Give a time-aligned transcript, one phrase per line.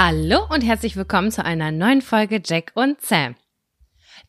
[0.00, 3.34] Hallo und herzlich willkommen zu einer neuen Folge Jack und Sam.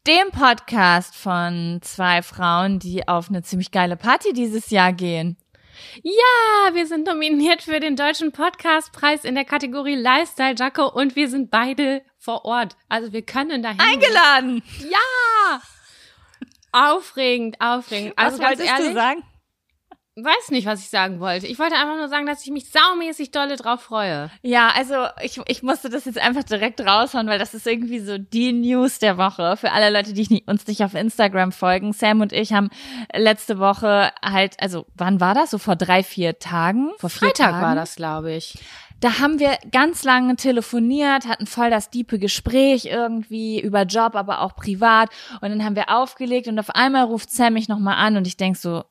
[0.08, 5.38] Dem Podcast von zwei Frauen, die auf eine ziemlich geile Party dieses Jahr gehen.
[6.02, 11.30] Ja, wir sind nominiert für den Deutschen Podcastpreis in der Kategorie Lifestyle Jacko und wir
[11.30, 12.76] sind beide vor Ort.
[12.88, 13.80] Also wir können dahin.
[13.80, 14.64] Eingeladen!
[14.80, 15.62] Ja!
[16.72, 18.14] Aufregend, aufregend.
[18.16, 19.24] Also Was wolltest ehrlich, du sagen?
[20.24, 21.48] Weiß nicht, was ich sagen wollte.
[21.48, 24.30] Ich wollte einfach nur sagen, dass ich mich saumäßig dolle drauf freue.
[24.42, 28.18] Ja, also ich, ich musste das jetzt einfach direkt raushauen, weil das ist irgendwie so
[28.18, 29.58] die News der Woche.
[29.58, 31.94] Für alle Leute, die nicht, uns nicht auf Instagram folgen.
[31.94, 32.70] Sam und ich haben
[33.14, 35.52] letzte Woche halt, also wann war das?
[35.52, 36.92] So vor drei, vier Tagen?
[36.98, 37.62] Vor vier Freitag Tagen?
[37.62, 38.58] war das, glaube ich.
[39.00, 44.42] Da haben wir ganz lange telefoniert, hatten voll das diepe Gespräch irgendwie über Job, aber
[44.42, 45.10] auch privat.
[45.42, 48.36] Und dann haben wir aufgelegt und auf einmal ruft Sam mich nochmal an und ich
[48.36, 48.84] denk so,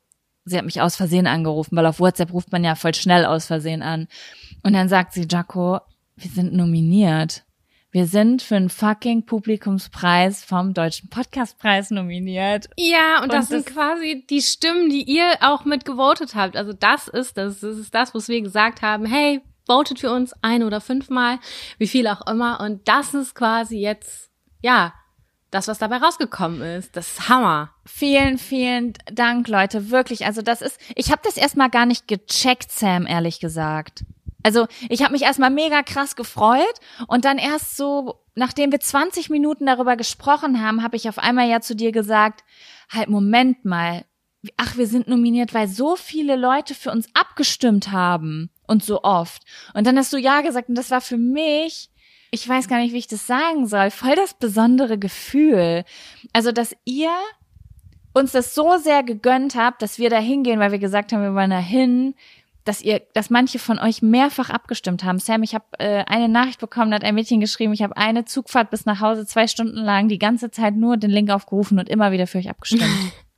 [0.49, 3.45] sie hat mich aus Versehen angerufen, weil auf WhatsApp ruft man ja voll schnell aus
[3.45, 4.07] Versehen an.
[4.63, 5.79] Und dann sagt sie, Jaco,
[6.15, 7.43] wir sind nominiert.
[7.91, 12.69] Wir sind für einen fucking Publikumspreis vom Deutschen Podcastpreis nominiert.
[12.77, 16.55] Ja, und, Und das sind das- quasi die Stimmen, die ihr auch mit gewotet habt.
[16.55, 19.05] Also das ist das, das ist das, was wir gesagt haben.
[19.05, 21.39] Hey, votet für uns ein oder fünfmal,
[21.77, 22.59] wie viel auch immer.
[22.59, 24.29] Und das ist quasi jetzt,
[24.61, 24.93] ja,
[25.51, 26.95] das, was dabei rausgekommen ist.
[26.95, 27.71] Das ist Hammer.
[27.85, 29.89] Vielen, vielen Dank, Leute.
[29.89, 30.25] Wirklich.
[30.25, 34.03] Also das ist, ich habe das erstmal gar nicht gecheckt, Sam, ehrlich gesagt.
[34.43, 36.63] Also ich habe mich erstmal mega krass gefreut
[37.07, 41.49] und dann erst so, nachdem wir 20 Minuten darüber gesprochen haben, habe ich auf einmal
[41.49, 42.43] ja zu dir gesagt,
[42.89, 44.05] halt Moment mal,
[44.55, 49.43] ach, wir sind nominiert, weil so viele Leute für uns abgestimmt haben und so oft.
[49.73, 51.89] Und dann hast du ja gesagt und das war für mich,
[52.31, 55.83] ich weiß gar nicht, wie ich das sagen soll, voll das besondere Gefühl.
[56.33, 57.11] Also, dass ihr
[58.13, 61.35] uns das so sehr gegönnt habt, dass wir da hingehen, weil wir gesagt haben, wir
[61.35, 62.15] wollen da hin,
[62.65, 65.19] dass ihr, dass manche von euch mehrfach abgestimmt haben.
[65.19, 68.25] Sam, ich habe äh, eine Nachricht bekommen, da hat ein Mädchen geschrieben, ich habe eine
[68.25, 71.89] Zugfahrt bis nach Hause zwei Stunden lang die ganze Zeit nur den Link aufgerufen und
[71.89, 72.83] immer wieder für euch abgestimmt.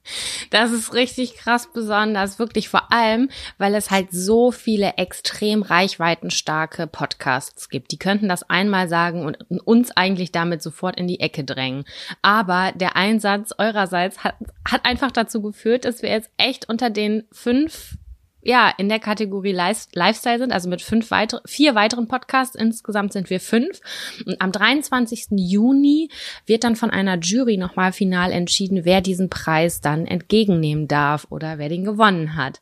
[0.50, 6.88] Das ist richtig krass besonders, wirklich vor allem, weil es halt so viele extrem reichweitenstarke
[6.88, 7.92] Podcasts gibt.
[7.92, 11.86] Die könnten das einmal sagen und uns eigentlich damit sofort in die Ecke drängen.
[12.22, 14.36] Aber der Einsatz eurerseits hat,
[14.70, 17.98] hat einfach dazu geführt, dass wir jetzt echt unter den fünf
[18.44, 22.56] ja, in der Kategorie Life- Lifestyle sind, also mit fünf weitere, vier weiteren Podcasts.
[22.56, 23.80] Insgesamt sind wir fünf.
[24.26, 25.28] Und am 23.
[25.38, 26.10] Juni
[26.46, 31.58] wird dann von einer Jury nochmal final entschieden, wer diesen Preis dann entgegennehmen darf oder
[31.58, 32.62] wer den gewonnen hat.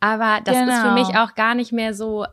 [0.00, 0.94] Aber das ist für Genau.
[0.94, 2.26] mich auch gar nicht mehr so,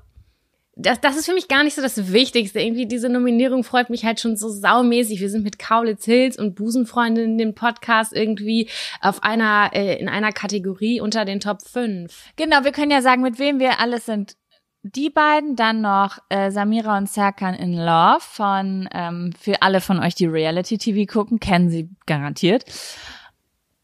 [0.75, 2.60] das, das ist für mich gar nicht so das Wichtigste.
[2.60, 5.20] Irgendwie diese Nominierung freut mich halt schon so saumäßig.
[5.20, 10.31] Wir sind mit Kaulitz Hills und Busenfreundinnen den Podcast irgendwie auf einer, äh, in einer
[10.31, 12.31] Kategorie unter den Top 5.
[12.36, 14.36] genau, wir können ja sagen, mit wem wir alles sind
[14.81, 20.00] die beiden, dann noch äh, Samira und Serkan in Love von, ähm, für alle von
[20.00, 22.66] euch, die Reality-TV gucken, kennen sie garantiert.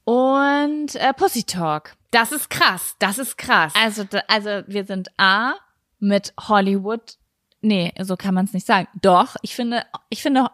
[0.04, 1.94] Und äh, Pussy Talk.
[2.12, 3.74] Das ist krass, das ist krass.
[3.80, 5.54] Also, also wir sind A
[6.00, 7.18] mit Hollywood.
[7.62, 8.88] Nee, so kann man es nicht sagen.
[9.02, 10.48] Doch, ich finde, ich finde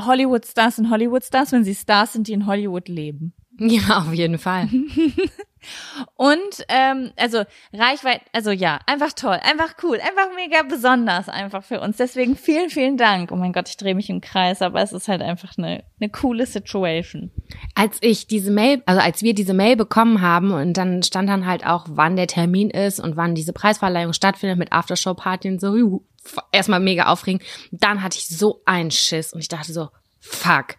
[0.00, 3.34] Hollywood Stars sind Hollywood Stars, wenn sie Stars sind, die in Hollywood leben.
[3.58, 4.68] Ja, auf jeden Fall.
[6.16, 11.80] Und ähm, also Reichweite, also ja, einfach toll, einfach cool, einfach mega besonders einfach für
[11.80, 11.96] uns.
[11.96, 13.30] Deswegen vielen, vielen Dank.
[13.30, 16.10] Oh mein Gott, ich drehe mich im Kreis, aber es ist halt einfach eine, eine
[16.10, 17.30] coole Situation.
[17.74, 21.46] Als ich diese Mail, also als wir diese Mail bekommen haben und dann stand dann
[21.46, 25.76] halt auch, wann der Termin ist und wann diese Preisverleihung stattfindet mit Aftershow-Party und so,
[25.76, 26.00] juhu,
[26.50, 27.42] erstmal mega aufregend.
[27.70, 29.90] Dann hatte ich so einen Schiss und ich dachte so,
[30.20, 30.76] fuck.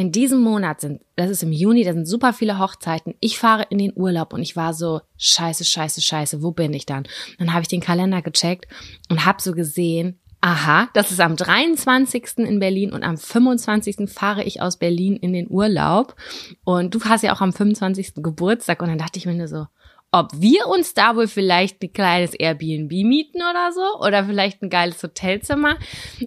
[0.00, 3.12] In diesem Monat sind, das ist im Juni, da sind super viele Hochzeiten.
[3.20, 6.86] Ich fahre in den Urlaub und ich war so, scheiße, scheiße, scheiße, wo bin ich
[6.86, 7.06] dann?
[7.38, 8.66] Dann habe ich den Kalender gecheckt
[9.10, 12.38] und habe so gesehen, aha, das ist am 23.
[12.38, 14.08] in Berlin und am 25.
[14.08, 16.16] fahre ich aus Berlin in den Urlaub.
[16.64, 18.22] Und du hast ja auch am 25.
[18.22, 19.66] Geburtstag und dann dachte ich mir nur so,
[20.12, 24.70] ob wir uns da wohl vielleicht ein kleines Airbnb mieten oder so oder vielleicht ein
[24.70, 25.76] geiles Hotelzimmer.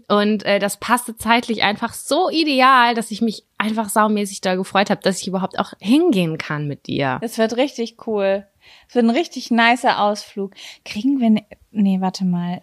[0.07, 4.89] Und äh, das passte zeitlich einfach so ideal, dass ich mich einfach saumäßig da gefreut
[4.89, 7.19] habe, dass ich überhaupt auch hingehen kann mit dir.
[7.21, 8.47] Es wird richtig cool.
[8.88, 10.53] Es wird ein richtig nicer Ausflug.
[10.86, 12.62] Kriegen wir, ne, nee, warte mal.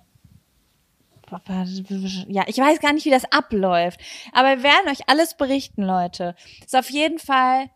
[2.28, 4.00] Ja, ich weiß gar nicht, wie das abläuft.
[4.32, 6.34] Aber wir werden euch alles berichten, Leute.
[6.64, 7.70] Ist auf jeden Fall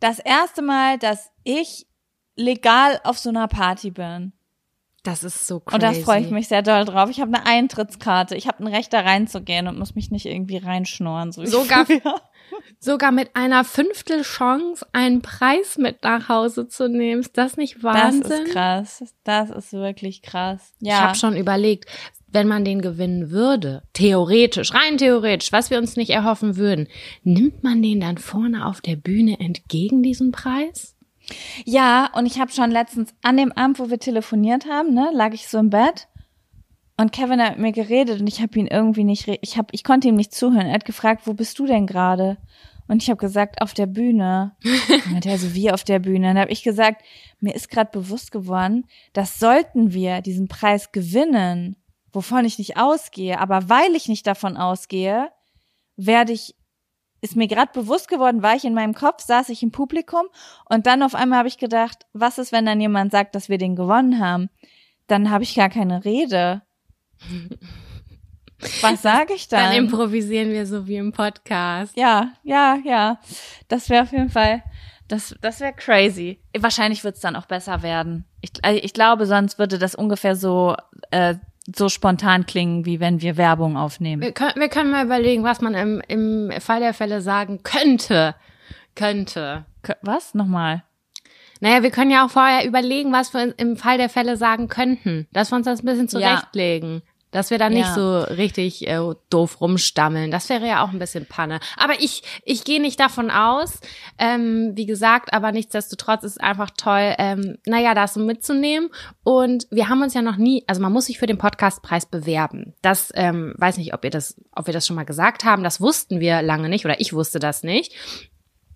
[0.00, 1.86] das erste Mal, dass ich
[2.36, 4.32] legal auf so einer Party bin.
[5.02, 5.74] Das ist so crazy.
[5.74, 7.10] Und da freue ich mich sehr doll drauf.
[7.10, 8.36] Ich habe eine Eintrittskarte.
[8.36, 11.32] Ich habe ein Recht, da reinzugehen und muss mich nicht irgendwie reinschnorren.
[11.32, 11.86] So Sogar-.
[12.78, 17.20] Sogar mit einer Fünftel Chance einen Preis mit nach Hause zu nehmen.
[17.20, 18.22] Ist das nicht Wahnsinn?
[18.22, 19.04] Das ist krass.
[19.24, 20.72] Das ist wirklich krass.
[20.80, 20.94] Ja.
[20.94, 21.86] Ich habe schon überlegt,
[22.28, 26.88] wenn man den gewinnen würde, theoretisch, rein theoretisch, was wir uns nicht erhoffen würden,
[27.24, 30.96] nimmt man den dann vorne auf der Bühne entgegen diesen Preis?
[31.64, 35.32] Ja, und ich habe schon letztens an dem Abend, wo wir telefoniert haben, ne, lag
[35.32, 36.08] ich so im Bett
[36.96, 39.82] und Kevin hat mit mir geredet und ich habe ihn irgendwie nicht, ich habe, ich
[39.82, 40.66] konnte ihm nicht zuhören.
[40.66, 42.36] Er hat gefragt, wo bist du denn gerade?
[42.86, 44.54] Und ich habe gesagt, auf der Bühne.
[44.88, 46.28] Und meinte er so, wie auf der Bühne?
[46.28, 47.02] Und dann habe ich gesagt,
[47.40, 51.76] mir ist gerade bewusst geworden, dass sollten wir diesen Preis gewinnen,
[52.12, 55.30] wovon ich nicht ausgehe, aber weil ich nicht davon ausgehe,
[55.96, 56.54] werde ich
[57.22, 60.26] ist mir gerade bewusst geworden, war ich in meinem Kopf, saß ich im Publikum
[60.68, 63.58] und dann auf einmal habe ich gedacht, was ist, wenn dann jemand sagt, dass wir
[63.58, 64.50] den gewonnen haben?
[65.06, 66.62] Dann habe ich gar keine Rede.
[68.80, 69.84] Was sage ich Dann dann?
[69.84, 71.96] improvisieren wir so wie im Podcast.
[71.96, 73.18] ja, ja, ja.
[73.68, 74.62] Das wäre auf jeden Fall,
[75.08, 76.40] das, das wäre crazy.
[76.58, 78.24] Wahrscheinlich wird es dann auch besser werden.
[78.40, 80.76] Ich, also ich glaube, sonst würde das ungefähr so,
[81.10, 81.36] äh,
[81.74, 84.22] so spontan klingen, wie wenn wir Werbung aufnehmen.
[84.22, 88.34] Wir können, wir können mal überlegen, was man im, im Fall der Fälle sagen könnte.
[88.94, 89.64] Könnte.
[89.84, 90.34] Kö- Was?
[90.34, 90.82] Nochmal.
[91.60, 95.28] Naja, wir können ja auch vorher überlegen, was wir im Fall der Fälle sagen könnten.
[95.32, 96.42] Dass wir uns das ein bisschen Ja.
[97.32, 97.94] Dass wir da nicht Ja.
[97.94, 99.00] so richtig äh,
[99.30, 100.30] doof rumstammeln.
[100.30, 101.58] Das wäre ja auch ein bisschen Panne.
[101.76, 103.80] Aber ich, ich gehe nicht davon aus.
[104.18, 108.90] Ähm, wie gesagt, aber nichtsdestotrotz ist es einfach toll, ähm, naja, das so mitzunehmen.
[109.24, 112.74] Und wir haben uns ja noch nie, also man muss sich für den Podcastpreis bewerben.
[112.82, 115.64] Das ähm, weiß nicht, ob ihr das, ob wir das schon mal gesagt haben.
[115.64, 117.92] Das wussten wir lange nicht oder ich wusste das nicht.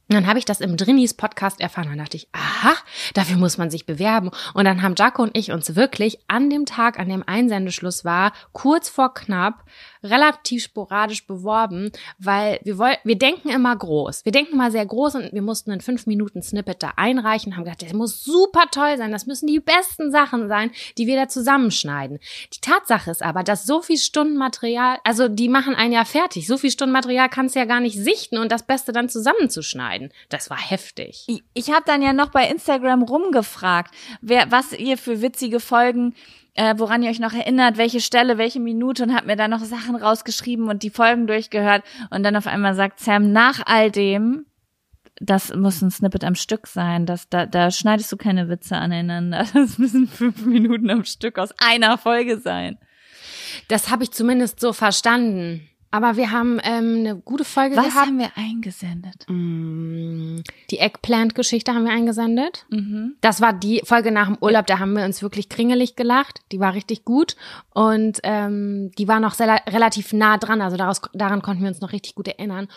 [0.08, 1.88] Und dann habe ich das im Drinis Podcast erfahren.
[1.88, 2.75] Dann dachte ich, aha,
[3.14, 4.30] dafür muss man sich bewerben.
[4.54, 8.32] Und dann haben Jaco und ich uns wirklich an dem Tag, an dem Einsendeschluss war,
[8.52, 9.64] kurz vor knapp,
[10.02, 14.24] relativ sporadisch beworben, weil wir wollen, wir denken immer groß.
[14.24, 17.64] Wir denken immer sehr groß und wir mussten einen fünf Minuten Snippet da einreichen, haben
[17.64, 19.12] gedacht, das muss super toll sein.
[19.12, 22.18] Das müssen die besten Sachen sein, die wir da zusammenschneiden.
[22.54, 26.46] Die Tatsache ist aber, dass so viel Stunden Material, also die machen ein Jahr fertig.
[26.46, 30.12] So viel Stunden Material kannst du ja gar nicht sichten und das Beste dann zusammenzuschneiden.
[30.28, 31.24] Das war heftig.
[31.26, 36.14] Ich, ich habe dann ja noch bei Instagram rumgefragt, wer, was ihr für witzige Folgen,
[36.56, 39.60] äh, woran ihr euch noch erinnert, welche Stelle, welche Minute und hab mir da noch
[39.60, 44.46] Sachen rausgeschrieben und die Folgen durchgehört und dann auf einmal sagt Sam nach all dem,
[45.20, 49.46] das muss ein Snippet am Stück sein, das, da, da schneidest du keine Witze aneinander,
[49.54, 52.78] das müssen fünf Minuten am Stück aus einer Folge sein.
[53.68, 55.68] Das habe ich zumindest so verstanden.
[55.96, 58.06] Aber wir haben ähm, eine gute Folge Was gehabt.
[58.06, 59.24] haben wir eingesendet?
[59.28, 62.66] Mm, Die Eggplant-Geschichte haben wir eingesendet.
[62.68, 63.14] Mhm.
[63.22, 66.42] Das war die Folge nach dem Urlaub, da haben wir uns wirklich kringelig gelacht.
[66.52, 67.34] Die war richtig gut
[67.72, 71.80] und ähm, die war noch sehr, relativ nah dran, also daraus, daran konnten wir uns
[71.80, 72.68] noch richtig gut erinnern.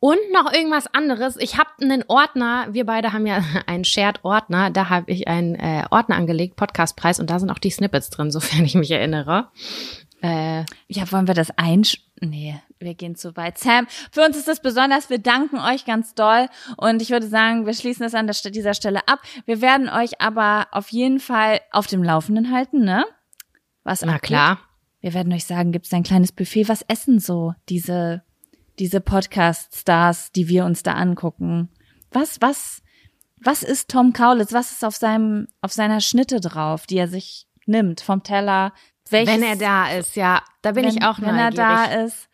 [0.00, 1.36] Und noch irgendwas anderes.
[1.36, 5.84] Ich habe einen Ordner, wir beide haben ja einen Shared-Ordner, da habe ich einen äh,
[5.90, 9.48] Ordner angelegt, Podcastpreis, und da sind auch die Snippets drin, sofern ich mich erinnere.
[10.22, 12.00] Äh, ja, wollen wir das einsch...
[12.24, 13.58] Nee, wir gehen zu weit.
[13.58, 15.10] Sam, für uns ist das besonders.
[15.10, 16.48] Wir danken euch ganz doll.
[16.76, 19.20] Und ich würde sagen, wir schließen es an dieser Stelle ab.
[19.46, 23.04] Wir werden euch aber auf jeden Fall auf dem Laufenden halten, ne?
[23.82, 24.28] Was Na abgeht.
[24.28, 24.58] klar.
[25.00, 26.68] Wir werden euch sagen, gibt es ein kleines Buffet?
[26.68, 28.22] Was essen so diese,
[28.78, 31.68] diese Podcast-Stars, die wir uns da angucken?
[32.10, 32.82] Was, was,
[33.36, 34.52] was ist Tom Kaulitz?
[34.52, 38.72] Was ist auf seinem, auf seiner Schnitte drauf, die er sich nimmt vom Teller?
[39.10, 40.42] Welches, wenn er da ist, ja.
[40.62, 41.58] Da bin wenn, ich auch Wenn neugierig.
[41.58, 42.28] er da ist.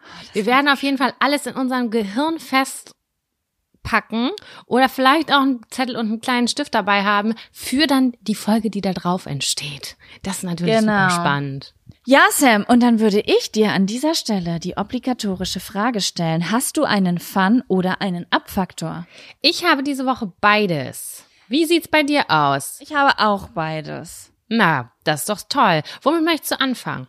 [0.00, 4.30] Oh, Wir werden auf jeden Fall alles in unserem Gehirn festpacken
[4.66, 8.70] oder vielleicht auch einen Zettel und einen kleinen Stift dabei haben für dann die Folge,
[8.70, 9.96] die da drauf entsteht.
[10.22, 11.08] Das ist natürlich genau.
[11.08, 11.74] super spannend.
[12.06, 16.50] Ja, Sam, und dann würde ich dir an dieser Stelle die obligatorische Frage stellen.
[16.50, 19.06] Hast du einen Fun oder einen Abfaktor?
[19.40, 21.24] Ich habe diese Woche beides.
[21.48, 22.78] Wie sieht's bei dir aus?
[22.80, 24.33] Ich habe auch beides.
[24.48, 25.82] Na, das ist doch toll.
[26.02, 27.08] Womit möchtest du anfangen?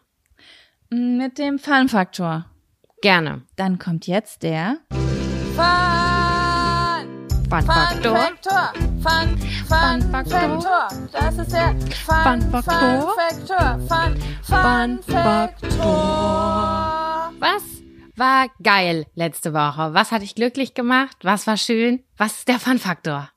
[0.89, 2.45] Mit dem Fun-Faktor.
[3.01, 3.43] Gerne.
[3.55, 5.65] Dann kommt jetzt der Fun.
[7.49, 8.29] Fun-Faktor.
[9.01, 9.37] Fun,
[9.67, 10.87] Fun, Faktor.
[11.11, 11.75] Das ist der
[12.05, 13.79] Fun, Faktor.
[13.87, 15.85] Fun, Fun, Faktor.
[17.39, 17.63] Was
[18.15, 19.93] war geil letzte Woche?
[19.93, 21.17] Was hat dich glücklich gemacht?
[21.23, 22.03] Was war schön?
[22.17, 23.29] Was ist der Fun-Faktor?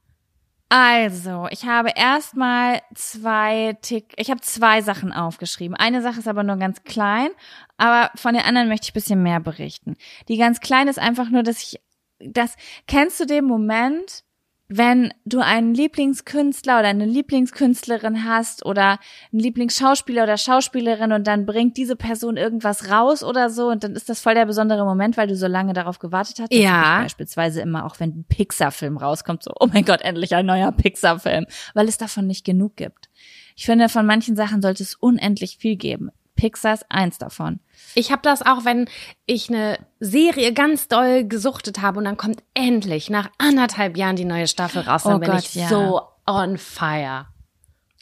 [0.71, 5.75] Also, ich habe erstmal zwei Tick, ich habe zwei Sachen aufgeschrieben.
[5.75, 7.31] Eine Sache ist aber nur ganz klein,
[7.79, 9.97] aber von den anderen möchte ich bisschen mehr berichten.
[10.29, 11.81] Die ganz kleine ist einfach nur, dass ich
[12.21, 12.57] das
[12.87, 14.25] kennst du den Moment,
[14.69, 18.99] wenn du einen Lieblingskünstler oder eine Lieblingskünstlerin hast oder
[19.33, 23.93] einen Lieblingsschauspieler oder Schauspielerin und dann bringt diese Person irgendwas raus oder so und dann
[23.95, 26.53] ist das voll der besondere Moment, weil du so lange darauf gewartet hast.
[26.53, 27.01] Ja.
[27.01, 31.47] Beispielsweise immer auch, wenn ein Pixar-Film rauskommt, so, oh mein Gott, endlich ein neuer Pixar-Film,
[31.73, 33.09] weil es davon nicht genug gibt.
[33.57, 36.11] Ich finde, von manchen Sachen sollte es unendlich viel geben.
[36.39, 37.59] Pixar ist eins davon.
[37.95, 38.89] Ich habe das auch, wenn
[39.27, 44.25] ich eine Serie ganz doll gesuchtet habe und dann kommt endlich nach anderthalb Jahren die
[44.25, 45.69] neue Staffel raus, dann oh bin Gott, ich ja.
[45.69, 47.27] so on fire.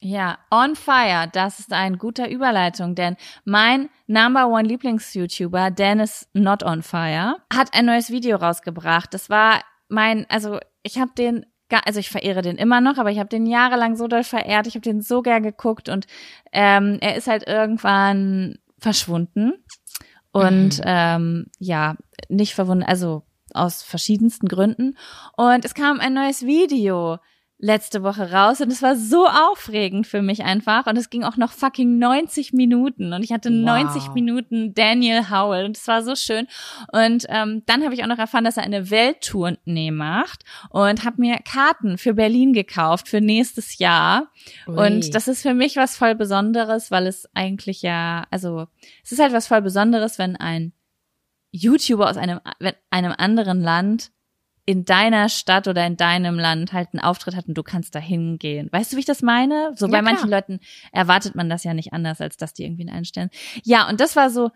[0.02, 6.62] Ja, on fire, das ist eine gute Überleitung, denn mein Number One Lieblings-YouTuber, Dennis Not
[6.62, 9.14] on Fire, hat ein neues Video rausgebracht.
[9.14, 11.46] Das war mein, also ich habe den
[11.84, 14.74] also ich verehre den immer noch, aber ich habe den jahrelang so doll verehrt, ich
[14.74, 16.06] habe den so gern geguckt und
[16.52, 19.52] ähm, er ist halt irgendwann verschwunden.
[20.32, 20.84] Und mhm.
[20.84, 21.96] ähm, ja,
[22.28, 23.22] nicht verwundert, also
[23.54, 24.96] aus verschiedensten Gründen.
[25.36, 27.18] Und es kam ein neues Video
[27.58, 31.38] letzte Woche raus und es war so aufregend für mich einfach und es ging auch
[31.38, 33.82] noch fucking 90 Minuten und ich hatte wow.
[33.82, 36.46] 90 Minuten Daniel Howell und es war so schön
[36.92, 41.20] und ähm, dann habe ich auch noch erfahren, dass er eine Welttournee macht und habe
[41.20, 44.30] mir Karten für Berlin gekauft für nächstes Jahr
[44.68, 44.76] Ui.
[44.76, 48.66] und das ist für mich was voll Besonderes, weil es eigentlich ja, also
[49.02, 50.72] es ist halt was voll Besonderes, wenn ein
[51.52, 52.40] YouTuber aus einem,
[52.90, 54.10] einem anderen Land
[54.66, 58.00] in deiner Stadt oder in deinem Land halt einen Auftritt hat und du kannst da
[58.00, 58.68] hingehen.
[58.72, 59.72] Weißt du, wie ich das meine?
[59.76, 60.40] So ja, bei manchen klar.
[60.40, 60.60] Leuten
[60.92, 63.30] erwartet man das ja nicht anders, als dass die irgendwie einen einstellen.
[63.62, 64.50] Ja, und das war so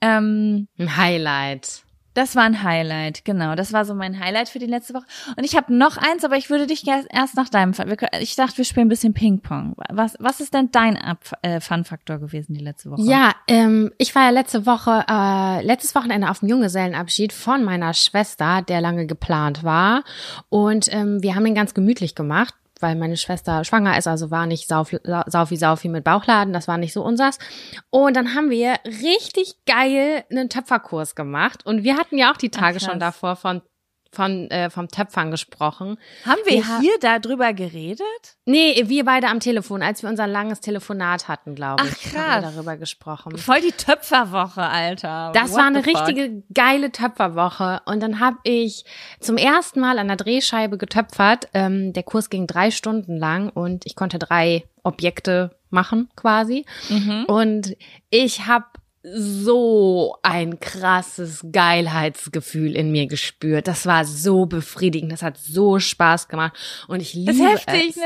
[0.00, 1.84] ähm, ein Highlight.
[2.14, 3.54] Das war ein Highlight, genau.
[3.54, 5.06] Das war so mein Highlight für die letzte Woche.
[5.36, 7.72] Und ich habe noch eins, aber ich würde dich erst nach deinem.
[8.20, 9.74] Ich dachte, wir spielen ein bisschen Ping-Pong.
[9.90, 10.98] Was, was ist denn dein
[11.42, 13.02] äh, Fun-Faktor gewesen die letzte Woche?
[13.02, 17.94] Ja, ähm, ich war ja letzte Woche, äh, letztes Wochenende auf dem Junggesellenabschied von meiner
[17.94, 20.04] Schwester, der lange geplant war.
[20.50, 24.46] Und ähm, wir haben ihn ganz gemütlich gemacht weil meine Schwester schwanger ist, also war
[24.46, 24.84] nicht sau,
[25.26, 27.38] sau viel, sau viel mit Bauchladen, das war nicht so unsers.
[27.90, 32.50] Und dann haben wir richtig geil einen Töpferkurs gemacht und wir hatten ja auch die
[32.50, 33.62] Tage Ach, schon davor von
[34.12, 35.98] von äh, vom Töpfern gesprochen.
[36.24, 38.06] Haben wir, wir hier ha darüber geredet?
[38.44, 41.92] Nee, wir beide am Telefon, als wir unser langes Telefonat hatten, glaube ich.
[41.92, 42.22] Ach krass.
[42.22, 43.38] Haben wir darüber gesprochen.
[43.38, 45.32] Voll die Töpferwoche, Alter.
[45.34, 48.84] Das What war eine richtige geile Töpferwoche und dann habe ich
[49.20, 51.48] zum ersten Mal an der Drehscheibe getöpfert.
[51.54, 56.66] Ähm, der Kurs ging drei Stunden lang und ich konnte drei Objekte machen quasi.
[56.90, 57.24] Mhm.
[57.26, 57.76] Und
[58.10, 58.66] ich habe
[59.02, 63.66] so ein krasses Geilheitsgefühl in mir gespürt.
[63.66, 66.54] Das war so befriedigend, das hat so Spaß gemacht
[66.88, 67.96] und ich liebe ist heftig, es.
[67.96, 68.02] ne?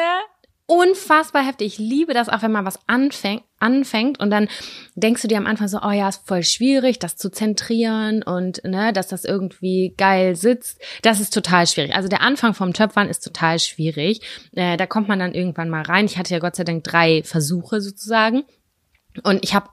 [0.69, 1.75] Unfassbar heftig.
[1.75, 4.49] Ich liebe das auch, wenn man was anfängt, anfängt und dann
[4.97, 8.65] denkst du dir am Anfang so, oh ja, ist voll schwierig, das zu zentrieren und
[8.65, 10.81] ne, dass das irgendwie geil sitzt.
[11.03, 11.95] Das ist total schwierig.
[11.95, 14.23] Also der Anfang vom Töpfern ist total schwierig.
[14.57, 16.07] Äh, da kommt man dann irgendwann mal rein.
[16.07, 18.43] Ich hatte ja Gott sei Dank drei Versuche sozusagen.
[19.23, 19.69] Und ich habe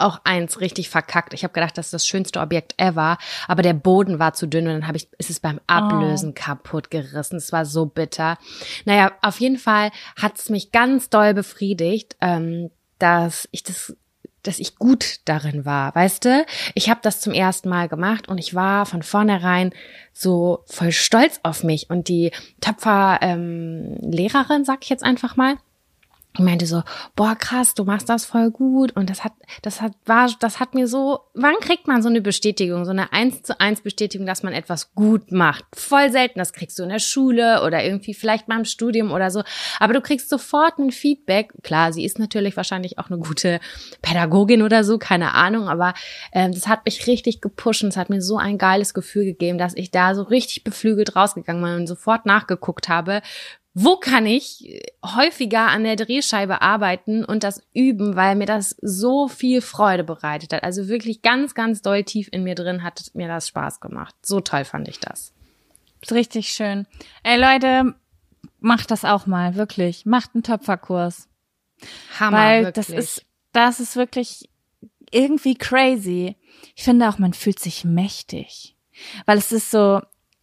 [0.00, 1.34] auch eins richtig verkackt.
[1.34, 4.66] Ich habe gedacht, das ist das schönste Objekt ever, aber der Boden war zu dünn
[4.66, 6.34] und dann habe ich, ist es beim Ablösen oh.
[6.34, 7.36] kaputt gerissen.
[7.36, 8.38] Es war so bitter.
[8.84, 9.90] Naja, auf jeden Fall
[10.20, 13.94] hat es mich ganz doll befriedigt, ähm, dass ich das
[14.42, 16.46] dass ich gut darin war, weißt du?
[16.74, 19.70] Ich habe das zum ersten Mal gemacht und ich war von vornherein
[20.12, 25.56] so voll stolz auf mich und die Töpfer ähm, Lehrerin, sag ich jetzt einfach mal,
[26.32, 26.82] ich meinte so,
[27.16, 28.92] boah, krass, du machst das voll gut.
[28.94, 29.32] Und das hat,
[29.62, 33.12] das hat, war, das hat mir so, wann kriegt man so eine Bestätigung, so eine
[33.12, 35.64] eins zu eins Bestätigung, dass man etwas gut macht?
[35.74, 39.42] Voll selten, das kriegst du in der Schule oder irgendwie vielleicht beim Studium oder so.
[39.80, 41.52] Aber du kriegst sofort ein Feedback.
[41.64, 43.58] Klar, sie ist natürlich wahrscheinlich auch eine gute
[44.00, 45.94] Pädagogin oder so, keine Ahnung, aber
[46.32, 49.58] ähm, das hat mich richtig gepusht und es hat mir so ein geiles Gefühl gegeben,
[49.58, 53.20] dass ich da so richtig beflügelt rausgegangen bin und sofort nachgeguckt habe,
[53.72, 59.28] wo kann ich häufiger an der Drehscheibe arbeiten und das üben, weil mir das so
[59.28, 60.64] viel Freude bereitet hat.
[60.64, 64.14] Also wirklich ganz, ganz doll tief in mir drin hat mir das Spaß gemacht.
[64.22, 65.32] So toll fand ich das.
[66.02, 66.86] Ist richtig schön.
[67.22, 67.94] Ey Leute,
[68.58, 70.04] macht das auch mal, wirklich.
[70.04, 71.28] Macht einen Töpferkurs.
[72.18, 72.86] Hammer, weil wirklich.
[72.86, 74.48] das ist, das ist wirklich
[75.12, 76.36] irgendwie crazy.
[76.74, 78.76] Ich finde auch, man fühlt sich mächtig.
[79.26, 80.00] Weil es ist so,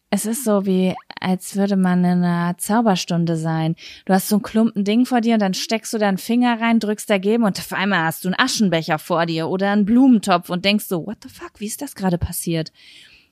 [0.10, 3.76] es ist so wie, als würde man in einer Zauberstunde sein.
[4.06, 6.80] Du hast so ein Klumpen Ding vor dir und dann steckst du deinen Finger rein,
[6.80, 10.64] drückst dagegen und auf einmal hast du einen Aschenbecher vor dir oder einen Blumentopf und
[10.64, 12.72] denkst so, what the fuck, wie ist das gerade passiert?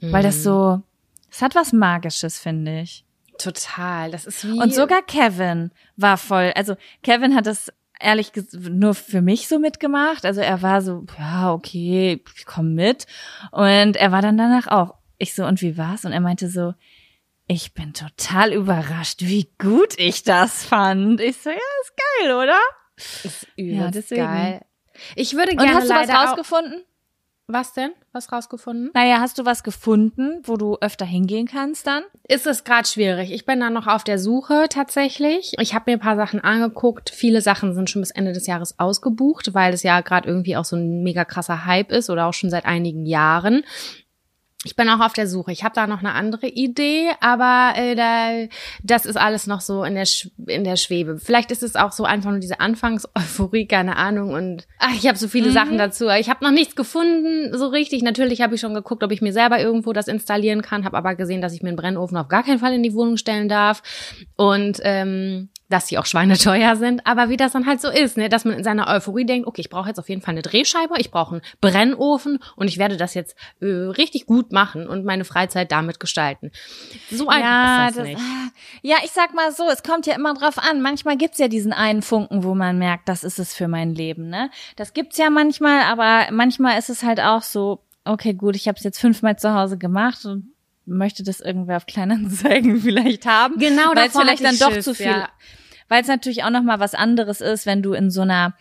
[0.01, 0.11] Mhm.
[0.11, 0.81] Weil das so,
[1.31, 3.05] es hat was Magisches, finde ich.
[3.37, 4.59] Total, das ist wie.
[4.59, 8.31] Und sogar Kevin war voll, also Kevin hat das ehrlich
[8.69, 10.25] nur für mich so mitgemacht.
[10.25, 13.07] Also er war so, ja, okay, ich komme mit.
[13.51, 16.05] Und er war dann danach auch, ich so, und wie war's?
[16.05, 16.73] Und er meinte so,
[17.47, 21.21] ich bin total überrascht, wie gut ich das fand.
[21.21, 22.59] Ich so, ja, ist geil, oder?
[23.23, 24.23] Ist ja, deswegen.
[24.23, 24.65] geil.
[25.15, 26.83] Ich würde gerne Und hast du was rausgefunden?
[27.47, 27.91] Was denn?
[28.11, 28.89] Was rausgefunden?
[28.95, 32.03] Naja, hast du was gefunden, wo du öfter hingehen kannst dann?
[32.27, 33.31] Ist es gerade schwierig.
[33.31, 35.53] Ich bin da noch auf der Suche tatsächlich.
[35.59, 37.11] Ich habe mir ein paar Sachen angeguckt.
[37.11, 40.65] Viele Sachen sind schon bis Ende des Jahres ausgebucht, weil es ja gerade irgendwie auch
[40.65, 43.63] so ein mega krasser Hype ist oder auch schon seit einigen Jahren.
[44.65, 45.51] Ich bin auch auf der Suche.
[45.51, 48.47] Ich habe da noch eine andere Idee, aber äh, da,
[48.81, 50.07] das ist alles noch so in der
[50.47, 51.19] in der Schwebe.
[51.19, 54.33] Vielleicht ist es auch so einfach nur diese Anfangseuphorie, keine Ahnung.
[54.33, 55.53] Und ach, ich habe so viele mhm.
[55.53, 56.07] Sachen dazu.
[56.09, 58.01] Ich habe noch nichts gefunden, so richtig.
[58.01, 60.83] Natürlich habe ich schon geguckt, ob ich mir selber irgendwo das installieren kann.
[60.83, 63.17] Habe aber gesehen, dass ich mir einen Brennofen auf gar keinen Fall in die Wohnung
[63.17, 63.83] stellen darf.
[64.35, 68.29] Und ähm, dass sie auch schweineteuer sind, aber wie das dann halt so ist, ne,
[68.29, 70.95] dass man in seiner Euphorie denkt, okay, ich brauche jetzt auf jeden Fall eine Drehscheibe,
[70.97, 75.25] ich brauche einen Brennofen und ich werde das jetzt äh, richtig gut machen und meine
[75.25, 76.51] Freizeit damit gestalten.
[77.11, 78.21] So einfach ja, ist das, das nicht.
[78.21, 78.49] Ah,
[78.81, 80.81] ja, ich sag mal so, es kommt ja immer drauf an.
[80.81, 84.29] Manchmal gibt's ja diesen einen Funken, wo man merkt, das ist es für mein Leben,
[84.29, 84.49] ne?
[84.75, 88.77] Das gibt's ja manchmal, aber manchmal ist es halt auch so, okay, gut, ich habe
[88.77, 90.54] es jetzt fünfmal zu Hause gemacht und
[90.85, 93.57] möchte das irgendwer auf Kleinanzeigen vielleicht haben.
[93.57, 95.29] Genau, weil es vielleicht dann doch zu viel, ja.
[95.87, 98.55] weil es natürlich auch noch mal was anderes ist, wenn du in so einer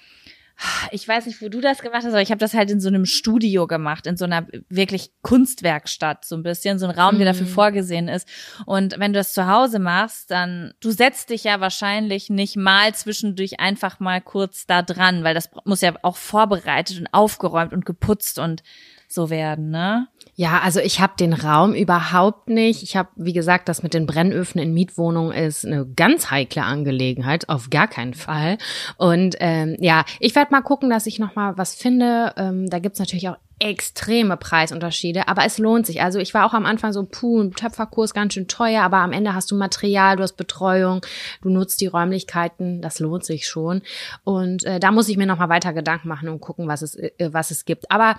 [0.93, 2.89] ich weiß nicht, wo du das gemacht hast, aber ich habe das halt in so
[2.89, 7.27] einem Studio gemacht, in so einer wirklich Kunstwerkstatt, so ein bisschen, so ein Raum, der
[7.27, 7.51] dafür mhm.
[7.51, 8.29] vorgesehen ist.
[8.65, 12.95] Und wenn du das zu Hause machst, dann, du setzt dich ja wahrscheinlich nicht mal
[12.95, 17.85] zwischendurch einfach mal kurz da dran, weil das muss ja auch vorbereitet und aufgeräumt und
[17.85, 18.63] geputzt und
[19.09, 20.09] so werden, ne?
[20.37, 22.83] Ja, also ich habe den Raum überhaupt nicht.
[22.83, 27.49] Ich habe, wie gesagt, das mit den Brennöfen in Mietwohnungen ist eine ganz heikle Angelegenheit,
[27.49, 28.59] auf gar keinen Fall.
[28.97, 32.33] Und ähm, ja, ich werde mal gucken, dass ich noch mal was finde.
[32.37, 36.03] Ähm, da gibt's natürlich auch extreme Preisunterschiede, aber es lohnt sich.
[36.03, 39.13] Also ich war auch am Anfang so, puh, ein Töpferkurs ganz schön teuer, aber am
[39.13, 41.07] Ende hast du Material, du hast Betreuung,
[41.43, 43.83] du nutzt die Räumlichkeiten, das lohnt sich schon.
[44.25, 46.97] Und äh, da muss ich mir noch mal weiter Gedanken machen und gucken, was es,
[46.97, 47.91] äh, was es gibt.
[47.91, 48.17] Aber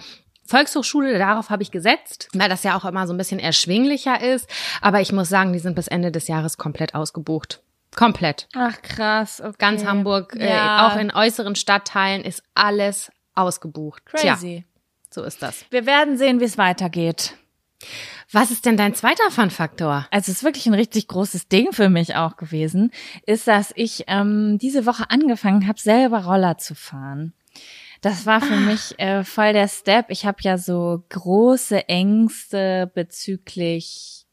[0.48, 4.48] Volkshochschule, darauf habe ich gesetzt, weil das ja auch immer so ein bisschen erschwinglicher ist.
[4.82, 7.62] Aber ich muss sagen, die sind bis Ende des Jahres komplett ausgebucht.
[7.96, 8.48] Komplett.
[8.56, 9.42] Ach krass.
[9.42, 9.56] Okay.
[9.58, 10.90] Ganz Hamburg, äh, ja.
[10.90, 14.06] äh, auch in äußeren Stadtteilen ist alles ausgebucht.
[14.06, 14.26] Crazy.
[14.28, 14.64] Tja,
[15.10, 15.66] so ist das.
[15.70, 17.36] Wir werden sehen, wie es weitergeht.
[18.32, 20.08] Was ist denn dein zweiter Fun-Faktor?
[20.12, 22.92] Also es ist wirklich ein richtig großes Ding für mich auch gewesen,
[23.26, 27.34] ist, dass ich ähm, diese Woche angefangen habe, selber Roller zu fahren.
[28.06, 30.12] Das war für mich äh, voll der Step.
[30.12, 34.25] Ich habe ja so große Ängste bezüglich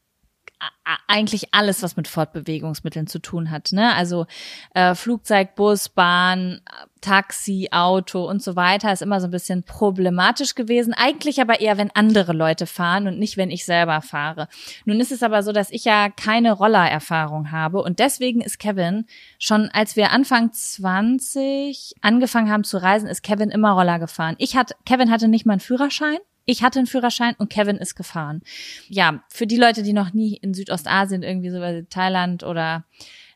[1.07, 3.71] eigentlich alles, was mit Fortbewegungsmitteln zu tun hat.
[3.71, 3.93] Ne?
[3.95, 4.25] Also
[4.73, 6.61] äh, Flugzeug, Bus, Bahn,
[7.01, 10.93] Taxi, Auto und so weiter ist immer so ein bisschen problematisch gewesen.
[10.93, 14.47] Eigentlich aber eher, wenn andere Leute fahren und nicht, wenn ich selber fahre.
[14.85, 19.05] Nun ist es aber so, dass ich ja keine Rollererfahrung habe und deswegen ist Kevin
[19.37, 24.35] schon, als wir Anfang 20 angefangen haben zu reisen, ist Kevin immer Roller gefahren.
[24.37, 26.17] Ich hatte, Kevin hatte nicht mal einen Führerschein.
[26.45, 28.41] Ich hatte einen Führerschein und Kevin ist gefahren.
[28.89, 32.85] Ja, für die Leute, die noch nie in Südostasien irgendwie so bei Thailand oder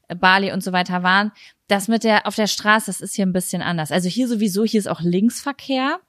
[0.08, 1.32] Bali und so weiter waren,
[1.68, 3.92] das mit der auf der Straße, das ist hier ein bisschen anders.
[3.92, 6.00] Also hier sowieso, hier ist auch Linksverkehr.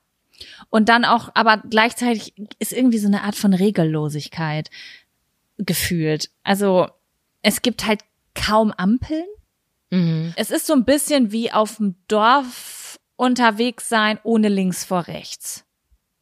[0.70, 4.70] Und dann auch, aber gleichzeitig ist irgendwie so eine Art von Regellosigkeit
[5.58, 6.30] gefühlt.
[6.44, 6.88] Also
[7.42, 8.02] es gibt halt
[8.34, 9.26] kaum Ampeln.
[9.90, 10.32] Mhm.
[10.36, 15.64] Es ist so ein bisschen wie auf dem Dorf unterwegs sein ohne links vor rechts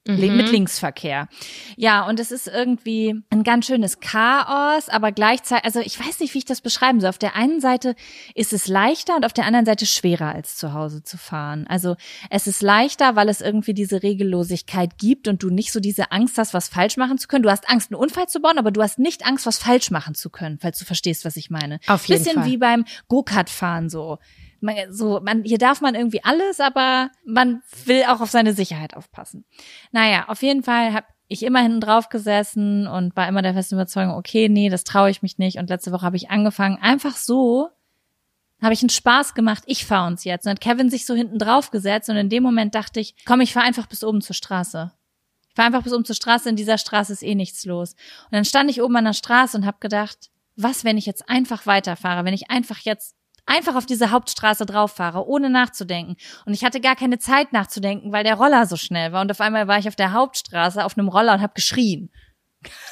[0.06, 0.36] mhm.
[0.36, 1.28] mit Linksverkehr.
[1.76, 6.34] Ja, und es ist irgendwie ein ganz schönes Chaos, aber gleichzeitig, also ich weiß nicht,
[6.34, 7.10] wie ich das beschreiben soll.
[7.10, 7.94] Auf der einen Seite
[8.34, 11.66] ist es leichter und auf der anderen Seite schwerer als zu Hause zu fahren.
[11.68, 11.96] Also
[12.30, 16.38] es ist leichter, weil es irgendwie diese Regellosigkeit gibt und du nicht so diese Angst
[16.38, 17.42] hast, was falsch machen zu können.
[17.42, 20.14] Du hast Angst, einen Unfall zu bauen, aber du hast nicht Angst, was falsch machen
[20.14, 21.80] zu können, falls du verstehst, was ich meine.
[21.86, 22.50] Auf jeden Bisschen Fall.
[22.50, 24.18] wie beim Go-Kart-Fahren so
[24.66, 28.94] man, so, man, hier darf man irgendwie alles, aber man will auch auf seine Sicherheit
[28.94, 29.46] aufpassen.
[29.92, 33.76] Naja, auf jeden Fall habe ich immer hinten drauf gesessen und war immer der festen
[33.76, 35.59] Überzeugung, okay, nee, das traue ich mich nicht.
[35.59, 37.68] Und letzte Woche habe ich angefangen, einfach so,
[38.61, 40.46] habe ich einen Spaß gemacht, ich fahre uns jetzt.
[40.46, 43.40] Und hat Kevin sich so hinten drauf gesetzt und in dem Moment dachte ich, komm,
[43.40, 44.92] ich fahre einfach bis oben zur Straße.
[45.48, 47.92] Ich fahre einfach bis oben zur Straße, in dieser Straße ist eh nichts los.
[48.24, 51.29] Und dann stand ich oben an der Straße und habe gedacht, was, wenn ich jetzt
[51.29, 53.14] einfach weiterfahre, wenn ich einfach jetzt
[53.46, 56.16] einfach auf diese Hauptstraße drauf fahre, ohne nachzudenken.
[56.44, 59.22] Und ich hatte gar keine Zeit nachzudenken, weil der Roller so schnell war.
[59.22, 62.11] Und auf einmal war ich auf der Hauptstraße auf einem Roller und habe geschrien.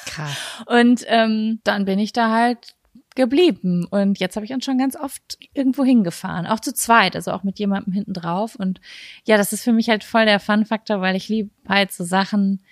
[0.06, 0.36] Krass.
[0.66, 2.74] Und ähm, dann bin ich da halt
[3.14, 3.86] geblieben.
[3.90, 6.46] Und jetzt habe ich uns schon ganz oft irgendwo hingefahren.
[6.46, 8.56] Auch zu zweit, also auch mit jemandem hinten drauf.
[8.56, 8.80] Und
[9.24, 12.62] ja, das ist für mich halt voll der Fun-Faktor, weil ich liebe halt so Sachen,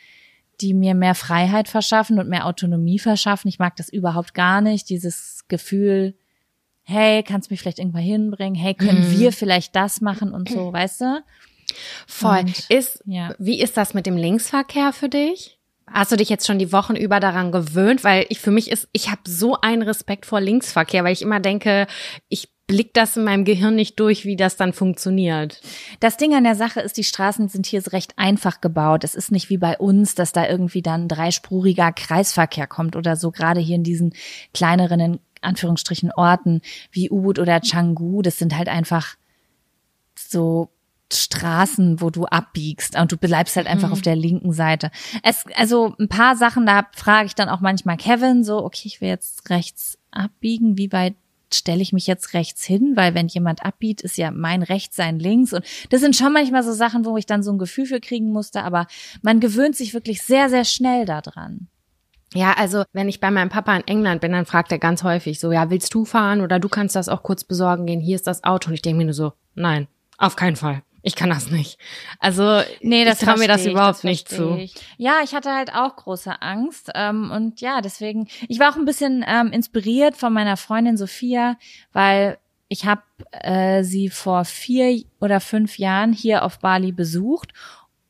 [0.61, 3.49] die mir mehr Freiheit verschaffen und mehr Autonomie verschaffen.
[3.49, 6.14] Ich mag das überhaupt gar nicht, dieses Gefühl,
[6.83, 8.55] hey, kannst du mich vielleicht irgendwann hinbringen?
[8.55, 9.18] Hey, können mhm.
[9.18, 11.23] wir vielleicht das machen und so, weißt du?
[12.07, 12.40] Voll.
[12.40, 13.35] Und, ist, ja.
[13.38, 15.59] wie ist das mit dem Linksverkehr für dich?
[15.87, 18.05] Hast du dich jetzt schon die Wochen über daran gewöhnt?
[18.05, 21.40] Weil ich für mich ist, ich habe so einen Respekt vor Linksverkehr, weil ich immer
[21.40, 21.87] denke,
[22.29, 25.61] ich blick das in meinem Gehirn nicht durch, wie das dann funktioniert.
[26.01, 29.05] Das Ding an der Sache ist, die Straßen sind hier recht einfach gebaut.
[29.05, 33.31] Es ist nicht wie bei uns, dass da irgendwie dann dreispuriger Kreisverkehr kommt oder so,
[33.31, 34.14] gerade hier in diesen
[34.55, 39.16] kleineren Anführungsstrichen Orten wie Ubud oder Canggu, das sind halt einfach
[40.16, 40.70] so
[41.12, 43.92] Straßen, wo du abbiegst und du bleibst halt einfach mhm.
[43.92, 44.90] auf der linken Seite.
[45.22, 49.00] Es, also ein paar Sachen, da frage ich dann auch manchmal Kevin so, okay, ich
[49.00, 51.14] will jetzt rechts abbiegen, wie weit
[51.55, 55.18] stelle ich mich jetzt rechts hin, weil wenn jemand abbiegt, ist ja mein rechts sein
[55.18, 58.00] links und das sind schon manchmal so Sachen, wo ich dann so ein Gefühl für
[58.00, 58.87] kriegen musste, aber
[59.20, 61.68] man gewöhnt sich wirklich sehr, sehr schnell daran.
[62.35, 65.38] Ja, also wenn ich bei meinem Papa in England bin, dann fragt er ganz häufig
[65.38, 68.27] so, ja, willst du fahren oder du kannst das auch kurz besorgen gehen, hier ist
[68.27, 68.68] das Auto.
[68.68, 70.83] Und ich denke mir nur so, nein, auf keinen Fall.
[71.05, 71.79] Ich kann das nicht.
[72.21, 74.57] Also nee, das ich traue mir das überhaupt das nicht zu.
[74.57, 74.75] Ich.
[74.99, 78.29] Ja, ich hatte halt auch große Angst ähm, und ja, deswegen.
[78.49, 81.57] Ich war auch ein bisschen ähm, inspiriert von meiner Freundin Sophia,
[81.92, 87.53] weil ich habe äh, sie vor vier oder fünf Jahren hier auf Bali besucht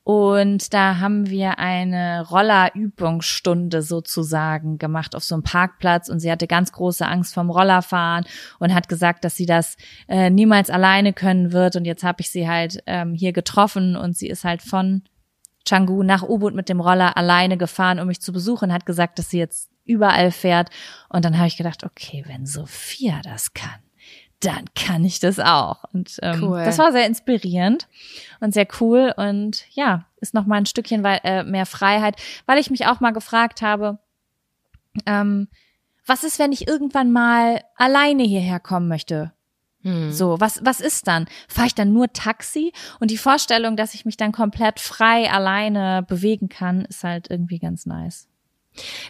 [0.05, 6.09] und da haben wir eine Rollerübungsstunde sozusagen gemacht auf so einem Parkplatz.
[6.09, 8.25] Und sie hatte ganz große Angst vom Rollerfahren
[8.59, 9.77] und hat gesagt, dass sie das
[10.09, 11.77] äh, niemals alleine können wird.
[11.77, 15.03] Und jetzt habe ich sie halt ähm, hier getroffen und sie ist halt von
[15.65, 19.31] Changu nach Ubud mit dem Roller alleine gefahren, um mich zu besuchen, hat gesagt, dass
[19.31, 20.71] sie jetzt überall fährt.
[21.09, 23.79] Und dann habe ich gedacht, okay, wenn Sophia das kann,
[24.45, 25.85] dann kann ich das auch.
[25.93, 26.65] Und ähm, cool.
[26.65, 27.89] das war sehr inspirierend
[28.41, 32.71] und sehr cool und ja, ist noch mal ein Stückchen äh, mehr Freiheit, weil ich
[32.71, 33.99] mich auch mal gefragt habe,
[35.07, 35.49] ähm,
[36.07, 39.33] was ist, wenn ich irgendwann mal alleine hierher kommen möchte?
[39.83, 40.13] Hm.
[40.13, 41.27] So, was, was ist dann?
[41.49, 42.73] Fahre ich dann nur Taxi?
[43.01, 47.59] Und die Vorstellung, dass ich mich dann komplett frei alleine bewegen kann, ist halt irgendwie
[47.59, 48.29] ganz nice.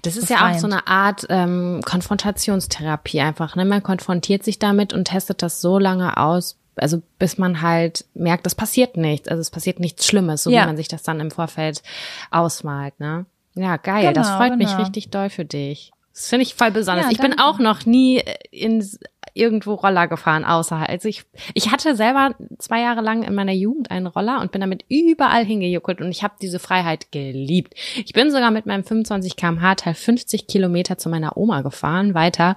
[0.02, 0.50] Das ist befreiend.
[0.52, 3.56] ja auch so eine Art ähm, Konfrontationstherapie einfach.
[3.56, 3.64] Ne?
[3.64, 8.46] Man konfrontiert sich damit und testet das so lange aus, also bis man halt merkt,
[8.46, 9.28] es passiert nichts.
[9.28, 10.62] Also es passiert nichts Schlimmes, so ja.
[10.62, 11.82] wie man sich das dann im Vorfeld
[12.30, 12.98] ausmalt.
[12.98, 13.26] Ne?
[13.54, 14.02] Ja, geil.
[14.02, 14.64] Genau, das freut genau.
[14.64, 15.92] mich richtig doll für dich.
[16.12, 17.06] Das finde ich voll besonders.
[17.06, 18.86] Ja, ich bin auch noch nie in
[19.34, 23.90] irgendwo Roller gefahren, außer also ich, ich hatte selber zwei Jahre lang in meiner Jugend
[23.90, 27.74] einen Roller und bin damit überall hingejuckelt und ich habe diese Freiheit geliebt.
[28.04, 32.56] Ich bin sogar mit meinem 25 kmh Teil 50 Kilometer zu meiner Oma gefahren, weiter.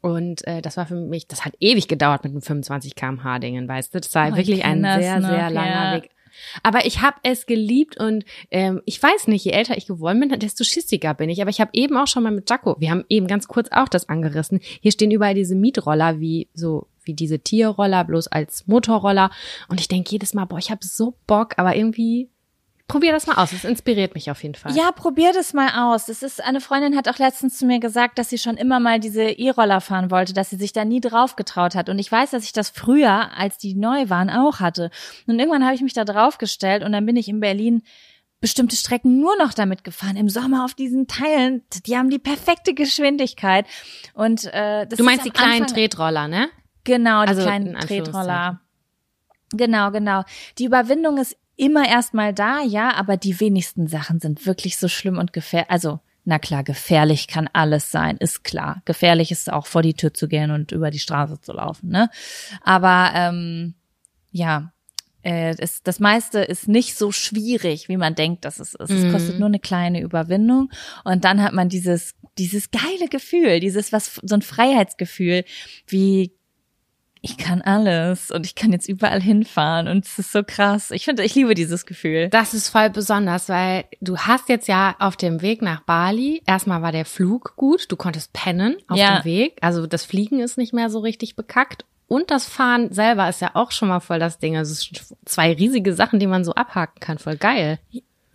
[0.00, 3.68] Und äh, das war für mich, das hat ewig gedauert mit dem 25 kmh Dingen,
[3.68, 4.00] weißt du?
[4.00, 5.96] Das war Oh, ich wirklich ein das sehr, noch, sehr langer ja.
[5.96, 6.10] Weg.
[6.62, 10.38] Aber ich habe es geliebt und ähm, ich weiß nicht, je älter ich geworden bin,
[10.38, 11.40] desto schissiger bin ich.
[11.40, 13.88] Aber ich habe eben auch schon mal mit Jaco, wir haben eben ganz kurz auch
[13.88, 14.60] das angerissen.
[14.62, 19.30] Hier stehen überall diese Mietroller wie so wie diese Tierroller, bloß als Motorroller.
[19.68, 22.28] Und ich denke jedes Mal, boah, ich habe so Bock, aber irgendwie
[22.88, 23.52] probier das mal aus.
[23.52, 24.74] Es inspiriert mich auf jeden Fall.
[24.74, 26.06] Ja, probier das mal aus.
[26.06, 28.98] Das ist, eine Freundin hat auch letztens zu mir gesagt, dass sie schon immer mal
[28.98, 31.88] diese E-Roller fahren wollte, dass sie sich da nie drauf getraut hat.
[31.88, 34.90] Und ich weiß, dass ich das früher, als die neu waren, auch hatte.
[35.26, 37.82] Und irgendwann habe ich mich da drauf gestellt und dann bin ich in Berlin
[38.40, 40.16] bestimmte Strecken nur noch damit gefahren.
[40.16, 43.66] Im Sommer auf diesen Teilen, die haben die perfekte Geschwindigkeit.
[44.14, 46.48] Und äh, das Du meinst die kleinen Anfang- Tretroller, ne?
[46.84, 47.74] Genau, die Also, in kleinen.
[47.80, 48.60] Tretroller.
[49.50, 50.22] Genau, genau.
[50.58, 55.18] Die Überwindung ist immer erstmal da, ja, aber die wenigsten Sachen sind wirklich so schlimm
[55.18, 55.70] und gefährlich.
[55.70, 58.80] Also, na klar, gefährlich kann alles sein, ist klar.
[58.84, 62.10] Gefährlich ist auch vor die Tür zu gehen und über die Straße zu laufen, ne?
[62.62, 63.74] Aber ähm,
[64.30, 64.72] ja,
[65.22, 68.90] äh, es, das meiste ist nicht so schwierig, wie man denkt, dass es ist.
[68.90, 69.10] Es Mhm.
[69.10, 70.70] kostet nur eine kleine Überwindung
[71.04, 75.44] und dann hat man dieses dieses geile Gefühl, dieses was so ein Freiheitsgefühl,
[75.88, 76.37] wie
[77.22, 80.90] ich kann alles und ich kann jetzt überall hinfahren und es ist so krass.
[80.90, 82.28] Ich finde, ich liebe dieses Gefühl.
[82.28, 86.82] Das ist voll besonders, weil du hast jetzt ja auf dem Weg nach Bali, erstmal
[86.82, 89.20] war der Flug gut, du konntest pennen auf Ja.
[89.20, 89.58] dem Weg.
[89.60, 91.84] Also das Fliegen ist nicht mehr so richtig bekackt.
[92.06, 94.56] Und das Fahren selber ist ja auch schon mal voll das Ding.
[94.56, 97.18] Also es sind zwei riesige Sachen, die man so abhaken kann.
[97.18, 97.78] Voll geil.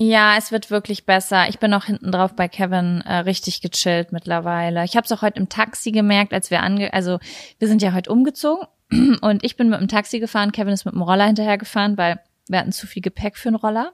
[0.06, 1.48] Ja, es wird wirklich besser.
[1.48, 4.84] Ich bin auch hinten drauf bei Kevin äh, richtig gechillt mittlerweile.
[4.84, 7.20] Ich habe es auch heute im Taxi gemerkt, als wir ange, also
[7.58, 8.68] wir sind ja heute umgezogen
[9.22, 10.52] und ich bin mit dem Taxi gefahren.
[10.52, 13.56] Kevin ist mit dem Roller hinterher gefahren, weil wir hatten zu viel Gepäck für einen
[13.56, 13.94] Roller.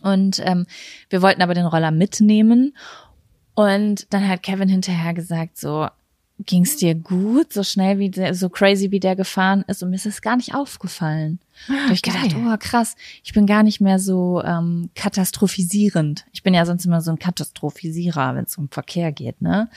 [0.00, 0.66] Und ähm,
[1.10, 2.74] wir wollten aber den Roller mitnehmen.
[3.54, 5.88] Und dann hat Kevin hinterher gesagt, so,
[6.38, 9.96] ging's dir gut, so schnell wie der, so crazy wie der gefahren ist und mir
[9.96, 11.38] ist es gar nicht aufgefallen.
[11.68, 16.24] Da hab ich gedacht, oh krass, ich bin gar nicht mehr so ähm, katastrophisierend.
[16.32, 19.68] Ich bin ja sonst immer so ein Katastrophisierer, wenn es um Verkehr geht, ne?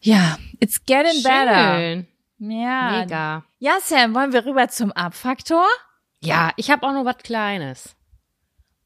[0.00, 1.78] Ja, it's getting better.
[1.78, 2.06] Schön.
[2.38, 3.00] Ja.
[3.00, 3.44] Mega.
[3.58, 5.64] Ja, Sam, wollen wir rüber zum Abfaktor?
[6.22, 7.94] Ja, ich habe auch noch was Kleines.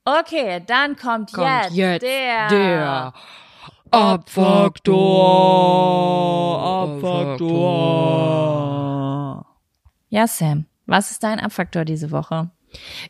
[0.04, 3.12] Okay, dann kommt, Kommt jetzt, jetzt der, der
[3.90, 4.98] Abfaktor.
[6.62, 7.70] Abfaktor.
[10.08, 12.50] Ja, Sam, was ist dein Abfaktor diese Woche?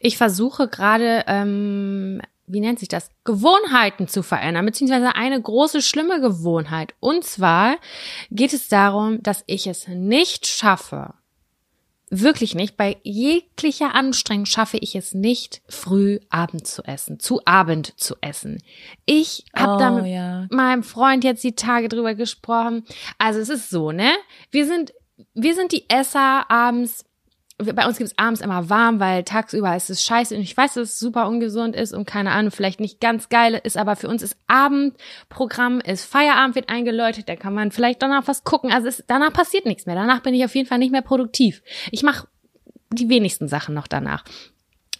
[0.00, 6.20] Ich versuche gerade, ähm, wie nennt sich das, Gewohnheiten zu verändern, beziehungsweise eine große, schlimme
[6.20, 6.94] Gewohnheit.
[7.00, 7.76] Und zwar
[8.30, 11.14] geht es darum, dass ich es nicht schaffe,
[12.10, 17.98] wirklich nicht, bei jeglicher Anstrengung schaffe ich es nicht, früh Abend zu essen, zu Abend
[17.98, 18.62] zu essen.
[19.06, 20.46] Ich habe Oh, da mit ja.
[20.50, 22.84] meinem Freund jetzt die Tage drüber gesprochen.
[23.18, 24.10] Also es ist so, ne?
[24.50, 24.92] Wir sind,
[25.34, 27.04] wir sind die Esser abends.
[27.74, 30.74] Bei uns gibt es abends immer warm, weil tagsüber ist es scheiße und ich weiß,
[30.74, 34.08] dass es super ungesund ist und keine Ahnung, vielleicht nicht ganz geil ist, aber für
[34.08, 38.72] uns ist Abendprogramm, ist Feierabend wird eingeläutet, da kann man vielleicht danach was gucken.
[38.72, 39.94] Also es, danach passiert nichts mehr.
[39.94, 41.62] Danach bin ich auf jeden Fall nicht mehr produktiv.
[41.90, 42.26] Ich mache
[42.92, 44.24] die wenigsten Sachen noch danach.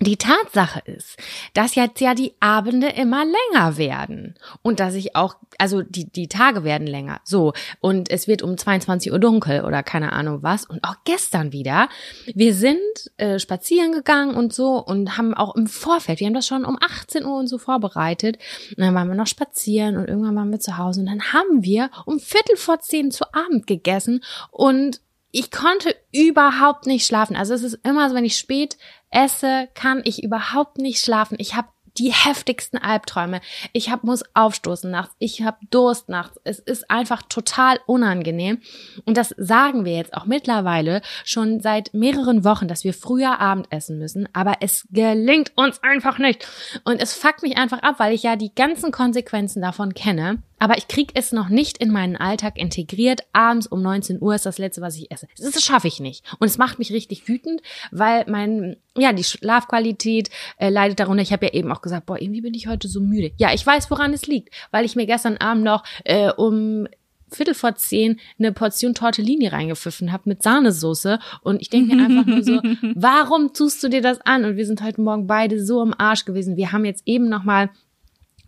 [0.03, 1.19] Die Tatsache ist,
[1.53, 6.27] dass jetzt ja die Abende immer länger werden und dass ich auch, also die, die
[6.27, 10.65] Tage werden länger, so, und es wird um 22 Uhr dunkel oder keine Ahnung was.
[10.65, 11.91] Und auch gestern wieder,
[12.35, 12.81] wir sind
[13.19, 16.79] äh, spazieren gegangen und so und haben auch im Vorfeld, wir haben das schon um
[16.81, 18.39] 18 Uhr und so vorbereitet.
[18.71, 21.01] Und dann waren wir noch spazieren und irgendwann waren wir zu Hause.
[21.01, 26.87] Und dann haben wir um Viertel vor zehn zu Abend gegessen und ich konnte überhaupt
[26.87, 27.37] nicht schlafen.
[27.37, 28.77] Also es ist immer so, wenn ich spät
[29.11, 31.37] esse, kann ich überhaupt nicht schlafen.
[31.39, 33.41] Ich habe die heftigsten Albträume.
[33.73, 35.15] Ich hab, muss aufstoßen nachts.
[35.19, 36.41] Ich habe Durst nachts.
[36.45, 38.61] Es ist einfach total unangenehm.
[39.05, 43.67] Und das sagen wir jetzt auch mittlerweile schon seit mehreren Wochen, dass wir früher Abend
[43.71, 44.29] essen müssen.
[44.33, 46.47] Aber es gelingt uns einfach nicht.
[46.85, 50.43] Und es fuckt mich einfach ab, weil ich ja die ganzen Konsequenzen davon kenne.
[50.61, 53.23] Aber ich krieg es noch nicht in meinen Alltag integriert.
[53.33, 55.27] Abends um 19 Uhr ist das letzte, was ich esse.
[55.37, 56.25] Das schaffe ich nicht.
[56.39, 61.23] Und es macht mich richtig wütend, weil mein, ja, die Schlafqualität äh, leidet darunter.
[61.23, 63.33] Ich habe ja eben auch gesagt, boah, irgendwie bin ich heute so müde.
[63.39, 66.87] Ja, ich weiß, woran es liegt, weil ich mir gestern Abend noch äh, um
[67.33, 72.27] Viertel vor zehn eine Portion Tortellini reingepfiffen habe mit Sahnesoße und ich denke mir einfach
[72.27, 72.61] nur so,
[72.95, 74.45] warum tust du dir das an?
[74.45, 76.57] Und wir sind heute Morgen beide so im Arsch gewesen.
[76.57, 77.71] Wir haben jetzt eben noch mal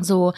[0.00, 0.32] so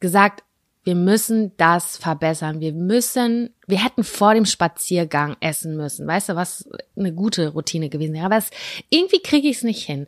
[0.00, 0.42] gesagt,
[0.82, 2.60] wir müssen das verbessern.
[2.60, 6.06] Wir müssen, wir hätten vor dem Spaziergang essen müssen.
[6.06, 8.24] Weißt du, was eine gute Routine gewesen wäre.
[8.24, 8.50] Aber es,
[8.88, 10.06] irgendwie kriege ich es nicht hin.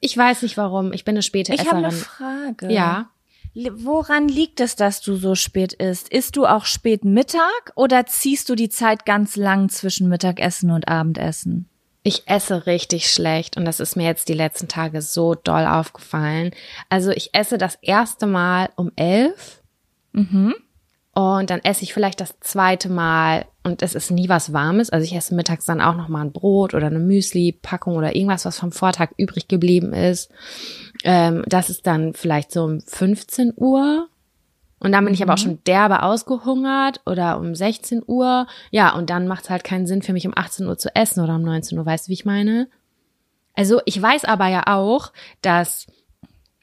[0.00, 0.92] Ich weiß nicht warum.
[0.92, 1.84] Ich bin eine späte Ich habe Esserin.
[1.84, 2.72] eine Frage.
[2.72, 3.10] Ja.
[3.54, 6.08] Woran liegt es, dass du so spät isst?
[6.08, 10.88] Isst du auch spät Mittag oder ziehst du die Zeit ganz lang zwischen Mittagessen und
[10.88, 11.68] Abendessen?
[12.02, 16.50] Ich esse richtig schlecht und das ist mir jetzt die letzten Tage so doll aufgefallen.
[16.88, 19.62] Also ich esse das erste Mal um elf
[20.14, 20.54] Mhm.
[21.12, 24.90] und dann esse ich vielleicht das zweite Mal und es ist nie was Warmes.
[24.90, 28.44] Also ich esse mittags dann auch noch mal ein Brot oder eine Müsli-Packung oder irgendwas,
[28.44, 30.30] was vom Vortag übrig geblieben ist.
[31.02, 34.08] Ähm, das ist dann vielleicht so um 15 Uhr.
[34.80, 38.46] Und dann bin ich aber auch schon derbe ausgehungert oder um 16 Uhr.
[38.70, 41.24] Ja, und dann macht es halt keinen Sinn für mich, um 18 Uhr zu essen
[41.24, 41.86] oder um 19 Uhr.
[41.86, 42.68] Weißt du, wie ich meine?
[43.54, 45.86] Also ich weiß aber ja auch, dass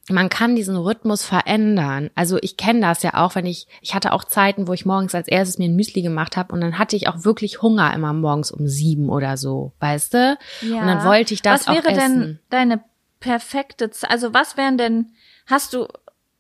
[0.10, 2.10] man kann diesen Rhythmus verändern.
[2.16, 5.14] Also ich kenne das ja auch, wenn ich, ich hatte auch Zeiten, wo ich morgens
[5.16, 8.12] als erstes mir ein Müsli gemacht habe und dann hatte ich auch wirklich Hunger immer
[8.12, 10.38] morgens um sieben oder so, weißt du?
[10.64, 12.20] Und dann wollte ich das Was wäre auch essen.
[12.22, 12.84] denn deine
[13.20, 14.10] perfekte Zeit?
[14.10, 15.12] Also was wären denn,
[15.46, 15.88] hast du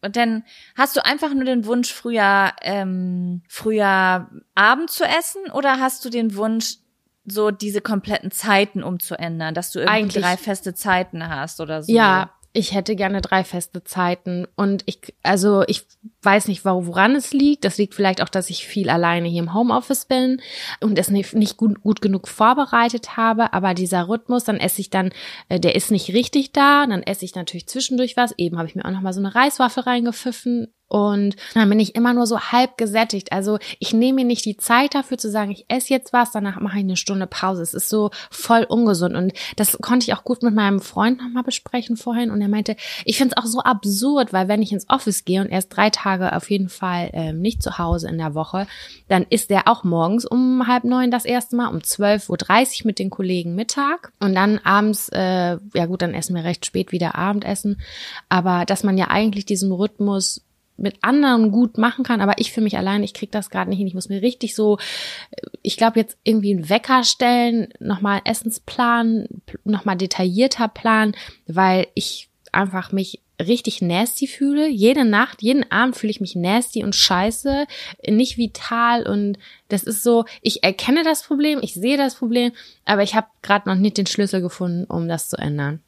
[0.04, 0.43] denn,
[0.76, 6.10] hast du einfach nur den Wunsch, früher, ähm, früher Abend zu essen oder hast du
[6.10, 6.78] den Wunsch,
[7.24, 11.93] so diese kompletten Zeiten umzuändern, dass du irgendwie Eigentlich- drei feste Zeiten hast oder so?
[11.93, 15.85] Ja, ich hätte gerne drei feste Zeiten und ich, also ich
[16.21, 17.63] weiß nicht, wo- woran es liegt.
[17.63, 20.41] Das liegt vielleicht auch, dass ich viel alleine hier im Homeoffice bin
[20.81, 23.53] und es nicht, gut, gut genug vorbereitet habe.
[23.53, 25.11] Aber dieser Rhythmus, dann esse ich dann,
[25.49, 26.85] äh, der ist nicht richtig da.
[26.85, 28.33] Dann esse ich natürlich zwischendurch was.
[28.37, 31.95] Eben habe ich mir auch noch mal so eine Reiswaffel reingepfiffen und dann bin ich
[31.95, 33.32] immer nur so halb gesättigt.
[33.32, 36.60] Also ich nehme mir nicht die Zeit dafür zu sagen, ich esse jetzt was, danach
[36.60, 37.62] mache ich eine Stunde Pause.
[37.62, 39.15] Es ist so voll ungesund.
[39.15, 42.30] Und das konnte ich auch gut mit meinem Freund nochmal besprechen vorhin.
[42.30, 42.75] Und er meinte,
[43.06, 45.69] ich finde es auch so absurd, weil wenn ich ins Office gehe und er ist
[45.69, 48.67] drei Tage auf jeden Fall ähm, nicht zu Hause in der Woche,
[49.08, 52.99] dann ist er auch morgens um halb neun das erste Mal, um 12.30 Uhr mit
[52.99, 54.12] den Kollegen Mittag.
[54.19, 57.80] Und dann abends, äh, ja gut, dann essen wir recht spät wieder Abendessen.
[58.27, 60.41] Aber dass man ja eigentlich diesen Rhythmus
[60.81, 63.79] mit anderen gut machen kann, aber ich für mich allein, ich krieg das gerade nicht
[63.79, 63.87] hin.
[63.87, 64.77] Ich muss mir richtig so,
[65.61, 69.27] ich glaube jetzt irgendwie einen Wecker stellen, nochmal Essensplan,
[69.63, 71.13] nochmal detaillierter Plan,
[71.47, 74.67] weil ich einfach mich richtig nasty fühle.
[74.67, 77.65] Jede Nacht, jeden Abend fühle ich mich nasty und scheiße,
[78.07, 82.51] nicht vital und das ist so, ich erkenne das Problem, ich sehe das Problem,
[82.85, 85.81] aber ich habe gerade noch nicht den Schlüssel gefunden, um das zu ändern.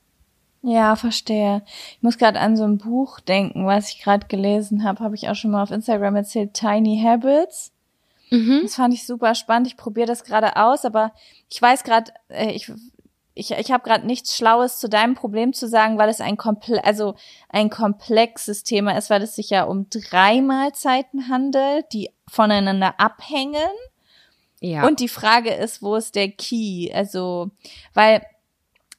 [0.66, 1.62] Ja, verstehe.
[1.92, 5.30] Ich muss gerade an so ein Buch denken, was ich gerade gelesen habe, habe ich
[5.30, 7.74] auch schon mal auf Instagram erzählt, Tiny Habits.
[8.30, 8.62] Mhm.
[8.64, 9.68] Das fand ich super spannend.
[9.68, 11.12] Ich probiere das gerade aus, aber
[11.50, 12.72] ich weiß gerade, äh, ich
[13.36, 16.84] ich, ich habe gerade nichts Schlaues zu deinem Problem zu sagen, weil es ein komple
[16.86, 17.16] also
[17.50, 23.72] ein komplexes Thema ist, weil es sich ja um drei Mahlzeiten handelt, die voneinander abhängen.
[24.60, 24.88] Ja.
[24.88, 26.92] Und die Frage ist, wo ist der Key?
[26.94, 27.50] Also,
[27.94, 28.22] weil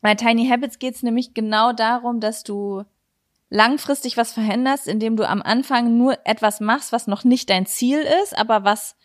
[0.04, 2.84] bei Tiny Habits geht es nämlich genau darum, dass du
[3.48, 8.00] langfristig was veränderst, indem du am Anfang nur etwas machst, was noch nicht dein Ziel
[8.22, 8.96] ist, aber was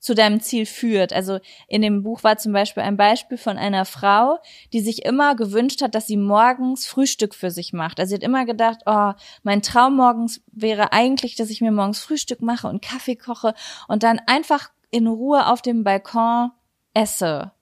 [0.00, 1.12] zu deinem Ziel führt.
[1.12, 4.40] Also in dem Buch war zum Beispiel ein Beispiel von einer Frau,
[4.72, 8.00] die sich immer gewünscht hat, dass sie morgens Frühstück für sich macht.
[8.00, 9.12] Also sie hat immer gedacht, oh,
[9.44, 13.54] mein Traum morgens wäre eigentlich, dass ich mir morgens Frühstück mache und Kaffee koche
[13.86, 16.50] und dann einfach in Ruhe auf dem Balkon
[16.94, 17.52] esse.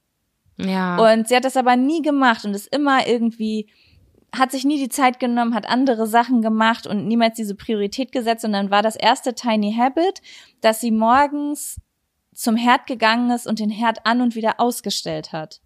[0.57, 0.97] Ja.
[0.97, 3.69] Und sie hat das aber nie gemacht und ist immer irgendwie,
[4.35, 8.45] hat sich nie die Zeit genommen, hat andere Sachen gemacht und niemals diese Priorität gesetzt.
[8.45, 10.21] Und dann war das erste Tiny Habit,
[10.61, 11.81] dass sie morgens
[12.35, 15.61] zum Herd gegangen ist und den Herd an und wieder ausgestellt hat.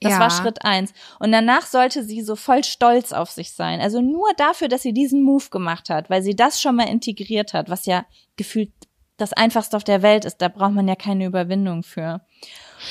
[0.00, 0.20] Das Ja.
[0.20, 0.92] war Schritt eins.
[1.18, 3.80] Und danach sollte sie so voll stolz auf sich sein.
[3.80, 7.52] Also nur dafür, dass sie diesen Move gemacht hat, weil sie das schon mal integriert
[7.52, 8.70] hat, was ja gefühlt
[9.16, 10.36] das einfachste auf der Welt ist.
[10.36, 12.20] Da braucht man ja keine Überwindung für.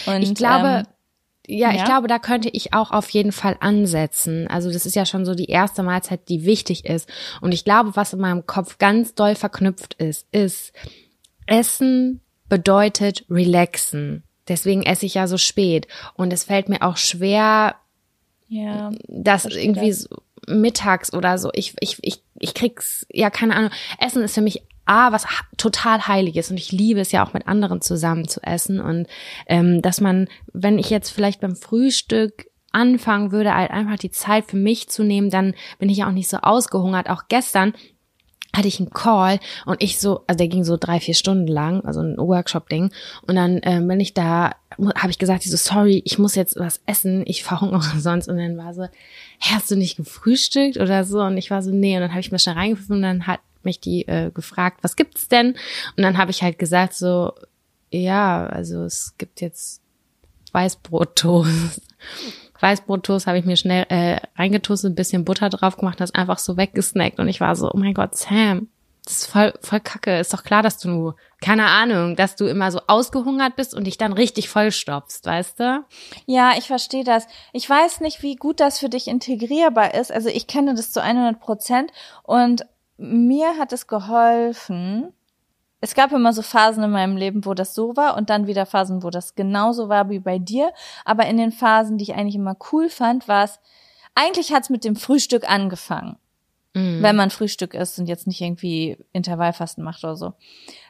[0.05, 0.85] Und, ich glaube, ähm,
[1.49, 4.47] ja, ich glaube, da könnte ich auch auf jeden Fall ansetzen.
[4.49, 7.09] Also das ist ja schon so die erste Mahlzeit, die wichtig ist.
[7.39, 10.73] Und ich glaube, was in meinem Kopf ganz doll verknüpft ist, ist
[11.45, 14.23] Essen bedeutet relaxen.
[14.49, 15.87] Deswegen esse ich ja so spät.
[16.15, 17.75] Und es fällt mir auch schwer,
[18.49, 18.91] ja.
[19.07, 20.01] das irgendwie das.
[20.01, 21.49] so mittags oder so.
[21.53, 23.71] Ich, ich, ich, ich krieg's, ja, keine Ahnung.
[23.99, 25.25] Essen ist für mich A, was
[25.57, 29.07] total heiliges und ich liebe es ja auch mit anderen zusammen zu essen und
[29.47, 34.45] ähm, dass man, wenn ich jetzt vielleicht beim Frühstück anfangen würde, halt einfach die Zeit
[34.45, 37.09] für mich zu nehmen, dann bin ich ja auch nicht so ausgehungert.
[37.09, 37.73] Auch gestern
[38.55, 41.85] hatte ich einen Call und ich so, also der ging so drei, vier Stunden lang,
[41.85, 42.91] also ein Workshop-Ding.
[43.27, 44.55] Und dann ähm, bin ich da,
[44.95, 48.27] habe ich gesagt, ich so, sorry, ich muss jetzt was essen, ich verhungere sonst.
[48.27, 51.21] Und dann war so, "Hä, hast du nicht gefrühstückt oder so?
[51.21, 51.95] Und ich war so, nee.
[51.95, 54.95] Und dann habe ich mir schnell reingepfiffen und dann hat mich die äh, gefragt, was
[54.95, 55.51] gibt's denn?
[55.95, 57.33] Und dann habe ich halt gesagt so,
[57.91, 59.81] ja, also es gibt jetzt
[60.51, 61.81] Weißbrottoast.
[62.59, 66.57] Weißbrottoast habe ich mir schnell äh, reingetustet, ein bisschen Butter drauf gemacht, das einfach so
[66.57, 68.69] weggesnackt und ich war so, oh mein Gott, Sam,
[69.07, 70.19] das ist voll, voll kacke.
[70.19, 73.97] Ist doch klar, dass du, keine Ahnung, dass du immer so ausgehungert bist und dich
[73.97, 75.85] dann richtig vollstopfst, weißt du?
[76.25, 77.25] Ja, ich verstehe das.
[77.53, 80.11] Ich weiß nicht, wie gut das für dich integrierbar ist.
[80.11, 81.91] Also ich kenne das zu 100 Prozent
[82.23, 82.65] und
[82.97, 85.13] mir hat es geholfen.
[85.79, 88.65] Es gab immer so Phasen in meinem Leben, wo das so war und dann wieder
[88.65, 90.73] Phasen, wo das genauso war wie bei dir.
[91.05, 93.59] Aber in den Phasen, die ich eigentlich immer cool fand, war es,
[94.15, 96.17] eigentlich hat es mit dem Frühstück angefangen
[96.77, 97.01] Mhm.
[97.01, 100.33] wenn man Frühstück isst und jetzt nicht irgendwie Intervallfasten macht oder so.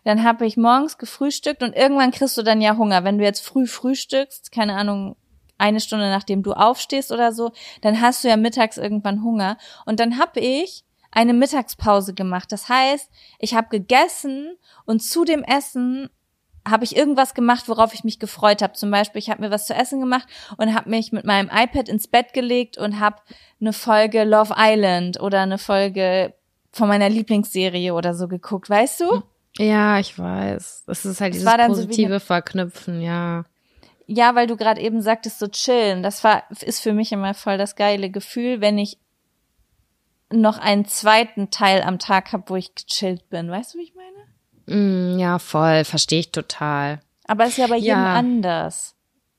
[0.04, 3.06] Dann habe ich morgens gefrühstückt und irgendwann kriegst du dann ja Hunger.
[3.06, 5.16] Wenn du jetzt früh frühstückst, keine Ahnung,
[5.58, 7.52] eine Stunde nachdem du aufstehst oder so,
[7.82, 9.58] dann hast du ja mittags irgendwann Hunger.
[9.86, 10.84] Und dann habe ich
[11.18, 12.52] eine Mittagspause gemacht.
[12.52, 13.10] Das heißt,
[13.40, 14.56] ich habe gegessen
[14.86, 16.10] und zu dem Essen
[16.68, 18.74] habe ich irgendwas gemacht, worauf ich mich gefreut habe.
[18.74, 21.90] Zum Beispiel, ich habe mir was zu essen gemacht und habe mich mit meinem iPad
[21.90, 23.18] ins Bett gelegt und habe
[23.60, 26.34] eine Folge Love Island oder eine Folge
[26.72, 29.24] von meiner Lieblingsserie oder so geguckt, weißt du?
[29.58, 30.84] Ja, ich weiß.
[30.86, 33.46] Es ist halt Es dieses war dann so wie positive eine- Verknüpfen, ja.
[34.06, 36.04] Ja, weil du gerade eben sagtest, so chillen.
[36.04, 39.00] Das war, ist für mich immer voll das geile Gefühl, wenn ich
[40.32, 43.50] noch einen zweiten Teil am Tag habe, wo ich gechillt bin.
[43.50, 44.78] Weißt du, wie ich meine?
[45.16, 47.00] Mm, ja, voll, verstehe ich total.
[47.28, 48.14] Aber ist ja bei jedem Ja.
[48.16, 48.96] anders.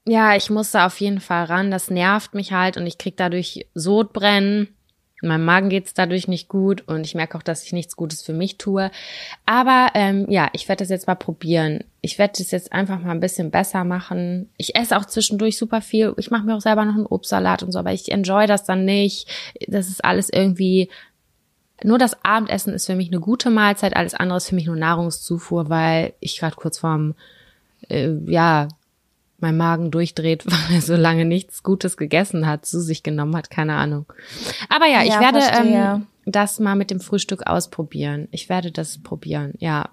[0.07, 1.71] Ja, ich muss da auf jeden Fall ran.
[1.71, 4.75] Das nervt mich halt und ich krieg dadurch Sodbrennen.
[5.21, 8.33] Meinem Magen geht's dadurch nicht gut und ich merke auch, dass ich nichts Gutes für
[8.33, 8.91] mich tue.
[9.47, 11.83] Aber ähm, ja, ich werde das jetzt mal probieren.
[12.03, 14.49] Ich werde das jetzt einfach mal ein bisschen besser machen.
[14.57, 16.15] Ich esse auch zwischendurch super viel.
[16.19, 18.85] Ich mache mir auch selber noch einen Obstsalat und so, aber ich enjoy das dann
[18.85, 19.29] nicht.
[19.67, 20.89] Das ist alles irgendwie.
[21.83, 24.75] Nur das Abendessen ist für mich eine gute Mahlzeit, alles andere ist für mich nur
[24.75, 27.15] Nahrungszufuhr, weil ich gerade kurz vorm
[27.89, 28.69] äh, ja,
[29.39, 33.51] mein Magen durchdreht, weil er so lange nichts Gutes gegessen hat, zu sich genommen hat,
[33.51, 34.07] keine Ahnung.
[34.69, 38.29] Aber ja, ich Ja, werde ähm, das mal mit dem Frühstück ausprobieren.
[38.31, 39.91] Ich werde das probieren, ja.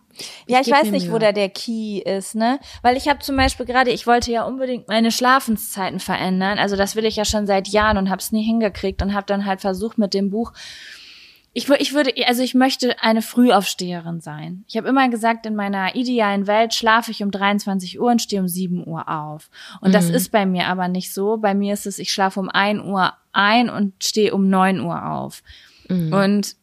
[0.47, 1.15] Ja, ich geb weiß nicht, Mühe.
[1.15, 2.59] wo da der Key ist, ne?
[2.81, 6.57] Weil ich habe zum Beispiel gerade, ich wollte ja unbedingt meine Schlafenszeiten verändern.
[6.57, 9.25] Also das will ich ja schon seit Jahren und habe es nie hingekriegt und habe
[9.25, 10.53] dann halt versucht mit dem Buch.
[11.57, 14.65] Ich, ich würde, also ich möchte eine Frühaufsteherin sein.
[14.67, 18.41] Ich habe immer gesagt, in meiner idealen Welt schlafe ich um 23 Uhr und stehe
[18.41, 19.49] um 7 Uhr auf.
[19.79, 21.37] Und das ist bei mir aber nicht so.
[21.37, 25.09] Bei mir ist es, ich schlafe um 1 Uhr ein und stehe um 9 Uhr
[25.09, 25.43] auf.
[26.13, 26.57] Und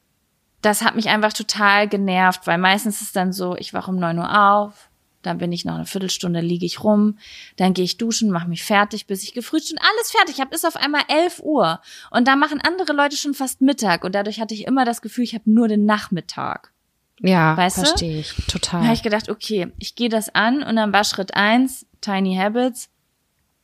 [0.62, 4.18] das hat mich einfach total genervt, weil meistens ist dann so, ich wache um neun
[4.18, 4.88] Uhr auf,
[5.22, 7.18] dann bin ich noch eine Viertelstunde, liege ich rum,
[7.56, 10.66] dann gehe ich duschen, mache mich fertig, bis ich gefrühstückt und alles fertig habe, ist
[10.66, 11.80] auf einmal elf Uhr.
[12.10, 15.24] Und da machen andere Leute schon fast Mittag und dadurch hatte ich immer das Gefühl,
[15.24, 16.72] ich habe nur den Nachmittag.
[17.20, 17.82] Ja, Weißt du?
[17.82, 18.80] verstehe ich, total.
[18.80, 22.36] Dann habe ich gedacht, okay, ich gehe das an und dann war Schritt eins, Tiny
[22.36, 22.90] Habits.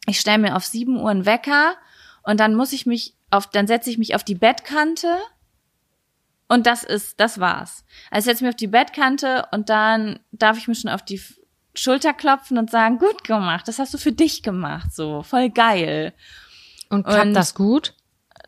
[0.06, 1.74] Ich stelle mir auf sieben Uhr einen Wecker
[2.22, 5.08] und dann muss ich mich auf, dann setze ich mich auf die Bettkante
[6.48, 7.84] und das ist, das war's.
[8.10, 11.20] Also ich setze mich auf die Bettkante und dann darf ich mir schon auf die
[11.78, 15.50] F- Schulter klopfen und sagen, gut gemacht, das hast du für dich gemacht, so, voll
[15.50, 16.12] geil.
[16.90, 17.94] Und klappt und- das gut?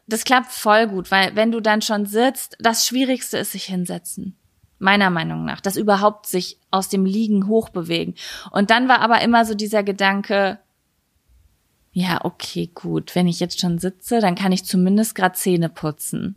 [0.07, 4.37] Das klappt voll gut, weil wenn du dann schon sitzt, das Schwierigste ist sich hinsetzen.
[4.81, 5.61] Meiner Meinung nach.
[5.61, 8.14] Das überhaupt sich aus dem Liegen hochbewegen.
[8.51, 10.59] Und dann war aber immer so dieser Gedanke,
[11.93, 16.37] ja, okay, gut, wenn ich jetzt schon sitze, dann kann ich zumindest grad Zähne putzen.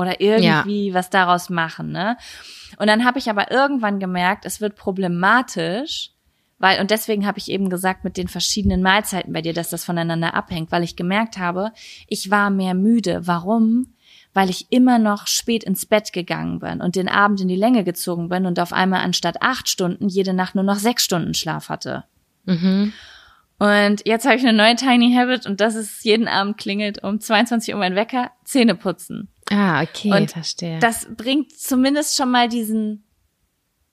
[0.00, 2.16] Oder irgendwie was daraus machen, ne?
[2.78, 6.12] Und dann habe ich aber irgendwann gemerkt, es wird problematisch,
[6.58, 9.84] weil, und deswegen habe ich eben gesagt, mit den verschiedenen Mahlzeiten bei dir, dass das
[9.84, 11.72] voneinander abhängt, weil ich gemerkt habe,
[12.06, 13.26] ich war mehr müde.
[13.26, 13.94] Warum?
[14.32, 17.84] Weil ich immer noch spät ins Bett gegangen bin und den Abend in die Länge
[17.84, 21.68] gezogen bin und auf einmal anstatt acht Stunden jede Nacht nur noch sechs Stunden Schlaf
[21.68, 22.04] hatte.
[22.46, 22.92] Mhm.
[23.60, 27.20] Und jetzt habe ich eine neue Tiny Habit und das ist, jeden Abend klingelt um
[27.20, 29.28] 22 Uhr mein Wecker, Zähne putzen.
[29.50, 30.78] Ah, okay, Und verstehe.
[30.78, 33.04] Das bringt zumindest schon mal diesen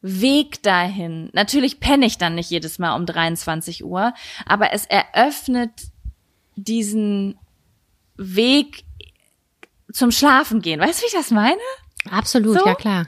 [0.02, 1.30] Weg dahin.
[1.34, 4.14] Natürlich penne ich dann nicht jedes Mal um 23 Uhr,
[4.46, 5.72] aber es eröffnet
[6.56, 7.38] diesen
[8.16, 8.84] Weg
[9.92, 10.80] zum Schlafen gehen.
[10.80, 11.58] Weißt du, wie ich das meine?
[12.10, 12.66] Absolut, so?
[12.66, 13.08] ja klar.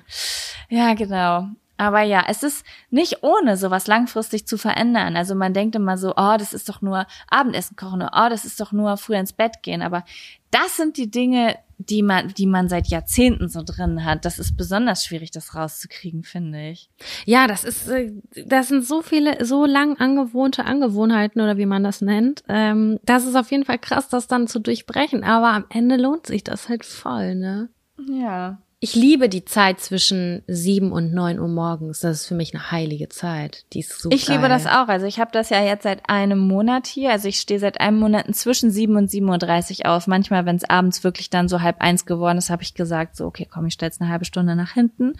[0.70, 1.48] Ja, genau.
[1.78, 5.16] Aber ja, es ist nicht ohne sowas langfristig zu verändern.
[5.16, 8.60] Also man denkt immer so, oh, das ist doch nur Abendessen kochen, oh, das ist
[8.60, 9.82] doch nur früher ins Bett gehen.
[9.82, 10.04] Aber
[10.52, 14.26] das sind die Dinge, die man, die man seit Jahrzehnten so drin hat.
[14.26, 16.90] Das ist besonders schwierig, das rauszukriegen, finde ich.
[17.26, 18.12] Ja, das ist, äh,
[18.46, 22.44] das sind so viele, so lang angewohnte Angewohnheiten oder wie man das nennt.
[22.50, 25.24] Ähm, das ist auf jeden Fall krass, das dann zu durchbrechen.
[25.24, 27.70] Aber am Ende lohnt sich das halt voll, ne?
[28.08, 28.62] Ja.
[28.82, 32.00] Ich liebe die Zeit zwischen sieben und neun Uhr morgens.
[32.00, 33.66] Das ist für mich eine heilige Zeit.
[33.74, 34.38] Die ist so Ich geil.
[34.38, 34.88] liebe das auch.
[34.88, 37.12] Also ich habe das ja jetzt seit einem Monat hier.
[37.12, 40.08] Also ich stehe seit einem Monat zwischen 7 und 7.30 Uhr auf.
[40.08, 43.26] Manchmal, wenn es abends wirklich dann so halb eins geworden ist, habe ich gesagt, so,
[43.26, 45.14] okay, komm, ich stell's eine halbe Stunde nach hinten.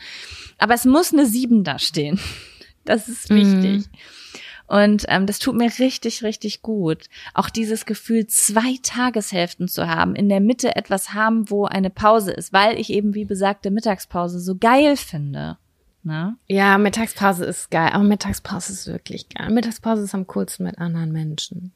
[0.58, 2.20] Aber es muss eine 7 da stehen.
[2.86, 3.84] Das ist wichtig.
[4.70, 7.06] Und ähm, das tut mir richtig, richtig gut.
[7.34, 12.32] Auch dieses Gefühl, zwei Tageshälften zu haben, in der Mitte etwas haben, wo eine Pause
[12.32, 15.58] ist, weil ich eben, wie besagte Mittagspause so geil finde.
[16.04, 16.38] Ne?
[16.48, 17.90] Ja, Mittagspause ist geil.
[17.94, 19.50] Aber Mittagspause ist wirklich geil.
[19.50, 21.72] Mittagspause ist am coolsten mit anderen Menschen.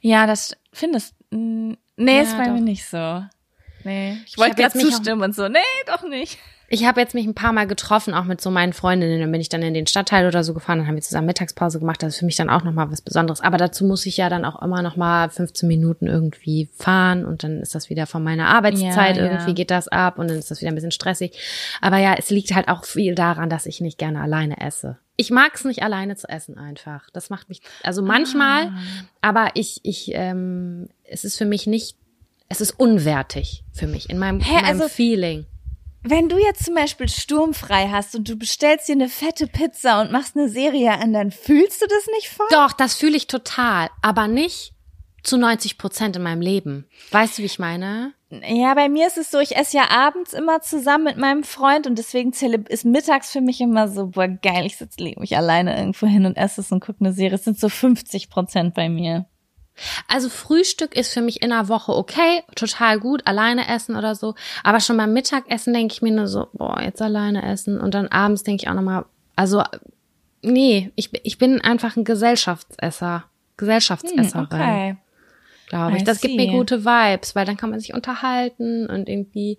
[0.00, 1.14] Ja, das findest.
[1.30, 2.54] Nee, Ja, ist bei doch.
[2.54, 3.22] mir nicht so.
[3.84, 4.16] Nee.
[4.26, 5.48] Ich wollte gerade zustimmen und so.
[5.48, 6.38] Nee, doch nicht.
[6.74, 9.20] Ich habe jetzt mich ein paar Mal getroffen, auch mit so meinen Freundinnen.
[9.20, 11.78] Dann bin ich dann in den Stadtteil oder so gefahren, dann haben wir zusammen Mittagspause
[11.78, 12.02] gemacht.
[12.02, 13.42] Das ist für mich dann auch nochmal was Besonderes.
[13.42, 17.60] Aber dazu muss ich ja dann auch immer nochmal 15 Minuten irgendwie fahren und dann
[17.60, 19.18] ist das wieder von meiner Arbeitszeit.
[19.18, 19.32] Ja, ja.
[19.32, 21.36] irgendwie geht das ab und dann ist das wieder ein bisschen stressig.
[21.82, 24.96] Aber ja, es liegt halt auch viel daran, dass ich nicht gerne alleine esse.
[25.18, 27.10] Ich mag es nicht alleine zu essen einfach.
[27.12, 28.72] Das macht mich, also manchmal, Ah.
[29.20, 31.98] aber ich, ich, ähm, es ist für mich nicht,
[32.48, 35.44] es ist unwertig für mich in meinem, Hä, in meinem also- Feeling.
[36.04, 40.10] Wenn du jetzt zum Beispiel sturmfrei hast und du bestellst dir eine fette Pizza und
[40.10, 42.46] machst eine Serie an, dann fühlst du das nicht voll?
[42.50, 44.74] Doch, das fühle ich total, aber nicht
[45.22, 46.88] zu 90 Prozent in meinem Leben.
[47.12, 48.14] Weißt du, wie ich meine?
[48.30, 51.86] Ja, bei mir ist es so, ich esse ja abends immer zusammen mit meinem Freund
[51.86, 55.76] und deswegen ist mittags für mich immer so, boah, geil, ich sitze, lege mich alleine
[55.76, 57.36] irgendwo hin und esse es und gucke eine Serie.
[57.36, 59.26] Es sind so 50 Prozent bei mir.
[60.08, 64.34] Also Frühstück ist für mich in einer Woche okay, total gut, alleine essen oder so.
[64.62, 67.80] Aber schon beim Mittagessen denke ich mir nur so, boah, jetzt alleine essen.
[67.80, 69.04] Und dann abends denke ich auch nochmal,
[69.36, 69.62] also,
[70.42, 73.24] nee, ich, ich bin einfach ein Gesellschaftsesser,
[73.56, 74.34] Gesellschaftsesserin.
[74.34, 74.96] Hm, okay.
[75.68, 76.04] glaube ich.
[76.04, 79.58] Das gibt mir gute Vibes, weil dann kann man sich unterhalten und irgendwie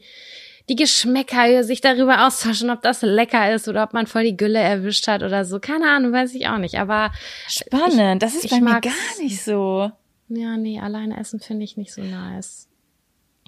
[0.69, 4.59] die Geschmäcker sich darüber austauschen, ob das lecker ist oder ob man voll die Gülle
[4.59, 5.59] erwischt hat oder so.
[5.59, 6.79] Keine Ahnung, weiß ich auch nicht.
[6.79, 7.11] Aber
[7.47, 9.91] Spannend, das ist ich bei mir gar nicht so.
[10.27, 12.67] Ja, nee, alleine essen finde ich nicht so nice.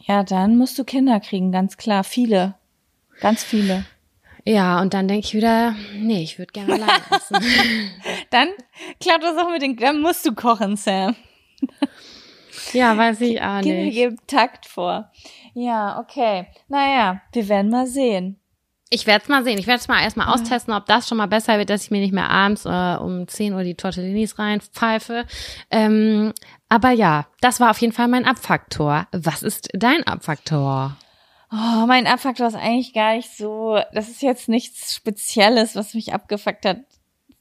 [0.04, 2.04] Ja, dann musst du Kinder kriegen, ganz klar.
[2.04, 2.56] Viele.
[3.22, 3.86] Ganz viele.
[4.48, 7.38] Ja, und dann denke ich wieder, nee, ich würde gerne alleine essen.
[8.30, 8.50] Dann
[9.00, 11.16] klappt das auch mit den, dann musst du kochen, Sam.
[12.74, 13.96] ja, weiß ich auch Kinder nicht.
[13.96, 15.12] geben Takt vor.
[15.56, 16.48] Ja, okay.
[16.68, 18.40] Naja, wir werden mal sehen.
[18.96, 19.58] Ich werde es mal sehen.
[19.58, 22.00] Ich werde es mal erstmal austesten, ob das schon mal besser wird, dass ich mir
[22.00, 25.26] nicht mehr abends äh, um 10 Uhr die Tortellinis reinpfeife.
[25.70, 26.32] Ähm,
[26.70, 29.06] aber ja, das war auf jeden Fall mein Abfaktor.
[29.12, 30.96] Was ist dein Abfaktor?
[31.52, 36.14] Oh, mein Abfaktor ist eigentlich gar nicht so, das ist jetzt nichts Spezielles, was mich
[36.14, 36.78] abgefuckt hat.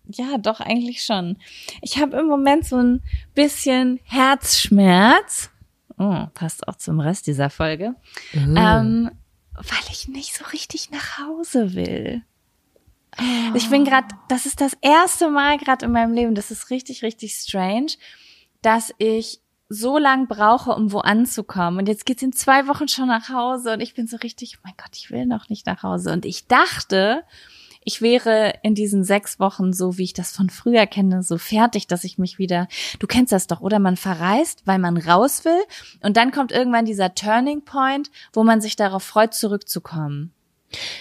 [0.06, 1.36] Ja, doch, eigentlich schon.
[1.82, 3.00] Ich habe im Moment so ein
[3.36, 5.50] bisschen Herzschmerz.
[5.98, 7.94] Oh, passt auch zum Rest dieser Folge.
[8.34, 9.12] Ähm,
[9.56, 12.22] weil ich nicht so richtig nach Hause will.
[13.54, 17.02] Ich bin gerade, das ist das erste Mal gerade in meinem Leben, das ist richtig,
[17.02, 17.92] richtig strange,
[18.60, 21.78] dass ich so lang brauche, um wo anzukommen.
[21.78, 24.60] Und jetzt geht's in zwei Wochen schon nach Hause und ich bin so richtig, oh
[24.64, 26.12] mein Gott, ich will noch nicht nach Hause.
[26.12, 27.24] Und ich dachte,
[27.84, 31.86] ich wäre in diesen sechs Wochen so, wie ich das von früher kenne, so fertig,
[31.86, 32.66] dass ich mich wieder,
[32.98, 35.60] du kennst das doch, oder man verreist, weil man raus will
[36.02, 40.32] und dann kommt irgendwann dieser Turning Point, wo man sich darauf freut, zurückzukommen.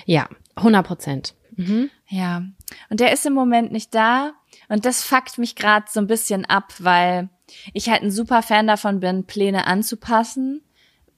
[0.05, 1.35] Ja, 100 Prozent.
[1.55, 1.89] Mhm.
[2.07, 2.43] Ja,
[2.89, 4.33] und der ist im Moment nicht da
[4.69, 7.29] und das fuckt mich gerade so ein bisschen ab, weil
[7.73, 10.61] ich halt ein super Fan davon bin, Pläne anzupassen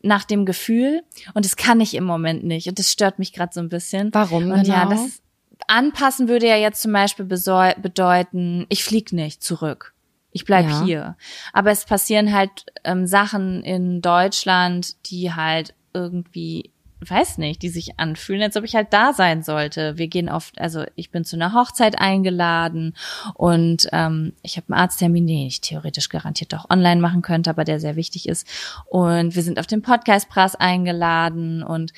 [0.01, 1.03] nach dem Gefühl
[1.34, 4.13] und das kann ich im Moment nicht und das stört mich gerade so ein bisschen.
[4.13, 5.01] Warum Und ja, genau?
[5.01, 5.22] das
[5.68, 9.93] anpassen würde ja jetzt zum Beispiel bedeuten, ich flieg nicht zurück.
[10.32, 10.84] Ich bleib Ja.
[10.84, 11.18] hier.
[11.53, 17.99] Aber es passieren halt ähm, Sachen in Deutschland, die halt irgendwie, weiß nicht, die sich
[17.99, 19.97] anfühlen, als ob ich halt da sein sollte.
[19.97, 22.95] Wir gehen oft, also ich bin zu einer Hochzeit eingeladen
[23.34, 27.63] und ähm, ich habe einen Arzttermin, den ich theoretisch garantiert auch online machen könnte, aber
[27.63, 28.45] der sehr wichtig ist.
[28.88, 31.93] Und wir sind auf den Podcastpreis eingeladen und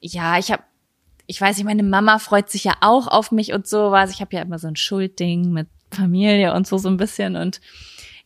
[0.00, 0.62] ja, ich habe
[1.26, 4.10] ich weiß nicht, meine Mama freut sich ja auch auf mich und sowas.
[4.10, 7.60] Ich habe ja immer so ein Schuldding mit Familie und so so ein bisschen und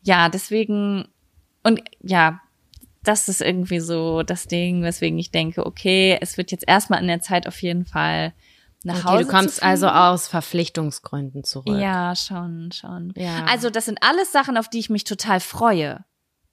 [0.03, 1.09] ja, deswegen
[1.63, 2.41] und ja,
[3.03, 7.09] das ist irgendwie so das Ding, weswegen ich denke, okay, es wird jetzt erstmal in
[7.09, 8.33] der Zeit auf jeden Fall
[8.83, 11.79] nach Okay, Hause du kommst also aus Verpflichtungsgründen zurück.
[11.79, 13.13] Ja, schon, schon.
[13.17, 13.45] Ja.
[13.45, 16.05] Also das sind alles Sachen, auf die ich mich total freue.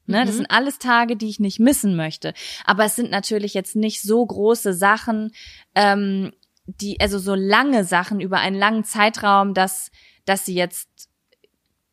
[0.07, 0.37] Ne, das Mhm.
[0.37, 2.33] sind alles Tage, die ich nicht missen möchte.
[2.65, 5.31] Aber es sind natürlich jetzt nicht so große Sachen,
[5.75, 6.31] ähm,
[6.65, 9.91] die, also so lange Sachen über einen langen Zeitraum, dass,
[10.25, 10.89] dass sie jetzt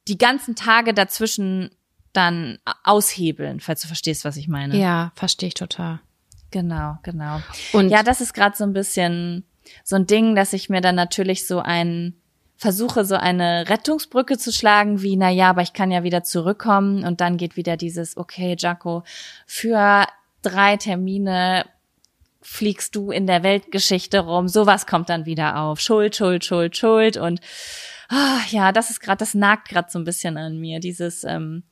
[0.08, 1.70] die ganzen Tage dazwischen
[2.12, 4.76] dann aushebeln, falls du verstehst, was ich meine.
[4.78, 6.00] Ja, verstehe ich total.
[6.50, 7.40] Genau, genau.
[7.72, 9.44] Und ja, das ist gerade so ein bisschen
[9.82, 12.14] so ein Ding, dass ich mir dann natürlich so ein
[12.64, 17.04] versuche so eine Rettungsbrücke zu schlagen, wie na ja, aber ich kann ja wieder zurückkommen
[17.04, 19.02] und dann geht wieder dieses okay, Jaco,
[19.46, 20.06] für
[20.40, 21.66] drei Termine
[22.40, 24.48] fliegst du in der Weltgeschichte rum.
[24.48, 25.78] Sowas kommt dann wieder auf.
[25.78, 27.42] Schuld, Schuld, Schuld, Schuld und
[28.08, 30.80] ah, ja, das ist gerade, das nagt gerade so ein bisschen an mir.
[30.80, 31.64] Dieses ähm,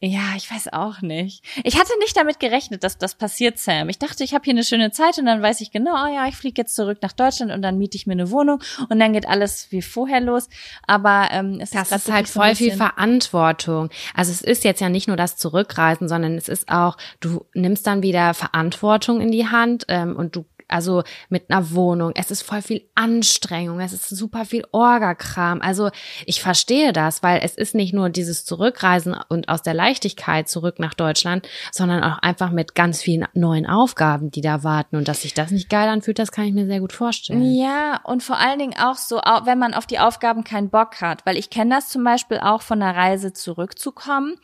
[0.00, 1.44] ja, ich weiß auch nicht.
[1.64, 3.88] Ich hatte nicht damit gerechnet, dass das passiert, Sam.
[3.88, 6.28] Ich dachte, ich habe hier eine schöne Zeit und dann weiß ich genau, oh ja,
[6.28, 9.12] ich fliege jetzt zurück nach Deutschland und dann miete ich mir eine Wohnung und dann
[9.12, 10.48] geht alles wie vorher los.
[10.86, 13.90] Aber ähm, es das ist, ist halt voll viel Verantwortung.
[14.14, 17.84] Also es ist jetzt ja nicht nur das Zurückreisen, sondern es ist auch, du nimmst
[17.84, 22.12] dann wieder Verantwortung in die Hand ähm, und du also mit einer Wohnung.
[22.14, 25.60] Es ist voll viel Anstrengung, es ist super viel Orgakram.
[25.60, 25.90] Also
[26.26, 30.78] ich verstehe das, weil es ist nicht nur dieses Zurückreisen und aus der Leichtigkeit zurück
[30.78, 34.96] nach Deutschland, sondern auch einfach mit ganz vielen neuen Aufgaben, die da warten.
[34.96, 37.54] Und dass sich das nicht geil anfühlt, das kann ich mir sehr gut vorstellen.
[37.54, 41.24] Ja, und vor allen Dingen auch so, wenn man auf die Aufgaben keinen Bock hat.
[41.26, 44.36] Weil ich kenne das zum Beispiel auch von der Reise zurückzukommen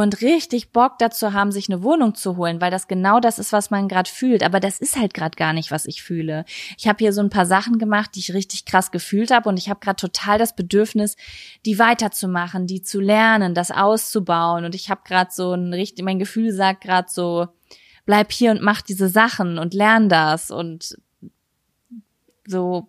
[0.00, 3.52] und richtig Bock dazu haben, sich eine Wohnung zu holen, weil das genau das ist,
[3.52, 4.42] was man gerade fühlt.
[4.42, 6.44] Aber das ist halt gerade gar nicht, was ich fühle.
[6.76, 9.56] Ich habe hier so ein paar Sachen gemacht, die ich richtig krass gefühlt habe und
[9.56, 11.16] ich habe gerade total das Bedürfnis,
[11.64, 14.64] die weiterzumachen, die zu lernen, das auszubauen.
[14.64, 17.48] Und ich habe gerade so ein richtig, mein Gefühl sagt gerade so,
[18.04, 20.98] bleib hier und mach diese Sachen und lern das und
[22.46, 22.88] so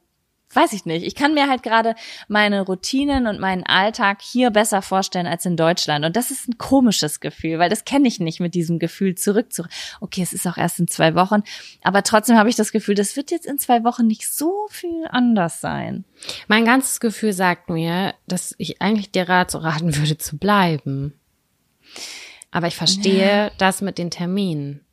[0.55, 1.05] weiß ich nicht.
[1.05, 1.95] Ich kann mir halt gerade
[2.27, 6.05] meine Routinen und meinen Alltag hier besser vorstellen als in Deutschland.
[6.05, 9.51] Und das ist ein komisches Gefühl, weil das kenne ich nicht mit diesem Gefühl zurück
[9.51, 9.65] zu.
[10.01, 11.43] Okay, es ist auch erst in zwei Wochen,
[11.83, 15.07] aber trotzdem habe ich das Gefühl, das wird jetzt in zwei Wochen nicht so viel
[15.09, 16.05] anders sein.
[16.47, 21.19] Mein ganzes Gefühl sagt mir, dass ich eigentlich dir Rat so raten würde, zu bleiben.
[22.51, 23.51] Aber ich verstehe ja.
[23.57, 24.85] das mit den Terminen.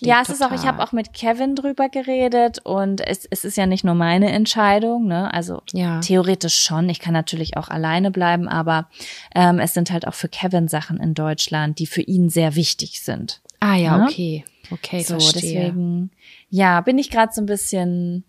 [0.00, 0.34] Ja, es total.
[0.34, 3.84] ist auch, ich habe auch mit Kevin drüber geredet und es, es ist ja nicht
[3.84, 5.32] nur meine Entscheidung, ne?
[5.32, 6.00] Also ja.
[6.00, 6.88] theoretisch schon.
[6.88, 8.88] Ich kann natürlich auch alleine bleiben, aber
[9.34, 13.02] ähm, es sind halt auch für Kevin Sachen in Deutschland, die für ihn sehr wichtig
[13.02, 13.40] sind.
[13.60, 14.04] Ah ja, ne?
[14.04, 14.44] okay.
[14.72, 15.40] Okay, so, verstehe.
[15.40, 16.10] deswegen,
[16.48, 18.24] ja, bin ich gerade so ein bisschen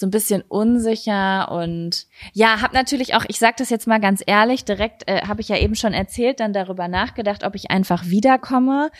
[0.00, 4.22] so ein bisschen unsicher und ja, habe natürlich auch, ich sage das jetzt mal ganz
[4.26, 8.06] ehrlich, direkt äh, habe ich ja eben schon erzählt, dann darüber nachgedacht, ob ich einfach
[8.06, 8.90] wiederkomme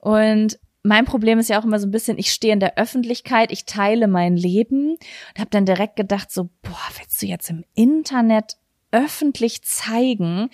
[0.00, 3.52] und mein Problem ist ja auch immer so ein bisschen, ich stehe in der Öffentlichkeit,
[3.52, 7.64] ich teile mein Leben und habe dann direkt gedacht, so, boah, willst du jetzt im
[7.74, 8.56] Internet
[8.90, 10.50] öffentlich zeigen,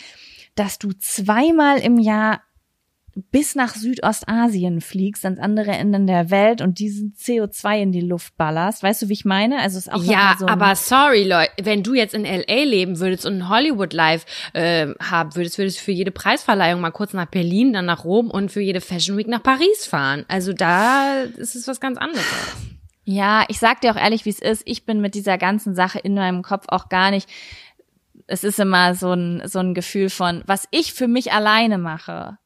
[0.55, 2.43] dass du zweimal im Jahr
[3.31, 8.37] bis nach Südostasien fliegst, ans andere Ende der Welt und diesen CO2 in die Luft
[8.37, 8.83] ballerst.
[8.83, 9.61] Weißt du, wie ich meine?
[9.61, 13.25] Also ist auch ja, so aber sorry, Leute, wenn du jetzt in LA leben würdest
[13.25, 17.27] und ein Hollywood Live äh, haben würdest, würdest du für jede Preisverleihung mal kurz nach
[17.27, 20.25] Berlin, dann nach Rom und für jede Fashion Week nach Paris fahren.
[20.29, 22.25] Also da ist es was ganz anderes.
[23.05, 24.63] Ja, ich sag dir auch ehrlich, wie es ist.
[24.65, 27.29] Ich bin mit dieser ganzen Sache in meinem Kopf auch gar nicht.
[28.27, 32.39] Es ist immer so ein, so ein Gefühl von, was ich für mich alleine mache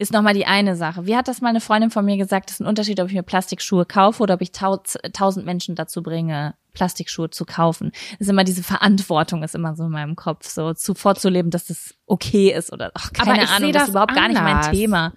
[0.00, 1.06] ist nochmal die eine Sache.
[1.06, 3.12] Wie hat das mal eine Freundin von mir gesagt, das ist ein Unterschied, ob ich
[3.14, 7.92] mir Plastikschuhe kaufe oder ob ich tausend Menschen dazu bringe, Plastikschuhe zu kaufen.
[8.12, 11.66] Das ist immer diese Verantwortung ist immer so in meinem Kopf, so zu vorzuleben, dass
[11.66, 14.34] das okay ist oder ach, keine Aber Ahnung, das, das ist überhaupt anders.
[14.34, 15.12] gar nicht mein Thema.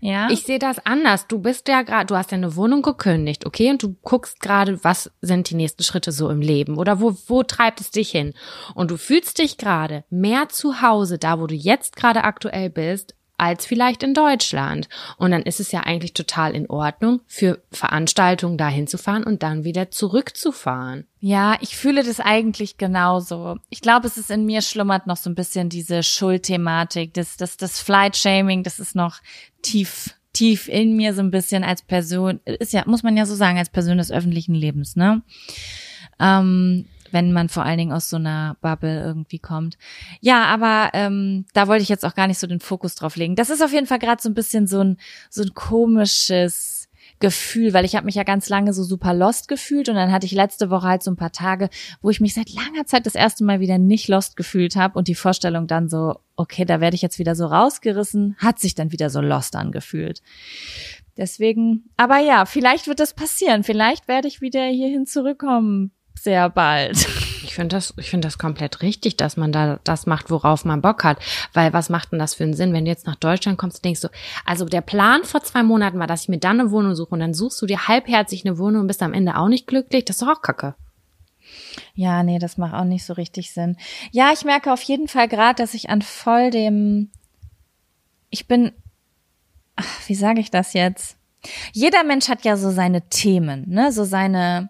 [0.00, 0.28] Ja.
[0.30, 1.26] Ich sehe das anders.
[1.26, 3.70] Du bist ja gerade, du hast ja eine Wohnung gekündigt, okay?
[3.70, 7.42] Und du guckst gerade, was sind die nächsten Schritte so im Leben oder wo, wo
[7.42, 8.34] treibt es dich hin?
[8.74, 13.14] Und du fühlst dich gerade mehr zu Hause, da wo du jetzt gerade aktuell bist,
[13.40, 14.88] als vielleicht in Deutschland.
[15.16, 19.42] Und dann ist es ja eigentlich total in Ordnung, für Veranstaltungen dahin zu fahren und
[19.42, 21.06] dann wieder zurückzufahren.
[21.20, 23.56] Ja, ich fühle das eigentlich genauso.
[23.70, 27.56] Ich glaube, es ist in mir schlummert noch so ein bisschen diese Schuldthematik, das, das,
[27.56, 29.20] das Flight-Shaming, das ist noch
[29.62, 33.34] tief tief in mir so ein bisschen als Person, ist ja, muss man ja so
[33.34, 35.22] sagen, als Person des öffentlichen Lebens, ne?
[36.20, 39.78] Ähm, wenn man vor allen Dingen aus so einer Bubble irgendwie kommt.
[40.20, 43.36] Ja, aber ähm, da wollte ich jetzt auch gar nicht so den Fokus drauf legen.
[43.36, 44.96] Das ist auf jeden Fall gerade so ein bisschen so ein
[45.28, 46.90] so ein komisches
[47.20, 50.24] Gefühl, weil ich habe mich ja ganz lange so super lost gefühlt und dann hatte
[50.24, 51.68] ich letzte Woche halt so ein paar Tage,
[52.00, 55.06] wo ich mich seit langer Zeit das erste Mal wieder nicht lost gefühlt habe und
[55.06, 58.90] die Vorstellung dann so, okay, da werde ich jetzt wieder so rausgerissen, hat sich dann
[58.90, 60.22] wieder so lost angefühlt.
[61.18, 63.64] Deswegen, aber ja, vielleicht wird das passieren.
[63.64, 65.92] Vielleicht werde ich wieder hierhin zurückkommen
[66.22, 67.08] sehr bald.
[67.42, 70.82] Ich finde das, ich finde das komplett richtig, dass man da das macht, worauf man
[70.82, 71.18] Bock hat.
[71.52, 74.02] Weil was macht denn das für einen Sinn, wenn du jetzt nach Deutschland kommst, denkst
[74.02, 74.08] du,
[74.44, 77.20] also der Plan vor zwei Monaten war, dass ich mir dann eine Wohnung suche und
[77.20, 80.04] dann suchst du dir halbherzig eine Wohnung und bist am Ende auch nicht glücklich.
[80.04, 80.74] Das ist doch auch Kacke.
[81.94, 83.76] Ja, nee, das macht auch nicht so richtig Sinn.
[84.12, 87.10] Ja, ich merke auf jeden Fall gerade, dass ich an voll dem,
[88.28, 88.72] ich bin,
[89.76, 91.16] ach, wie sage ich das jetzt?
[91.72, 94.68] Jeder Mensch hat ja so seine Themen, ne, so seine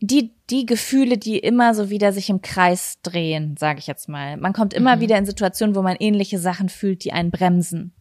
[0.00, 4.36] die die Gefühle, die immer so wieder sich im Kreis drehen, sage ich jetzt mal.
[4.36, 5.00] Man kommt immer Mhm.
[5.00, 7.92] wieder in Situationen, wo man ähnliche Sachen fühlt, die einen bremsen.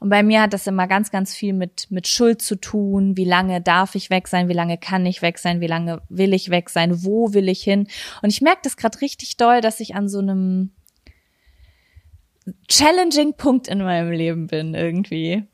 [0.00, 3.16] Und bei mir hat das immer ganz, ganz viel mit, mit Schuld zu tun.
[3.16, 4.48] Wie lange darf ich weg sein?
[4.48, 5.60] Wie lange kann ich weg sein?
[5.60, 7.04] Wie lange will ich weg sein?
[7.04, 7.86] Wo will ich hin?
[8.22, 10.72] Und ich merke das gerade richtig doll, dass ich an so einem
[12.68, 15.44] challenging Punkt in meinem Leben bin irgendwie.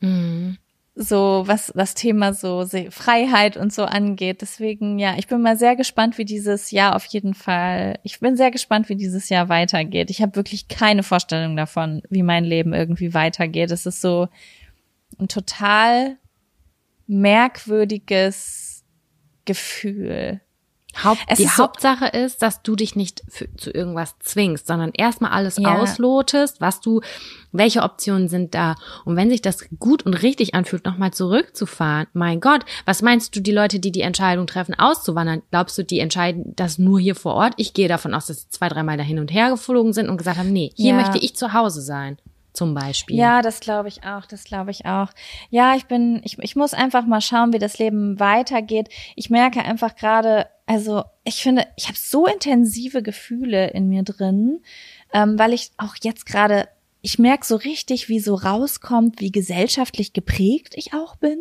[0.00, 0.56] Mhm.
[1.00, 4.42] So was das Thema so Freiheit und so angeht.
[4.42, 8.00] Deswegen ja, ich bin mal sehr gespannt, wie dieses Jahr auf jeden Fall.
[8.02, 10.10] Ich bin sehr gespannt, wie dieses Jahr weitergeht.
[10.10, 13.70] Ich habe wirklich keine Vorstellung davon, wie mein Leben irgendwie weitergeht.
[13.70, 14.26] Es ist so
[15.20, 16.16] ein total
[17.06, 18.82] merkwürdiges
[19.44, 20.40] Gefühl.
[21.04, 24.66] Haupt, Es die ist so- Hauptsache ist, dass du dich nicht für, zu irgendwas zwingst,
[24.66, 25.76] sondern erstmal alles Ja.
[25.78, 27.02] auslotest, was du,
[27.52, 28.74] welche Optionen sind da.
[29.04, 33.40] Und wenn sich das gut und richtig anfühlt, nochmal zurückzufahren, mein Gott, was meinst du,
[33.40, 37.34] die Leute, die die Entscheidung treffen, auszuwandern, glaubst du, die entscheiden das nur hier vor
[37.34, 37.52] Ort?
[37.58, 40.16] Ich gehe davon aus, dass sie zwei, dreimal da hin und her geflogen sind und
[40.16, 41.00] gesagt haben, nee, hier Ja.
[41.00, 42.18] möchte ich zu Hause sein,
[42.52, 43.16] zum Beispiel.
[43.16, 45.08] Ja, das glaube ich auch, das glaube ich auch.
[45.50, 48.88] Ja, ich bin, ich, ich muss einfach mal schauen, wie das Leben weitergeht.
[49.16, 54.62] Ich merke einfach gerade, also ich finde, ich habe so intensive Gefühle in mir drin,
[55.12, 56.68] ähm, weil ich auch jetzt gerade,
[57.00, 61.38] ich merke so richtig, wie so rauskommt, wie gesellschaftlich geprägt ich auch bin.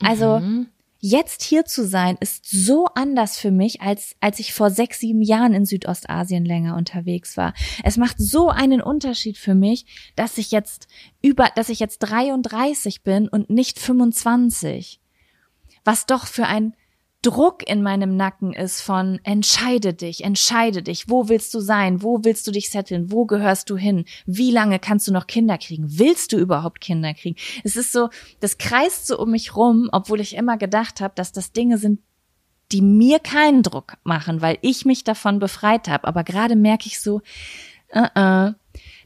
[0.00, 0.68] Also Mhm.
[1.00, 5.22] Jetzt hier zu sein, ist so anders für mich, als als ich vor sechs, sieben
[5.22, 7.54] Jahren in Südostasien länger unterwegs war.
[7.84, 9.86] Es macht so einen Unterschied für mich,
[10.16, 10.88] dass ich jetzt
[11.22, 15.00] über, dass ich jetzt 33 bin und nicht 25.
[15.84, 16.74] Was doch für ein
[17.22, 22.20] Druck in meinem Nacken ist von entscheide dich, entscheide dich, wo willst du sein, wo
[22.22, 25.98] willst du dich setteln, wo gehörst du hin, wie lange kannst du noch Kinder kriegen,
[25.98, 27.36] willst du überhaupt Kinder kriegen?
[27.64, 28.08] Es ist so,
[28.38, 32.00] das kreist so um mich rum, obwohl ich immer gedacht habe, dass das Dinge sind,
[32.70, 36.06] die mir keinen Druck machen, weil ich mich davon befreit habe.
[36.06, 37.20] Aber gerade merke ich so,
[37.88, 38.52] äh, äh,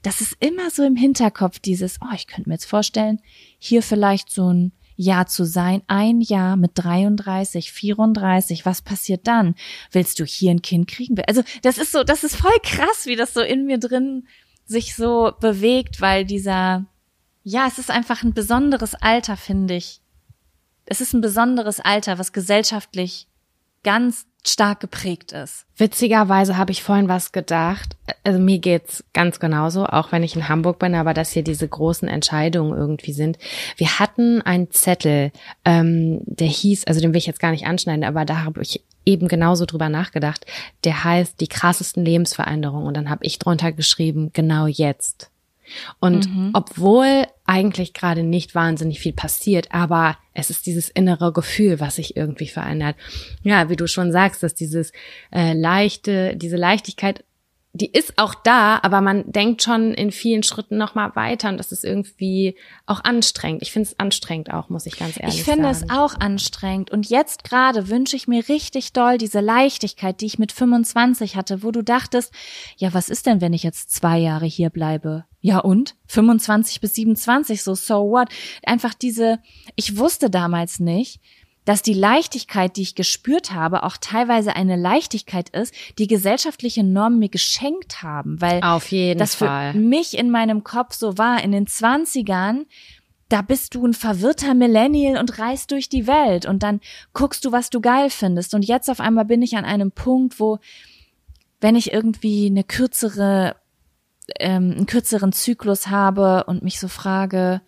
[0.03, 3.21] das ist immer so im Hinterkopf dieses, oh, ich könnte mir jetzt vorstellen,
[3.59, 9.55] hier vielleicht so ein Jahr zu sein, ein Jahr mit 33, 34, was passiert dann?
[9.90, 11.16] Willst du hier ein Kind kriegen?
[11.26, 14.26] Also das ist so, das ist voll krass, wie das so in mir drin
[14.64, 16.86] sich so bewegt, weil dieser,
[17.42, 20.00] ja, es ist einfach ein besonderes Alter, finde ich.
[20.84, 23.26] Es ist ein besonderes Alter, was gesellschaftlich
[23.82, 25.66] ganz stark geprägt ist.
[25.76, 27.97] Witzigerweise habe ich vorhin was gedacht.
[28.24, 31.68] Also mir geht's ganz genauso, auch wenn ich in Hamburg bin, aber dass hier diese
[31.68, 33.38] großen Entscheidungen irgendwie sind.
[33.76, 35.30] Wir hatten einen Zettel,
[35.64, 38.82] ähm, der hieß, also den will ich jetzt gar nicht anschneiden, aber da habe ich
[39.05, 40.45] eben genauso drüber nachgedacht.
[40.84, 45.30] Der heißt die krassesten Lebensveränderungen und dann habe ich drunter geschrieben, genau jetzt.
[46.01, 51.97] Und obwohl eigentlich gerade nicht wahnsinnig viel passiert, aber es ist dieses innere Gefühl, was
[51.97, 52.97] sich irgendwie verändert.
[53.43, 54.93] Ja, wie du schon sagst, dass dieses
[55.30, 57.24] äh, leichte, diese Leichtigkeit,
[57.75, 61.57] die ist auch da, aber man denkt schon in vielen Schritten noch mal weiter und
[61.57, 63.62] das ist irgendwie auch anstrengend.
[63.62, 65.87] Ich finde es anstrengend auch, muss ich ganz ehrlich Ich finde sagen.
[65.91, 66.91] es auch anstrengend.
[66.91, 71.62] Und jetzt gerade wünsche ich mir richtig doll diese Leichtigkeit, die ich mit 25 hatte,
[71.62, 72.35] wo du dachtest,
[72.77, 75.25] ja, was ist denn, wenn ich jetzt zwei Jahre hier bleibe?
[75.41, 75.97] Ja und?
[76.09, 78.29] 25 bis 27, so so what?
[78.64, 79.39] Einfach diese,
[79.77, 81.20] ich wusste damals nicht,
[81.65, 87.19] dass die Leichtigkeit, die ich gespürt habe, auch teilweise eine Leichtigkeit ist, die gesellschaftliche Normen
[87.19, 89.75] mir geschenkt haben, weil Auf jeden das für Fall.
[89.75, 92.67] mich in meinem Kopf so war, in den Zwanzigern,
[93.29, 96.81] da bist du ein verwirrter Millennial und reist durch die Welt und dann
[97.15, 98.55] guckst du, was du geil findest.
[98.55, 100.59] Und jetzt auf einmal bin ich an einem Punkt, wo,
[101.61, 103.57] wenn ich irgendwie eine kürzere,
[104.39, 107.63] ähm, einen kürzeren Zyklus habe und mich so frage,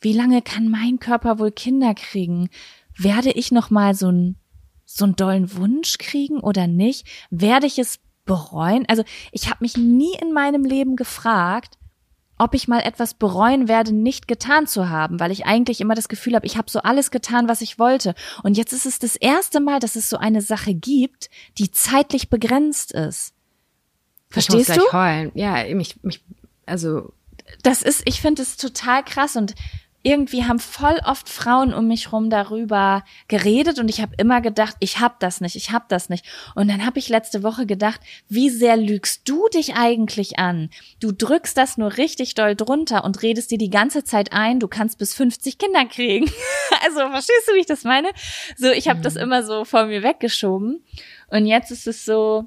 [0.00, 2.50] wie lange kann mein Körper wohl Kinder kriegen?
[2.96, 4.36] Werde ich noch mal so ein
[4.86, 7.06] so einen dollen Wunsch kriegen oder nicht?
[7.30, 8.84] Werde ich es bereuen?
[8.88, 11.78] Also ich habe mich nie in meinem Leben gefragt,
[12.36, 16.08] ob ich mal etwas bereuen werde, nicht getan zu haben, weil ich eigentlich immer das
[16.08, 18.14] Gefühl habe, ich habe so alles getan, was ich wollte.
[18.42, 22.30] Und jetzt ist es das erste Mal, dass es so eine Sache gibt, die zeitlich
[22.30, 23.34] begrenzt ist.
[24.30, 24.82] Verstehst ich du?
[24.82, 25.32] muss gleich heulen.
[25.34, 26.24] Ja, mich, mich,
[26.66, 27.12] also
[27.62, 29.54] das ist, ich finde es total krass und
[30.04, 34.76] irgendwie haben voll oft Frauen um mich rum darüber geredet und ich habe immer gedacht,
[34.80, 36.26] ich hab das nicht, ich hab das nicht.
[36.54, 40.68] Und dann habe ich letzte Woche gedacht, wie sehr lügst du dich eigentlich an?
[41.00, 44.68] Du drückst das nur richtig doll drunter und redest dir die ganze Zeit ein, du
[44.68, 46.30] kannst bis 50 Kinder kriegen.
[46.84, 48.10] also verstehst du, wie ich das meine?
[48.58, 50.84] So, ich habe das immer so vor mir weggeschoben
[51.28, 52.44] und jetzt ist es so,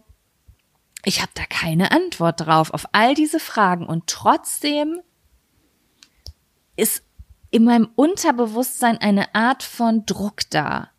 [1.04, 5.00] ich habe da keine Antwort drauf auf all diese Fragen und trotzdem
[6.76, 7.07] ist
[7.58, 10.92] in meinem Unterbewusstsein eine Art von Druck da.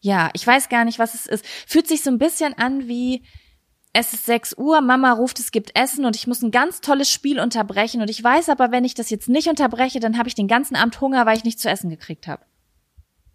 [0.00, 1.46] Ja, ich weiß gar nicht, was es ist.
[1.46, 3.22] Fühlt sich so ein bisschen an wie,
[3.92, 7.08] es ist 6 Uhr, Mama ruft, es gibt Essen und ich muss ein ganz tolles
[7.08, 10.34] Spiel unterbrechen und ich weiß aber, wenn ich das jetzt nicht unterbreche, dann habe ich
[10.34, 12.44] den ganzen Abend Hunger, weil ich nicht zu essen gekriegt habe.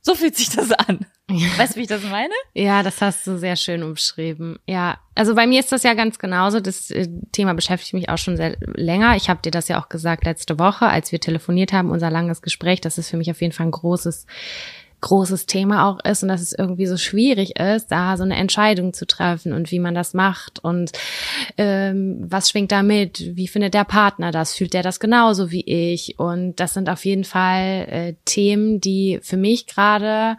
[0.02, 1.06] So fühlt sich das an.
[1.30, 2.34] Weißt du, wie ich das meine?
[2.56, 4.58] Ja, das hast du sehr schön umschrieben.
[4.68, 6.60] Ja, also bei mir ist das ja ganz genauso.
[6.60, 9.16] Das äh, Thema beschäftigt mich auch schon sehr länger.
[9.16, 12.42] Ich habe dir das ja auch gesagt letzte Woche, als wir telefoniert haben, unser langes
[12.42, 14.26] Gespräch, dass es für mich auf jeden Fall ein großes
[15.02, 18.94] großes Thema auch ist und dass es irgendwie so schwierig ist, da so eine Entscheidung
[18.94, 20.92] zu treffen und wie man das macht und
[21.58, 25.64] ähm, was schwingt da mit, wie findet der Partner das, fühlt der das genauso wie
[25.66, 26.20] ich?
[26.20, 30.38] Und das sind auf jeden Fall äh, Themen, die für mich gerade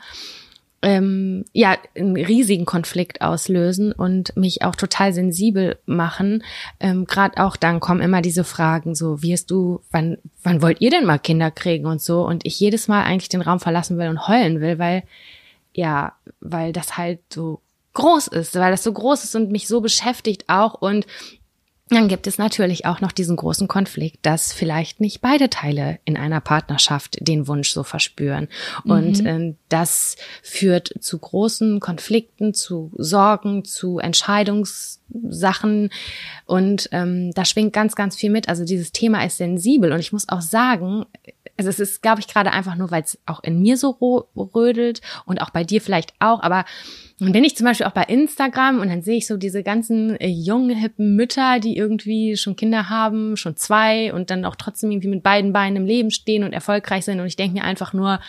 [0.82, 6.42] ähm, ja einen riesigen Konflikt auslösen und mich auch total sensibel machen.
[6.78, 10.90] Ähm, Gerade auch dann kommen immer diese Fragen so, wirst du, wann, wann wollt ihr
[10.90, 12.26] denn mal Kinder kriegen und so?
[12.26, 15.02] Und ich jedes Mal eigentlich den Raum verlassen will und heulen will, weil
[15.72, 17.60] ja, weil das halt so
[17.92, 21.06] groß ist, weil das so groß ist und mich so beschäftigt auch und
[21.90, 26.16] dann gibt es natürlich auch noch diesen großen Konflikt, dass vielleicht nicht beide Teile in
[26.16, 28.48] einer Partnerschaft den Wunsch so verspüren.
[28.84, 29.26] Und mhm.
[29.26, 35.90] ähm, das führt zu großen Konflikten, zu Sorgen, zu Entscheidungssachen.
[36.46, 38.48] Und ähm, da schwingt ganz, ganz viel mit.
[38.48, 39.92] Also dieses Thema ist sensibel.
[39.92, 41.06] Und ich muss auch sagen,
[41.60, 43.90] also es ist, glaube ich, gerade einfach nur, weil es auch in mir so
[44.54, 46.64] rödelt und auch bei dir vielleicht auch, aber
[47.20, 50.16] und bin ich zum Beispiel auch bei Instagram und dann sehe ich so diese ganzen
[50.16, 54.90] äh, jungen, hippen Mütter, die irgendwie schon Kinder haben, schon zwei und dann auch trotzdem
[54.90, 57.20] irgendwie mit beiden Beinen im Leben stehen und erfolgreich sind.
[57.20, 58.20] Und ich denke mir einfach nur,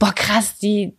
[0.00, 0.96] boah, krass, die,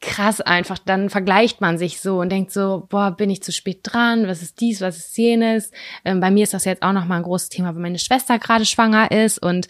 [0.00, 0.78] krass einfach.
[0.78, 4.26] Dann vergleicht man sich so und denkt so, boah, bin ich zu spät dran?
[4.26, 4.80] Was ist dies?
[4.80, 5.70] Was ist jenes?
[6.04, 8.64] Ähm, bei mir ist das jetzt auch nochmal ein großes Thema, weil meine Schwester gerade
[8.64, 9.68] schwanger ist und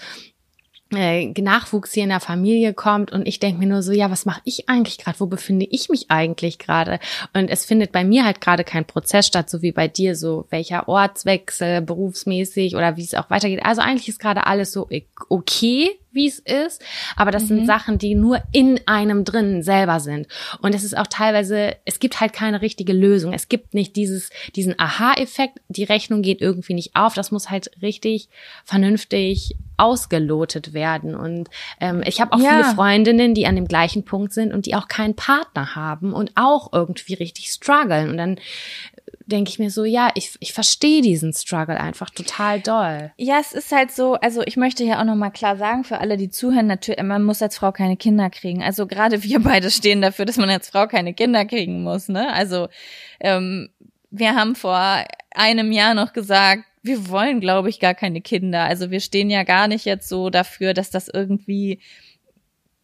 [0.95, 4.26] äh, Nachwuchs hier in der Familie kommt und ich denke mir nur so, ja, was
[4.26, 5.20] mache ich eigentlich gerade?
[5.20, 6.99] Wo befinde ich mich eigentlich gerade?
[7.34, 10.47] Und es findet bei mir halt gerade kein Prozess statt, so wie bei dir, so
[10.51, 13.64] welcher Ortswechsel, berufsmäßig oder wie es auch weitergeht.
[13.64, 14.88] Also eigentlich ist gerade alles so
[15.28, 16.83] okay, wie es ist,
[17.17, 17.49] aber das mhm.
[17.49, 20.27] sind Sachen, die nur in einem drin selber sind.
[20.61, 23.33] Und es ist auch teilweise, es gibt halt keine richtige Lösung.
[23.33, 27.15] Es gibt nicht dieses, diesen Aha-Effekt, die Rechnung geht irgendwie nicht auf.
[27.15, 28.29] Das muss halt richtig
[28.65, 31.15] vernünftig ausgelotet werden.
[31.15, 31.49] Und
[31.81, 32.51] ähm, ich habe auch ja.
[32.51, 36.33] viele Freundinnen, die an dem gleichen Punkt sind und die auch keinen Partner haben und
[36.37, 38.11] auch irgendwie richtig strugglen.
[38.11, 38.39] Und dann
[39.33, 43.12] denke ich mir so, ja, ich, ich verstehe diesen Struggle einfach total doll.
[43.16, 46.16] Ja, es ist halt so, also ich möchte hier auch nochmal klar sagen, für alle,
[46.16, 48.62] die zuhören, natürlich, man muss als Frau keine Kinder kriegen.
[48.62, 52.33] Also gerade wir beide stehen dafür, dass man als Frau keine Kinder kriegen muss, ne?
[52.33, 52.68] Also
[53.20, 53.70] ähm,
[54.11, 55.05] wir haben vor
[55.35, 58.64] einem Jahr noch gesagt, wir wollen, glaube ich, gar keine Kinder.
[58.64, 61.80] Also wir stehen ja gar nicht jetzt so dafür, dass das irgendwie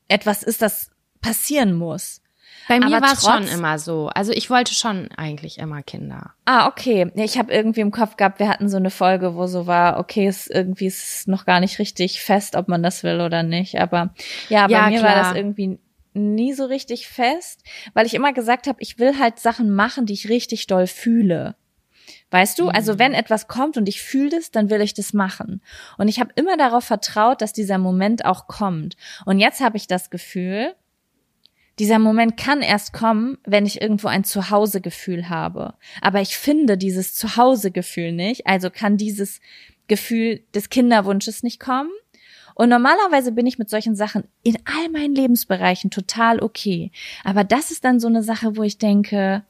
[0.08, 0.90] etwas ist, das
[1.20, 2.22] passieren muss.
[2.68, 4.08] Bei mir war es schon immer so.
[4.08, 6.34] Also ich wollte schon eigentlich immer Kinder.
[6.44, 7.10] Ah, okay.
[7.14, 10.26] Ich habe irgendwie im Kopf gehabt, wir hatten so eine Folge, wo so war, okay,
[10.26, 13.80] es irgendwie ist noch gar nicht richtig fest, ob man das will oder nicht.
[13.80, 14.14] Aber
[14.50, 15.16] ja, bei ja, mir klar.
[15.16, 15.78] war das irgendwie
[16.12, 17.62] nie so richtig fest,
[17.94, 21.56] weil ich immer gesagt habe, ich will halt Sachen machen, die ich richtig doll fühle.
[22.30, 22.98] Weißt du, also mhm.
[22.98, 25.62] wenn etwas kommt und ich fühle das, dann will ich das machen.
[25.96, 28.96] Und ich habe immer darauf vertraut, dass dieser Moment auch kommt.
[29.24, 30.74] Und jetzt habe ich das Gefühl,
[31.78, 35.74] dieser Moment kann erst kommen, wenn ich irgendwo ein Zuhausegefühl habe.
[36.00, 39.40] Aber ich finde dieses Zuhausegefühl nicht, also kann dieses
[39.86, 41.90] Gefühl des Kinderwunsches nicht kommen.
[42.54, 46.90] Und normalerweise bin ich mit solchen Sachen in all meinen Lebensbereichen total okay.
[47.22, 49.44] Aber das ist dann so eine Sache, wo ich denke,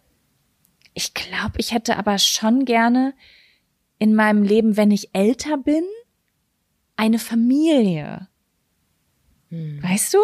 [0.93, 3.15] ich glaube, ich hätte aber schon gerne
[3.99, 5.85] in meinem Leben, wenn ich älter bin,
[6.97, 8.29] eine Familie.
[9.49, 9.83] Hm.
[9.83, 10.19] Weißt du?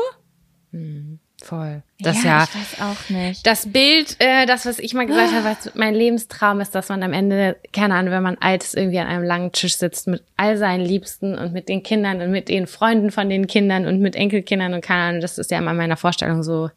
[0.72, 1.20] Hm.
[1.44, 1.82] Voll.
[2.00, 3.46] Das ja, ja, ich weiß auch nicht.
[3.46, 7.02] Das Bild, äh, das, was ich mal gesagt habe, was mein Lebenstraum ist, dass man
[7.02, 10.24] am Ende, keine Ahnung, wenn man alt ist, irgendwie an einem langen Tisch sitzt mit
[10.38, 14.00] all seinen Liebsten und mit den Kindern und mit den Freunden von den Kindern und
[14.00, 16.70] mit Enkelkindern und keine Ahnung, das ist ja immer meiner Vorstellung so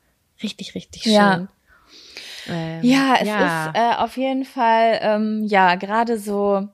[0.44, 1.14] richtig, richtig schön.
[1.14, 1.48] Ja.
[2.50, 3.68] Ähm, ja, es ja.
[3.68, 6.68] ist äh, auf jeden Fall, ähm, ja, gerade so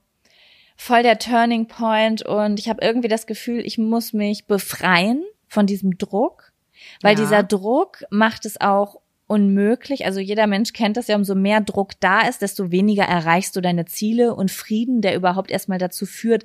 [0.77, 5.67] voll der Turning Point und ich habe irgendwie das Gefühl, ich muss mich befreien von
[5.67, 6.52] diesem Druck
[7.01, 7.23] weil ja.
[7.23, 10.05] dieser Druck macht es auch unmöglich.
[10.05, 13.61] Also jeder Mensch kennt das ja, umso mehr Druck da ist, desto weniger erreichst du
[13.61, 16.43] deine Ziele und Frieden, der überhaupt erstmal dazu führt,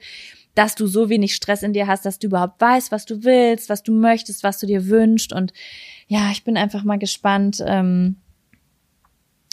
[0.55, 3.69] dass du so wenig Stress in dir hast, dass du überhaupt weißt, was du willst,
[3.69, 5.33] was du möchtest, was du dir wünschst.
[5.33, 5.53] Und
[6.07, 8.17] ja, ich bin einfach mal gespannt, ähm,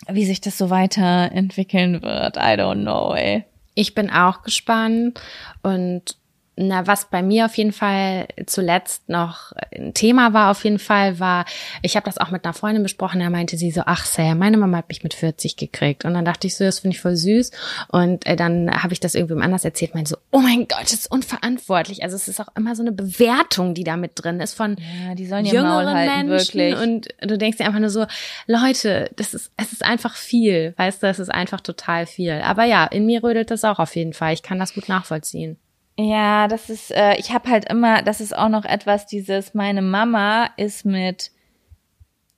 [0.08, 2.38] wie sich das so weiterentwickeln wird.
[2.38, 3.44] I don't know, ey.
[3.74, 5.20] Ich bin auch gespannt
[5.62, 6.18] und
[6.58, 11.20] na, was bei mir auf jeden Fall zuletzt noch ein Thema war, auf jeden Fall
[11.20, 11.46] war,
[11.82, 14.58] ich habe das auch mit einer Freundin besprochen, da meinte sie so, ach Sam, meine
[14.58, 16.06] Mama hat mich mit 40 gekriegt.
[16.06, 17.52] Und dann dachte ich so, das finde ich voll süß.
[17.90, 20.94] Und äh, dann habe ich das irgendwem anders erzählt, meinte so, oh mein Gott, das
[20.94, 22.04] ist unverantwortlich.
[22.04, 24.78] Also es ist auch immer so eine Bewertung, die da mit drin ist von
[25.08, 26.60] Ja, die sollen jüngeren halten, Menschen.
[26.60, 26.78] wirklich.
[26.78, 28.06] Und du denkst dir einfach nur so,
[28.48, 30.74] Leute, das ist, es ist einfach viel.
[30.78, 32.42] Weißt du, es ist einfach total viel.
[32.44, 34.34] Aber ja, in mir rödelt das auch auf jeden Fall.
[34.34, 35.58] Ich kann das gut nachvollziehen.
[35.98, 39.82] Ja, das ist, äh, ich habe halt immer, das ist auch noch etwas, dieses, meine
[39.82, 41.32] Mama ist mit,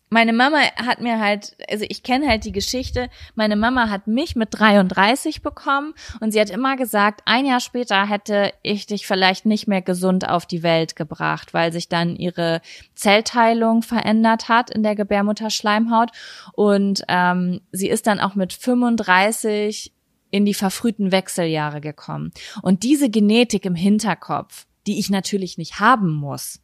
[0.10, 4.36] meine Mama hat mir halt, also ich kenne halt die Geschichte, meine Mama hat mich
[4.36, 9.48] mit 33 bekommen und sie hat immer gesagt, ein Jahr später hätte ich dich vielleicht
[9.48, 12.62] nicht mehr gesund auf die Welt gebracht, weil sich dann ihre
[12.94, 16.12] Zellteilung verändert hat in der Gebärmutterschleimhaut.
[16.54, 19.97] Und ähm, sie ist dann auch mit 35
[20.32, 22.32] in die verfrühten Wechseljahre gekommen.
[22.62, 26.62] Und diese Genetik im Hinterkopf, die ich natürlich nicht haben muss,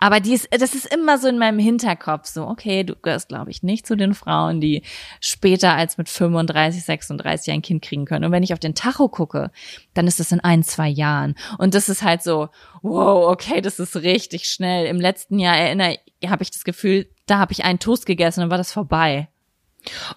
[0.00, 3.50] aber die ist, das ist immer so in meinem Hinterkopf so, okay, du gehörst, glaube
[3.50, 4.82] ich, nicht zu den Frauen, die
[5.20, 8.24] später als mit 35, 36 ein Kind kriegen können.
[8.24, 9.50] Und wenn ich auf den Tacho gucke,
[9.94, 11.34] dann ist das in ein, zwei Jahren.
[11.58, 12.48] Und das ist halt so,
[12.82, 14.86] wow, okay, das ist richtig schnell.
[14.86, 18.50] Im letzten Jahr erinnere, habe ich das Gefühl, da habe ich einen Toast gegessen und
[18.50, 19.28] war das vorbei.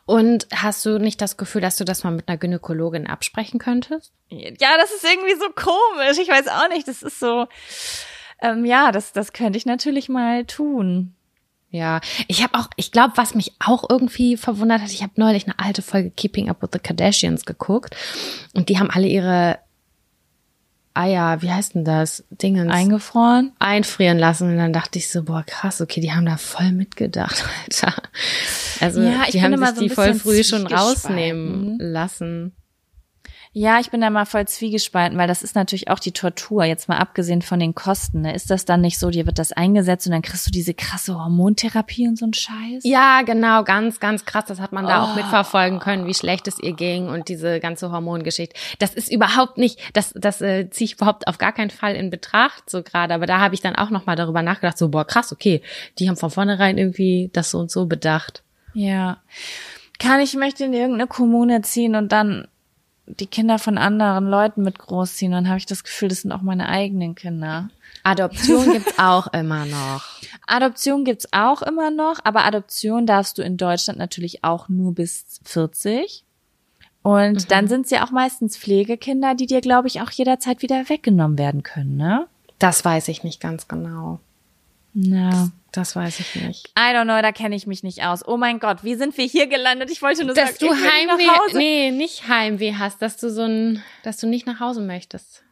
[0.06, 4.14] Und hast du nicht das Gefühl, dass du das mal mit einer Gynäkologin absprechen könntest?
[4.30, 6.18] Ja, das ist irgendwie so komisch.
[6.20, 6.88] Ich weiß auch nicht.
[6.88, 7.48] Das ist so,
[8.42, 11.16] ähm, ja, das, das könnte ich natürlich mal tun.
[11.70, 15.46] Ja, ich habe auch, ich glaube, was mich auch irgendwie verwundert hat, ich habe neulich
[15.46, 17.96] eine alte Folge Keeping Up with the Kardashians geguckt
[18.54, 19.58] und die haben alle ihre
[20.94, 23.54] Eier, wie heißt denn das, Dingens, Eingefroren?
[23.60, 27.46] einfrieren lassen und dann dachte ich so, boah, krass, okay, die haben da voll mitgedacht,
[27.64, 27.94] Alter.
[28.80, 32.54] Also Ja, ich die haben sich so die voll früh schon rausnehmen lassen.
[33.54, 36.88] Ja, ich bin da mal voll zwiegespalten, weil das ist natürlich auch die Tortur, jetzt
[36.88, 38.22] mal abgesehen von den Kosten.
[38.22, 38.34] Ne?
[38.34, 41.16] Ist das dann nicht so, dir wird das eingesetzt und dann kriegst du diese krasse
[41.18, 42.84] Hormontherapie und so ein Scheiß?
[42.84, 44.46] Ja, genau, ganz, ganz krass.
[44.48, 45.08] Das hat man da Oh.
[45.08, 48.56] auch mitverfolgen können, wie schlecht es ihr ging und diese ganze Hormongeschichte.
[48.80, 52.10] Das ist überhaupt nicht, das, das äh, ziehe ich überhaupt auf gar keinen Fall in
[52.10, 53.14] Betracht so gerade.
[53.14, 55.62] Aber da habe ich dann auch noch mal darüber nachgedacht, so boah, krass, okay,
[56.00, 58.44] die haben von vornherein irgendwie das so und so bedacht.
[58.74, 59.18] Ja.
[60.00, 62.48] Kann ich möchte in irgendeine Kommune ziehen und dann
[63.08, 66.42] die Kinder von anderen Leuten mit großziehen, dann habe ich das Gefühl, das sind auch
[66.42, 67.70] meine eigenen Kinder.
[68.04, 70.04] Adoption gibt's auch immer noch.
[70.48, 75.40] Adoption gibt's auch immer noch, aber Adoption darfst du in Deutschland natürlich auch nur bis
[75.44, 76.26] 40.
[77.04, 80.88] Und dann sind es ja auch meistens Pflegekinder, die dir, glaube ich, auch jederzeit wieder
[80.88, 82.28] weggenommen werden können, ne?
[82.60, 84.20] Das weiß ich nicht ganz genau.
[84.94, 85.50] Ja.
[85.72, 86.68] Das weiß ich nicht.
[86.78, 88.28] I don't know, da kenne ich mich nicht aus.
[88.28, 89.90] Oh mein Gott, wie sind wir hier gelandet?
[89.90, 91.58] Ich wollte nur Dass sagen, du will nicht Heimweh, nach Hause.
[91.58, 95.44] nee, nicht Heimweh hast, dass du so ein, dass du nicht nach Hause möchtest.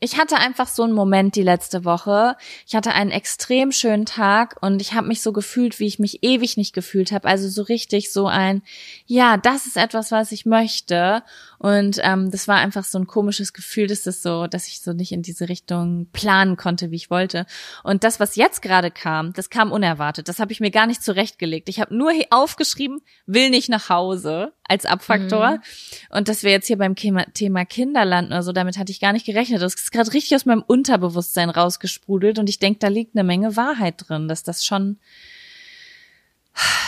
[0.00, 2.36] Ich hatte einfach so einen Moment die letzte Woche.
[2.66, 6.22] Ich hatte einen extrem schönen Tag und ich habe mich so gefühlt, wie ich mich
[6.22, 7.26] ewig nicht gefühlt habe.
[7.26, 8.62] Also so richtig so ein,
[9.06, 11.24] ja, das ist etwas, was ich möchte.
[11.58, 14.92] Und ähm, das war einfach so ein komisches Gefühl, dass das so, dass ich so
[14.92, 17.46] nicht in diese Richtung planen konnte, wie ich wollte.
[17.82, 20.28] Und das, was jetzt gerade kam, das kam unerwartet.
[20.28, 21.68] Das habe ich mir gar nicht zurechtgelegt.
[21.68, 25.60] Ich habe nur aufgeschrieben, will nicht nach Hause als Abfaktor.
[26.10, 29.00] Und dass wir jetzt hier beim Thema, Thema Kinder landen oder so, damit hatte ich
[29.00, 29.62] gar nicht gerechnet.
[29.62, 33.56] Das ist gerade richtig aus meinem Unterbewusstsein rausgesprudelt und ich denke, da liegt eine Menge
[33.56, 34.98] Wahrheit drin, dass das schon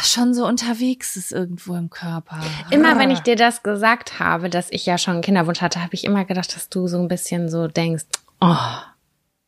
[0.02, 2.40] schon so unterwegs ist irgendwo im Körper.
[2.70, 5.94] Immer wenn ich dir das gesagt habe, dass ich ja schon einen Kinderwunsch hatte, habe
[5.94, 8.04] ich immer gedacht, dass du so ein bisschen so denkst,
[8.40, 8.56] oh,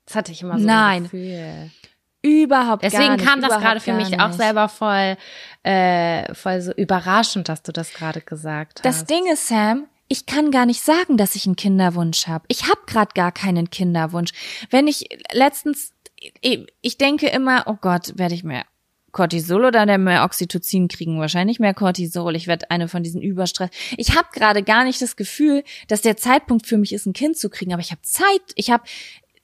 [0.07, 0.97] das hatte ich immer so Nein.
[0.97, 1.71] ein Gefühl.
[2.23, 5.17] überhaupt Deswegen gar nicht, kam das gerade für mich auch selber voll,
[5.63, 9.11] äh, voll so überraschend, dass du das gerade gesagt Das hast.
[9.11, 12.45] Ding ist, Sam, ich kann gar nicht sagen, dass ich einen Kinderwunsch habe.
[12.49, 14.33] Ich habe gerade gar keinen Kinderwunsch.
[14.71, 15.93] Wenn ich letztens,
[16.41, 18.65] ich denke immer, oh Gott, werde ich mehr
[19.13, 21.21] Cortisol oder der mehr Oxytocin kriegen?
[21.21, 22.35] Wahrscheinlich mehr Cortisol.
[22.35, 23.71] Ich werde eine von diesen Überstress.
[23.97, 27.37] Ich habe gerade gar nicht das Gefühl, dass der Zeitpunkt für mich ist, ein Kind
[27.37, 27.73] zu kriegen.
[27.73, 28.43] Aber ich habe Zeit.
[28.55, 28.85] Ich habe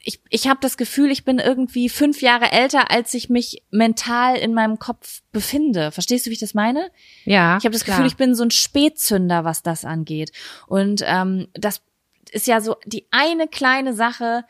[0.03, 4.37] ich, ich habe das Gefühl, ich bin irgendwie fünf Jahre älter, als ich mich mental
[4.37, 5.93] in meinem Kopf befinde.
[5.93, 6.91] Verstehst du, wie ich das meine?
[7.25, 7.99] ja, Ich habe das klar.
[7.99, 10.33] Gefühl, ich bin so ein Spätzünder, was das angeht.
[10.67, 11.83] Und ähm, das
[12.31, 14.45] ist ja so die eine kleine Sache,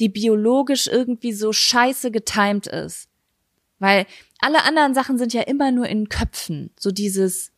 [0.00, 3.05] die biologisch irgendwie so scheiße getimed ist.
[3.78, 4.06] Weil
[4.40, 6.70] alle anderen Sachen sind ja immer nur in Köpfen.
[6.78, 7.52] So dieses,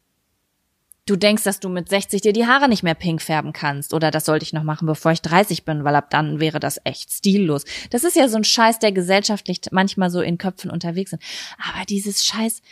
[1.07, 3.95] du denkst, dass du mit 60 dir die Haare nicht mehr pink färben kannst.
[3.95, 6.81] Oder das sollte ich noch machen, bevor ich 30 bin, weil ab dann wäre das
[6.85, 7.65] echt stillos.
[7.91, 11.23] Das ist ja so ein Scheiß, der gesellschaftlich manchmal so in Köpfen unterwegs sind.
[11.59, 12.63] Aber dieses Scheiß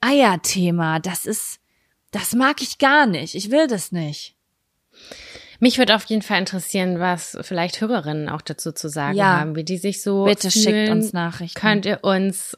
[0.00, 1.58] Eierthema, das ist,
[2.10, 3.34] das mag ich gar nicht.
[3.34, 4.35] Ich will das nicht.
[5.60, 9.40] Mich würde auf jeden Fall interessieren, was vielleicht Hörerinnen auch dazu zu sagen Ja.
[9.40, 10.92] haben, wie die sich so Bitte schickt fühlen.
[10.92, 11.58] uns Nachrichten.
[11.58, 12.56] Könnt ihr uns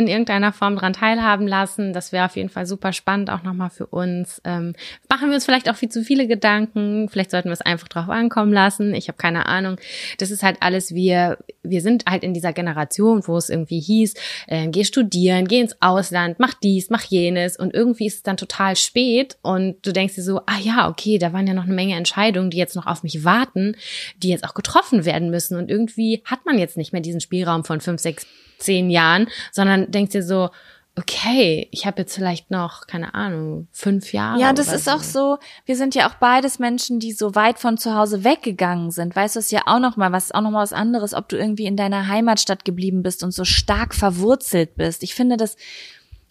[0.00, 1.92] in irgendeiner Form dran teilhaben lassen.
[1.92, 4.40] Das wäre auf jeden Fall super spannend, auch nochmal für uns.
[4.44, 4.74] Ähm,
[5.10, 7.10] machen wir uns vielleicht auch viel zu viele Gedanken.
[7.10, 8.94] Vielleicht sollten wir es einfach drauf ankommen lassen.
[8.94, 9.76] Ich habe keine Ahnung.
[10.16, 14.14] Das ist halt alles, wir, wir sind halt in dieser Generation, wo es irgendwie hieß,
[14.46, 17.58] äh, geh studieren, geh ins Ausland, mach dies, mach jenes.
[17.58, 21.18] Und irgendwie ist es dann total spät und du denkst dir so, ah ja, okay,
[21.18, 23.76] da waren ja noch eine Menge Entscheidungen, die jetzt noch auf mich warten,
[24.16, 25.58] die jetzt auch getroffen werden müssen.
[25.58, 28.26] Und irgendwie hat man jetzt nicht mehr diesen Spielraum von fünf, sechs
[28.60, 30.50] zehn Jahren, sondern denkst dir so,
[30.96, 34.40] okay, ich habe jetzt vielleicht noch, keine Ahnung, fünf Jahre.
[34.40, 37.78] Ja, das ist auch so, wir sind ja auch beides Menschen, die so weit von
[37.78, 39.14] zu Hause weggegangen sind.
[39.16, 41.36] Weißt du, ist ja auch noch mal was, auch noch mal was anderes, ob du
[41.36, 45.02] irgendwie in deiner Heimatstadt geblieben bist und so stark verwurzelt bist.
[45.02, 45.56] Ich finde das,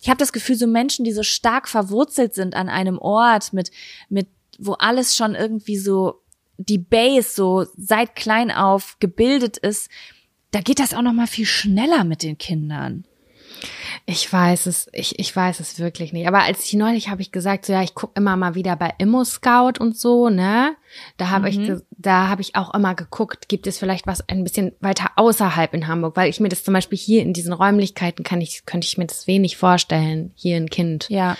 [0.01, 3.71] ich habe das Gefühl, so Menschen, die so stark verwurzelt sind an einem Ort mit,
[4.09, 4.27] mit,
[4.57, 6.21] wo alles schon irgendwie so,
[6.57, 9.89] die Base so seit klein auf gebildet ist,
[10.51, 13.05] da geht das auch noch mal viel schneller mit den Kindern.
[14.05, 16.27] Ich weiß es, ich, ich weiß es wirklich nicht.
[16.27, 18.93] Aber als ich neulich habe ich gesagt, so ja, ich gucke immer mal wieder bei
[18.99, 20.75] Immo Scout und so, ne?
[21.17, 24.43] Da habe ich, ge- da habe ich auch immer geguckt, gibt es vielleicht was ein
[24.43, 28.23] bisschen weiter außerhalb in Hamburg, weil ich mir das zum Beispiel hier in diesen Räumlichkeiten
[28.23, 31.35] kann ich, könnte ich mir das wenig vorstellen, hier ein Kind Ja.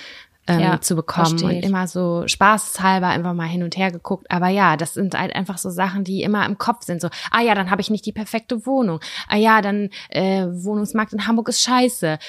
[0.49, 4.29] Ähm, Ja, zu bekommen und immer so spaßeshalber einfach mal hin und her geguckt.
[4.29, 7.01] Aber ja, das sind halt einfach so Sachen, die immer im Kopf sind.
[7.01, 8.99] So, ah ja, dann habe ich nicht die perfekte Wohnung.
[9.27, 12.19] Ah ja, dann äh, Wohnungsmarkt in Hamburg ist scheiße.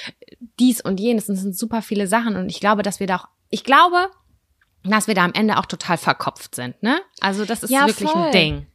[0.59, 1.29] Dies und jenes.
[1.29, 2.35] Und es sind super viele Sachen.
[2.35, 4.07] Und ich glaube, dass wir da auch, ich glaube,
[4.83, 6.81] dass wir da am Ende auch total verkopft sind.
[6.81, 6.99] Ne?
[7.19, 8.23] Also das ist Ja, wirklich voll.
[8.23, 8.67] ein Ding.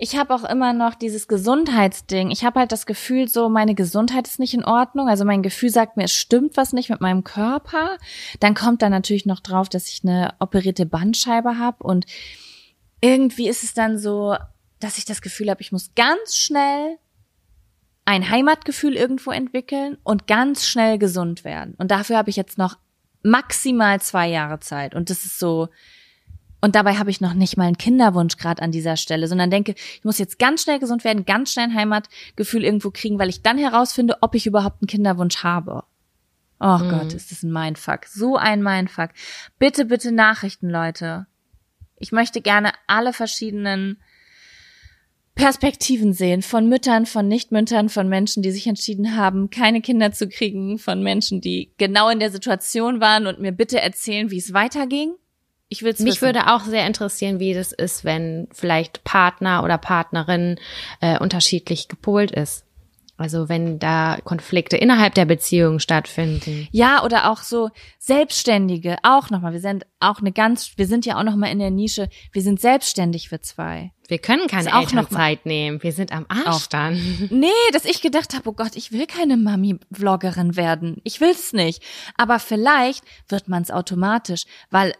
[0.00, 2.30] Ich habe auch immer noch dieses Gesundheitsding.
[2.30, 5.08] Ich habe halt das Gefühl, so meine Gesundheit ist nicht in Ordnung.
[5.08, 7.98] Also mein Gefühl sagt mir, es stimmt was nicht mit meinem Körper.
[8.38, 12.06] Dann kommt da natürlich noch drauf, dass ich eine operierte Bandscheibe habe und
[13.00, 14.36] irgendwie ist es dann so,
[14.80, 16.98] dass ich das Gefühl habe, ich muss ganz schnell
[18.04, 21.74] ein Heimatgefühl irgendwo entwickeln und ganz schnell gesund werden.
[21.78, 22.78] Und dafür habe ich jetzt noch
[23.22, 24.94] maximal zwei Jahre Zeit.
[24.94, 25.68] Und das ist so,
[26.60, 29.74] und dabei habe ich noch nicht mal einen Kinderwunsch gerade an dieser Stelle, sondern denke,
[29.76, 33.42] ich muss jetzt ganz schnell gesund werden, ganz schnell ein Heimatgefühl irgendwo kriegen, weil ich
[33.42, 35.84] dann herausfinde, ob ich überhaupt einen Kinderwunsch habe.
[36.60, 38.06] Oh Gott, ist das ein Mindfuck.
[38.06, 39.10] So ein Mindfuck.
[39.60, 41.26] Bitte, bitte Nachrichten, Leute.
[41.96, 43.98] Ich möchte gerne alle verschiedenen
[45.36, 46.42] Perspektiven sehen.
[46.42, 51.00] Von Müttern, von Nichtmüttern, von Menschen, die sich entschieden haben, keine Kinder zu kriegen, von
[51.00, 55.14] Menschen, die genau in der Situation waren und mir bitte erzählen, wie es weiterging.
[55.68, 56.22] Ich will's Mich wissen.
[56.22, 60.56] würde auch sehr interessieren, wie das ist, wenn vielleicht Partner oder Partnerin
[61.00, 62.64] äh, unterschiedlich gepolt ist.
[63.18, 66.68] Also wenn da Konflikte innerhalb der Beziehung stattfinden.
[66.70, 69.52] Ja, oder auch so Selbstständige, auch nochmal.
[69.52, 72.60] Wir sind auch eine ganz, wir sind ja auch nochmal in der Nische, wir sind
[72.60, 73.90] selbstständig für zwei.
[74.06, 75.82] Wir können keine auch noch Elternzeit nehmen.
[75.82, 76.94] Wir sind am Arsch dann.
[77.30, 81.00] Nee, dass ich gedacht habe, oh Gott, ich will keine Mami-Vloggerin werden.
[81.02, 81.82] Ich will's nicht.
[82.16, 84.94] Aber vielleicht wird man's automatisch, weil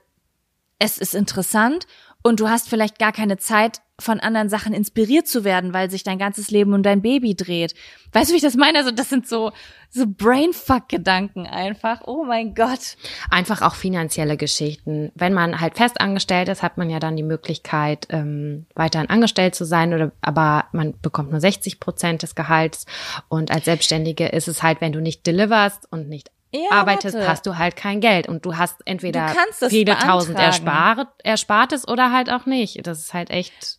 [0.78, 1.86] es ist interessant
[2.22, 6.04] und du hast vielleicht gar keine Zeit, von anderen Sachen inspiriert zu werden, weil sich
[6.04, 7.74] dein ganzes Leben um dein Baby dreht.
[8.12, 8.78] Weißt du, wie ich das meine?
[8.78, 9.50] Also das sind so,
[9.90, 12.02] so Brainfuck-Gedanken einfach.
[12.06, 12.96] Oh mein Gott.
[13.28, 15.10] Einfach auch finanzielle Geschichten.
[15.16, 19.64] Wenn man halt festangestellt ist, hat man ja dann die Möglichkeit, ähm, weiterhin angestellt zu
[19.64, 22.86] sein, oder aber man bekommt nur 60 Prozent des Gehalts.
[23.28, 27.28] Und als Selbstständige ist es halt, wenn du nicht deliverst und nicht Ja, arbeitest, warte.
[27.28, 28.28] hast du halt kein Geld.
[28.28, 32.86] Und du hast entweder Du kannst das viele tausend erspart, Erspartes oder halt auch nicht.
[32.86, 33.78] Das ist halt echt.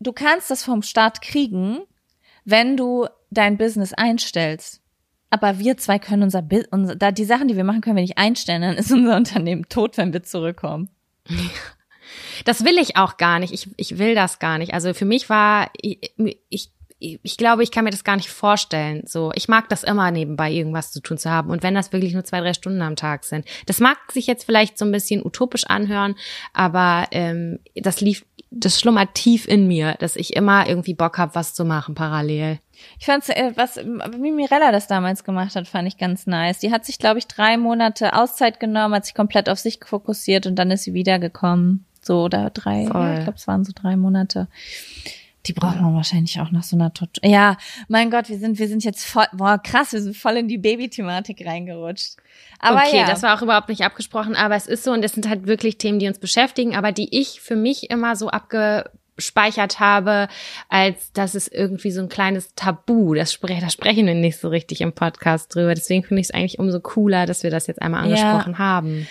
[0.00, 1.80] Du kannst das vom Staat kriegen,
[2.44, 4.82] wenn du dein Business einstellst.
[5.30, 8.18] Aber wir zwei können unser, unser da die Sachen, die wir machen, können wir nicht
[8.18, 8.62] einstellen.
[8.62, 10.90] Dann ist unser Unternehmen tot, wenn wir zurückkommen.
[12.44, 13.52] Das will ich auch gar nicht.
[13.52, 14.74] Ich, ich will das gar nicht.
[14.74, 16.14] Also für mich war, ich,
[16.48, 19.02] ich, ich glaube, ich kann mir das gar nicht vorstellen.
[19.06, 21.50] So, ich mag das immer nebenbei irgendwas zu tun zu haben.
[21.50, 23.44] Und wenn das wirklich nur zwei, drei Stunden am Tag sind.
[23.66, 26.14] Das mag sich jetzt vielleicht so ein bisschen utopisch anhören,
[26.54, 31.34] aber ähm, das lief, das schlummert tief in mir, dass ich immer irgendwie Bock habe,
[31.34, 32.60] was zu machen parallel.
[32.98, 36.60] Ich fand's, äh, was, wie Mirella das damals gemacht hat, fand ich ganz nice.
[36.60, 40.46] Die hat sich, glaube ich, drei Monate Auszeit genommen, hat sich komplett auf sich fokussiert
[40.46, 41.84] und dann ist sie wiedergekommen.
[42.00, 43.02] So, oder drei, Voll.
[43.02, 44.48] ja, ich glaube, es waren so drei Monate.
[45.46, 47.56] Die braucht man wahrscheinlich auch nach so einer Tot Ja,
[47.88, 50.58] mein Gott, wir sind, wir sind jetzt voll, boah, krass, wir sind voll in die
[50.58, 52.16] Baby-Thematik reingerutscht.
[52.58, 53.06] Aber okay, ja.
[53.06, 55.78] das war auch überhaupt nicht abgesprochen, aber es ist so und es sind halt wirklich
[55.78, 60.28] Themen, die uns beschäftigen, aber die ich für mich immer so abgespeichert habe,
[60.68, 64.48] als dass es irgendwie so ein kleines Tabu, das spre da sprechen wir nicht so
[64.48, 65.74] richtig im Podcast drüber.
[65.74, 68.16] Deswegen finde ich es eigentlich umso cooler, dass wir das jetzt einmal Ja.
[68.16, 69.06] angesprochen haben.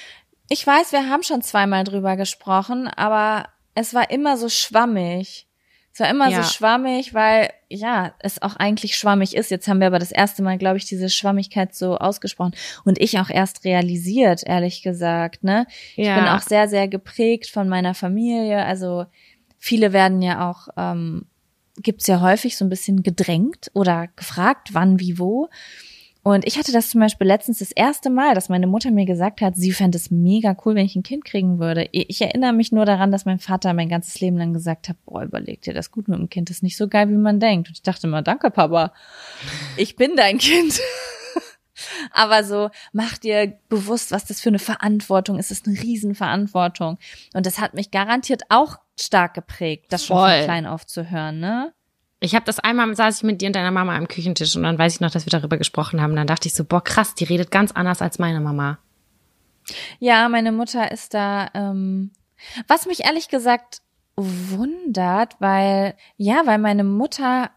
[0.49, 5.47] Ich weiß, wir haben schon zweimal drüber gesprochen, aber es war immer so schwammig.
[5.95, 6.43] Es war immer Ja.
[6.43, 9.49] so schwammig, weil ja, es auch eigentlich schwammig ist.
[9.49, 12.53] Jetzt haben wir aber das erste Mal, glaube ich, diese Schwammigkeit so ausgesprochen
[12.83, 15.65] und ich auch erst realisiert, ehrlich gesagt, ne?
[15.95, 19.05] Ich bin auch sehr sehr geprägt von meiner Familie, also
[19.57, 21.27] viele werden ja auch ähm,
[21.77, 25.47] gibt's ja häufig so ein bisschen gedrängt oder gefragt, wann, wie, wo.
[26.27, 29.41] Und ich hatte das zum Beispiel letztens das erste Mal, dass meine Mutter mir gesagt
[29.41, 31.87] hat, sie fände es mega cool, wenn ich ein Kind kriegen würde.
[31.91, 35.21] Ich erinnere mich nur daran, dass mein Vater mein ganzes Leben lang gesagt hat, boah,
[35.21, 37.67] überleg dir das gut mit dem Kind, das ist nicht so geil, wie man denkt.
[37.67, 38.91] Und ich dachte immer, danke, Papa.
[39.77, 40.79] Ich bin dein Kind.
[42.11, 45.51] Aber so, mach dir bewusst, was das für eine Verantwortung ist.
[45.51, 46.97] Es ist eine Riesenverantwortung.
[47.35, 50.37] Und das hat mich garantiert auch stark geprägt, das schon Voll.
[50.37, 51.71] von klein auf zu hören, ne?
[52.19, 54.79] Ich habe das einmal, saß ich mit dir und deiner Mama am Küchentisch und dann
[54.79, 56.15] weiß ich noch, dass wir darüber gesprochen haben.
[56.15, 58.79] Dann dachte ich so, boah, krass, die redet ganz anders als meine Mama.
[59.99, 62.11] Ja, meine Mutter ist da, ähm,
[62.67, 63.81] was mich ehrlich gesagt
[64.15, 67.51] wundert, weil, ja, weil meine Mutter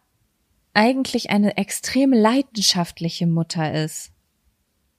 [0.74, 4.12] eigentlich eine extrem leidenschaftliche Mutter ist.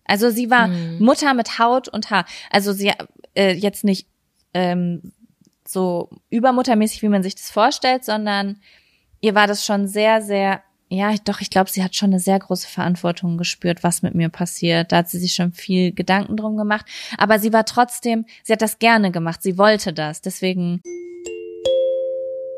[0.05, 0.67] Also sie war
[0.99, 2.25] Mutter mit Haut und Haar.
[2.49, 2.91] Also sie
[3.35, 4.07] äh, jetzt nicht
[4.53, 5.13] ähm,
[5.65, 8.59] so übermuttermäßig, wie man sich das vorstellt, sondern
[9.21, 12.39] ihr war das schon sehr, sehr, ja, doch, ich glaube, sie hat schon eine sehr
[12.39, 14.91] große Verantwortung gespürt, was mit mir passiert.
[14.91, 16.85] Da hat sie sich schon viel Gedanken drum gemacht.
[17.17, 20.21] Aber sie war trotzdem, sie hat das gerne gemacht, sie wollte das.
[20.21, 20.81] Deswegen.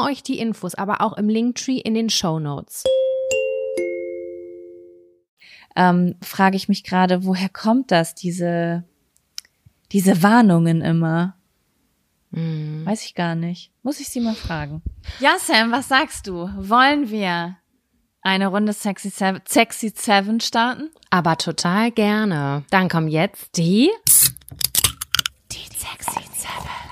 [0.00, 2.84] euch die Infos aber auch im Linktree in den Show Notes.
[5.76, 8.84] ähm, frage ich mich gerade, woher kommt das, diese,
[9.92, 11.36] diese Warnungen immer?
[12.30, 13.70] Weiß ich gar nicht.
[13.84, 14.82] Muss ich sie mal fragen.
[15.20, 16.48] Ja, Sam, was sagst du?
[16.56, 17.56] Wollen wir
[18.22, 20.90] eine Runde Sexy Seven, Sexy Seven starten?
[21.10, 22.64] Aber total gerne.
[22.70, 23.88] Dann kommen jetzt die
[25.52, 26.83] Die Sexy Seven.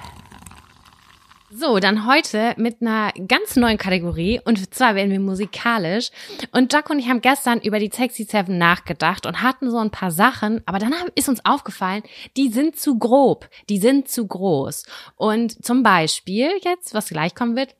[1.54, 6.08] So, dann heute mit einer ganz neuen Kategorie und zwar werden wir musikalisch.
[6.50, 9.90] Und Jack und ich haben gestern über die Sexy Seven nachgedacht und hatten so ein
[9.90, 12.04] paar Sachen, aber dann ist uns aufgefallen,
[12.38, 14.84] die sind zu grob, die sind zu groß.
[15.16, 17.76] Und zum Beispiel jetzt, was gleich kommen wird,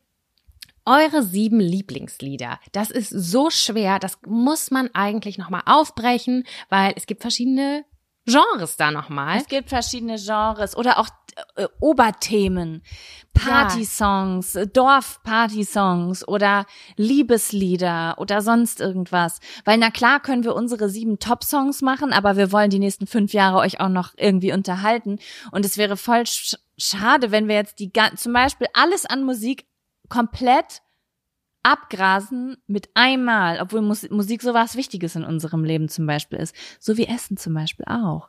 [0.84, 2.60] eure sieben Lieblingslieder.
[2.72, 7.86] Das ist so schwer, das muss man eigentlich nochmal aufbrechen, weil es gibt verschiedene
[8.26, 9.38] Genres da nochmal.
[9.38, 11.08] Es gibt verschiedene Genres oder auch
[11.56, 12.82] äh, Oberthemen,
[13.34, 16.66] Party-Songs, äh, Dorf-Party-Songs oder
[16.96, 19.40] Liebeslieder oder sonst irgendwas.
[19.64, 23.32] Weil na klar können wir unsere sieben Top-Songs machen, aber wir wollen die nächsten fünf
[23.32, 25.18] Jahre euch auch noch irgendwie unterhalten.
[25.50, 29.66] Und es wäre voll sch schade, wenn wir jetzt die zum Beispiel alles an Musik
[30.08, 30.82] komplett
[31.62, 36.54] abgrasen mit einmal, obwohl Mus Musik so was Wichtiges in unserem Leben zum Beispiel ist.
[36.80, 38.28] So wie Essen zum Beispiel auch.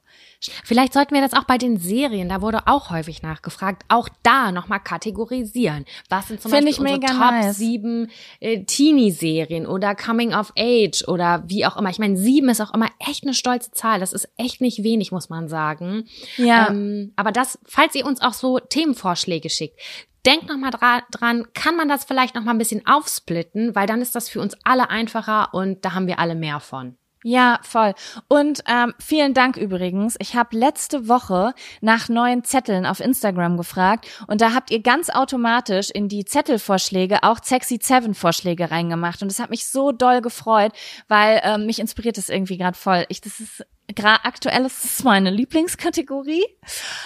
[0.63, 4.51] Vielleicht sollten wir das auch bei den Serien, da wurde auch häufig nachgefragt, auch da
[4.51, 5.85] nochmal kategorisieren.
[6.09, 7.57] Was sind zum Find Beispiel unsere Top nice.
[7.57, 11.89] sieben äh, Teenie-Serien oder Coming of Age oder wie auch immer.
[11.89, 13.99] Ich meine, sieben ist auch immer echt eine stolze Zahl.
[13.99, 16.05] Das ist echt nicht wenig, muss man sagen.
[16.37, 16.69] Ja.
[16.69, 19.79] Ähm, aber das, falls ihr uns auch so Themenvorschläge schickt,
[20.25, 24.15] denkt nochmal dra dran, kann man das vielleicht nochmal ein bisschen aufsplitten, weil dann ist
[24.15, 26.97] das für uns alle einfacher und da haben wir alle mehr von.
[27.25, 27.93] Ja, voll.
[28.27, 30.17] Und ähm, vielen Dank übrigens.
[30.19, 35.09] Ich habe letzte Woche nach neuen Zetteln auf Instagram gefragt und da habt ihr ganz
[35.09, 40.21] automatisch in die Zettelvorschläge auch Sexy Seven Vorschläge reingemacht und das hat mich so doll
[40.21, 40.73] gefreut,
[41.07, 43.05] weil ähm, mich inspiriert das irgendwie gerade voll.
[43.07, 46.43] Ich, das ist gerade aktuell ist es meine Lieblingskategorie.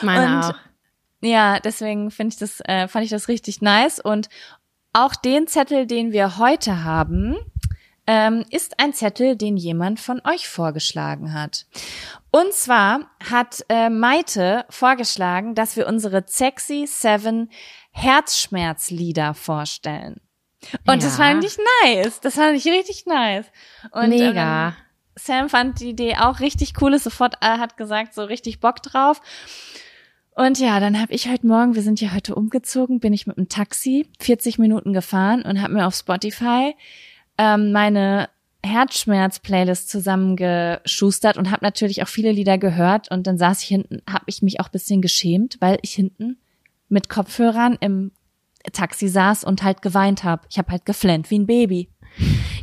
[0.02, 0.56] Meine und auch.
[1.22, 4.30] Ja, deswegen finde ich das, äh, fand ich das richtig nice und
[4.94, 7.36] auch den Zettel, den wir heute haben,
[8.08, 11.66] ähm, ist ein Zettel, den jemand von euch vorgeschlagen hat.
[12.32, 17.50] Und zwar hat äh, Maite vorgeschlagen, dass wir unsere Sexy Seven
[17.92, 20.22] Herzschmerzlieder vorstellen.
[20.88, 21.26] Und das Ja.
[21.26, 22.20] fand ich nice.
[22.22, 23.46] Das fand ich richtig nice.
[23.92, 24.70] Und, Mega.
[24.70, 24.74] Ähm,
[25.16, 28.82] Sam fand die Idee auch richtig cool, ist sofort äh, hat gesagt, so richtig Bock
[28.84, 29.20] drauf.
[30.38, 33.38] Und ja, dann habe ich heute Morgen, wir sind ja heute umgezogen, bin ich mit
[33.38, 36.76] dem Taxi 40 Minuten gefahren und habe mir auf Spotify
[37.40, 38.30] ähm, meine
[38.64, 43.10] Herzschmerz-Playlist zusammengeschustert und habe natürlich auch viele Lieder gehört.
[43.10, 46.38] Und dann saß ich hinten, habe ich mich auch bisschen geschämt, weil ich hinten
[46.88, 48.12] mit Kopfhörern im
[48.74, 50.44] Taxi saß und halt geweint habe.
[50.52, 51.90] Ich habe halt geflennt wie ein Baby.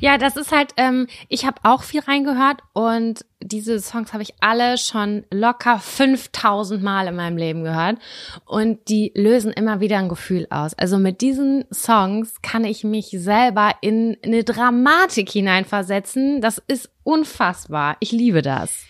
[0.01, 4.35] Ja, das ist halt, ähm, ich habe auch viel reingehört und diese Songs habe ich
[4.41, 7.99] alle schon locker 5000 Mal in meinem Leben gehört
[8.45, 10.75] und die lösen immer wieder ein Gefühl aus.
[10.75, 16.41] Also mit diesen Songs kann ich mich selber in eine Dramatik hineinversetzen.
[16.41, 17.97] Das ist unfassbar.
[18.01, 18.85] Ich liebe das.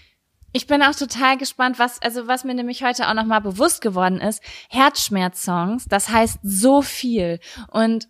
[0.57, 4.21] Ich bin auch total gespannt, was, also was mir nämlich heute auch nochmal bewusst geworden
[4.21, 4.41] ist.
[4.71, 7.41] Herzschmerz-Songs, das heißt so viel.
[7.73, 8.07] Und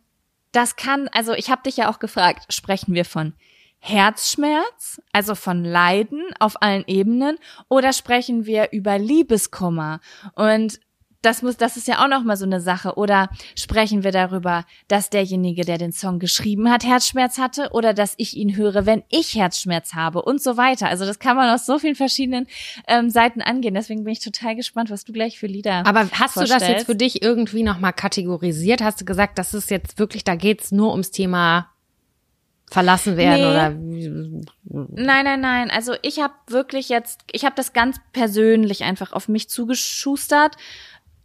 [0.54, 3.34] das kann, also ich habe dich ja auch gefragt, sprechen wir von
[3.78, 10.00] Herzschmerz, also von Leiden auf allen Ebenen, oder sprechen wir über Liebeskummer?
[10.34, 10.80] Und
[11.24, 12.94] das muss, das ist ja auch noch mal so eine Sache.
[12.96, 18.14] Oder sprechen wir darüber, dass derjenige, der den Song geschrieben hat, Herzschmerz hatte, oder dass
[18.16, 20.88] ich ihn höre, wenn ich Herzschmerz habe und so weiter.
[20.88, 22.46] Also das kann man aus so vielen verschiedenen
[22.86, 23.74] ähm, Seiten angehen.
[23.74, 25.86] Deswegen bin ich total gespannt, was du gleich für Lieder.
[25.86, 28.82] Aber hast du das jetzt für dich irgendwie nochmal kategorisiert?
[28.82, 31.70] Hast du gesagt, das ist jetzt wirklich, da geht's nur ums Thema
[32.70, 34.08] verlassen werden Nee.
[34.08, 35.70] oder Nein, nein, nein.
[35.70, 40.56] Also ich habe wirklich jetzt, ich habe das ganz persönlich einfach auf mich zugeschustert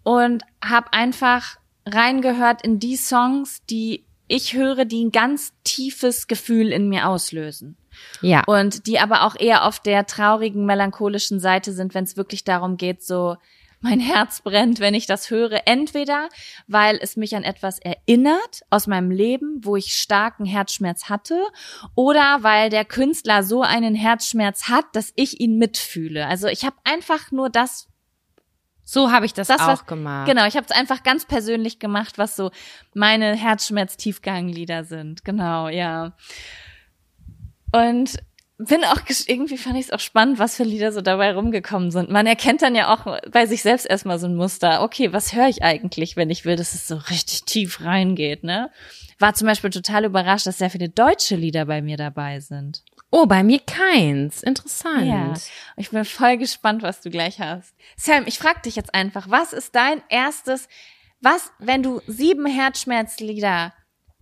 [0.09, 6.71] und habe einfach reingehört in die Songs, die ich höre, die ein ganz tiefes Gefühl
[6.71, 7.77] in mir auslösen.
[8.21, 8.43] ja.
[8.47, 12.77] Und die aber auch eher auf der traurigen, melancholischen Seite sind, wenn es wirklich darum
[12.77, 13.35] geht, so
[13.81, 15.67] mein Herz brennt, wenn ich das höre.
[15.67, 16.27] Entweder,
[16.65, 21.39] weil es mich an etwas erinnert aus meinem Leben, wo ich starken Herzschmerz hatte,
[21.93, 26.25] oder weil der Künstler so einen Herzschmerz hat, dass ich ihn mitfühle.
[26.25, 27.89] Also ich habe einfach nur das
[28.91, 30.27] So habe ich das, das auch was, gemacht.
[30.27, 32.49] Genau, ich habe es einfach ganz persönlich gemacht, was so
[32.95, 35.23] meine Herzschmerz-Tiefganglieder sind.
[35.23, 36.13] Genau, ja.
[37.71, 38.17] Und
[38.57, 42.09] bin auch irgendwie fand ich es auch spannend, was für Lieder so dabei rumgekommen sind.
[42.09, 44.81] Man erkennt dann ja auch bei sich selbst erstmal so ein Muster.
[44.81, 48.71] Okay, was höre ich eigentlich, wenn ich will, dass es so richtig tief reingeht, ne?
[49.19, 52.81] War zum Beispiel total überrascht, dass sehr viele deutsche Lieder bei mir dabei sind.
[53.11, 54.43] Oh, bei mir keins.
[54.43, 55.07] Interessant.
[55.07, 55.33] Ja,
[55.77, 57.73] ich bin voll gespannt, was du gleich hast.
[57.97, 60.67] Sam, ich frag dich jetzt einfach, was ist dein erstes,
[61.21, 63.73] was, wenn du sieben Herzschmerzlieder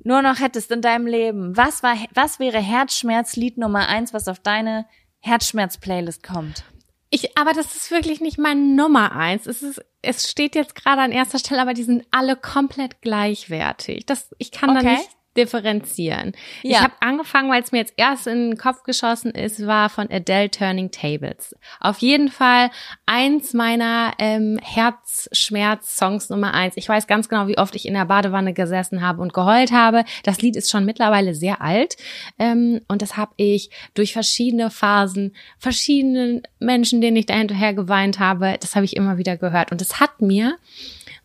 [0.04, 4.40] nur noch hättest in deinem Leben, was war, was wäre Herzschmerzlied Nummer eins, was auf
[4.40, 4.86] deine
[5.20, 6.64] Herzschmerz-Playlist kommt?
[7.10, 9.48] Ich, aber das ist wirklich nicht mein Nummer eins.
[9.48, 14.06] Es ist, es steht jetzt gerade an erster Stelle, aber die sind alle komplett gleichwertig.
[14.06, 14.98] Das, ich kann da Okay.
[14.98, 16.34] nicht differenzieren.
[16.64, 16.82] Ich Ja.
[16.84, 20.50] habe angefangen, weil es mir jetzt erst in den Kopf geschossen ist, war von Adele
[20.50, 21.56] Turning Tables.
[21.80, 22.70] Auf jeden Fall
[23.06, 26.76] eins meiner ähm, Herzschmerz-Songs Nummer eins.
[26.78, 30.04] Ich weiß ganz genau, wie oft ich in der Badewanne gesessen habe und geheult habe.
[30.24, 31.96] Das Lied ist schon mittlerweile sehr alt
[32.40, 38.20] ähm, und das habe ich durch verschiedene Phasen, verschiedenen Menschen, denen ich da hinterher geweint
[38.20, 39.72] habe, das habe ich immer wieder gehört.
[39.72, 40.58] Und das hat mir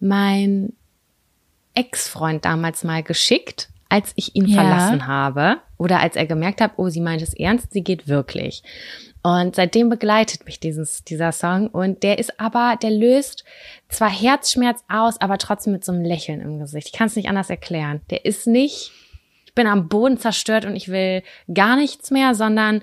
[0.01, 0.73] mein
[1.75, 4.63] Ex-Freund damals mal geschickt, als ich ihn Ja.
[4.63, 8.63] verlassen habe oder als er gemerkt hat, oh, sie meint es ernst, sie geht wirklich.
[9.23, 13.45] Und seitdem begleitet mich dieses, dieser Song und der ist aber, der löst
[13.89, 16.89] zwar Herzschmerz aus, aber trotzdem mit so einem Lächeln im Gesicht.
[16.89, 18.01] Ich kann es nicht anders erklären.
[18.11, 18.91] Der ist nicht,
[19.47, 22.83] ich bin am Boden zerstört und ich will gar nichts mehr, sondern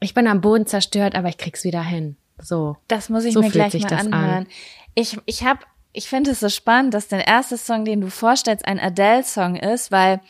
[0.00, 2.16] ich bin am Boden zerstört, aber ich krieg's wieder hin.
[2.40, 2.76] So.
[2.88, 4.14] Das muss ich So mir gleich mal das an.
[4.14, 4.46] anhören.
[4.94, 5.60] Ich, ich habe,
[5.92, 9.90] ich finde es so spannend, dass der erste Song, den du vorstellst, ein Adele-Song ist,
[9.90, 10.20] weil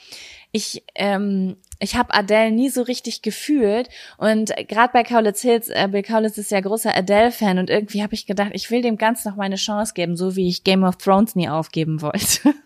[0.52, 3.88] ich, ähm, ich habe Adele nie so richtig gefühlt
[4.18, 8.14] und gerade bei Kaulitz Hills, äh, Bill Kaulitz ist ja großer Adele-Fan und irgendwie habe
[8.14, 10.82] ich gedacht, ich will dem Ganzen noch mal eine Chance geben, so wie ich Game
[10.82, 12.54] of Thrones nie aufgeben wollte.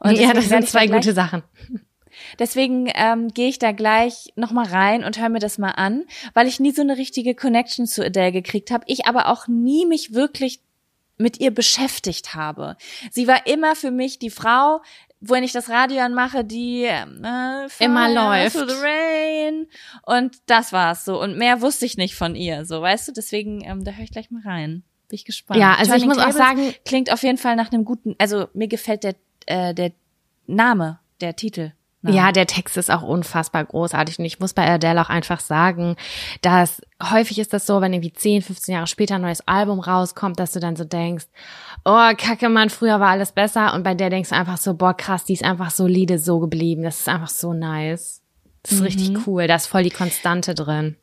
[0.00, 1.44] Und ja, das sind zwei gute Sachen.
[2.38, 6.04] Deswegen ähm, gehe ich da gleich nochmal rein und höre mir das mal an,
[6.34, 8.84] weil ich nie so eine richtige Connection zu Adele gekriegt habe.
[8.86, 10.60] Ich aber auch nie mich wirklich
[11.22, 12.76] mit ihr beschäftigt habe.
[13.10, 14.82] Sie war immer für mich die Frau,
[15.20, 17.06] wenn ich das Radio anmache, die äh,
[17.78, 18.56] Immer läuft.
[18.56, 19.66] To the rain.
[20.04, 21.20] Und das war's so.
[21.22, 23.12] Und mehr wusste ich nicht von ihr, so weißt du.
[23.12, 24.82] Deswegen, ähm, da höre ich gleich mal rein.
[25.08, 25.60] Bin ich gespannt.
[25.60, 28.16] Ja, also ich Turning muss auch Tables sagen- klingt auf jeden Fall nach einem guten.
[28.18, 29.14] Also mir gefällt der
[29.46, 29.92] äh, der
[30.46, 31.72] Name, der Titel.
[32.02, 34.18] Ja, der Text ist auch unfassbar großartig.
[34.18, 35.96] Und ich muss bei Adele auch einfach sagen,
[36.40, 40.40] dass häufig ist das so, wenn irgendwie 10, 15 Jahre später ein neues Album rauskommt,
[40.40, 41.26] dass du dann so denkst,
[41.84, 43.72] oh, kacke, Mann, früher war alles besser.
[43.74, 46.82] Und bei der denkst du einfach so, boah, krass, die ist einfach solide so geblieben,
[46.82, 48.20] das ist einfach so nice.
[48.64, 50.96] Das ist richtig cool, da ist voll die Konstante drin.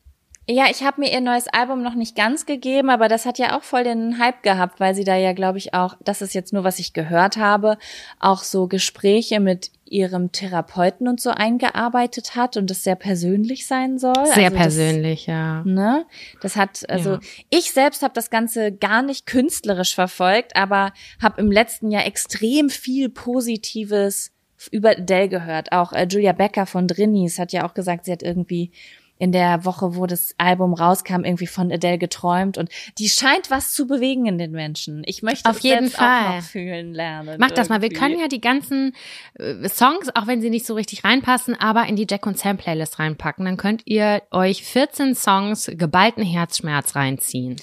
[0.52, 3.56] Ja, ich habe mir ihr neues Album noch nicht ganz gegeben, aber das hat ja
[3.56, 6.54] auch voll den Hype gehabt, weil sie da ja, glaube ich, auch, das ist jetzt
[6.54, 7.78] nur, was ich gehört habe,
[8.20, 14.00] auch so Gespräche mit ihrem Therapeuten und so eingearbeitet hat und das sehr persönlich sein
[14.00, 14.16] soll.
[14.26, 15.62] Sehr Also das- persönlich, ja.
[15.66, 16.08] Ne?
[16.42, 17.20] Das hat also Ja.
[17.52, 22.72] ich selbst habe das Ganze gar nicht künstlerisch verfolgt, aber habe im letzten Jahr extrem
[22.72, 24.32] viel Positives
[24.72, 25.72] über Adele gehört.
[25.74, 28.72] Auch äh, Julia Becker von Drinnies hat ja auch gesagt, sie hat irgendwie
[29.20, 33.74] in der Woche, wo das Album rauskam, irgendwie von Adele geträumt und die scheint was
[33.74, 35.04] zu bewegen in den Menschen.
[35.06, 36.42] Ich möchte Auf jeden Fall.
[36.42, 37.36] fühlen lernen.
[37.38, 37.82] Mach das mal.
[37.82, 38.96] Wir können ja die ganzen
[39.36, 42.58] äh, Songs, auch wenn sie nicht so richtig reinpassen, aber in die Jack und Sam
[42.58, 43.44] Playlist reinpacken.
[43.44, 47.58] Dann könnt ihr euch 14 Songs geballten Herzschmerz reinziehen.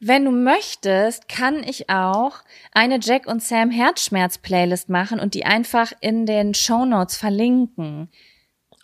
[0.00, 2.38] Wenn du möchtest, kann ich auch
[2.72, 8.08] eine Jack und Sam Herzschmerz-Playlist machen und die einfach in den Shownotes verlinken.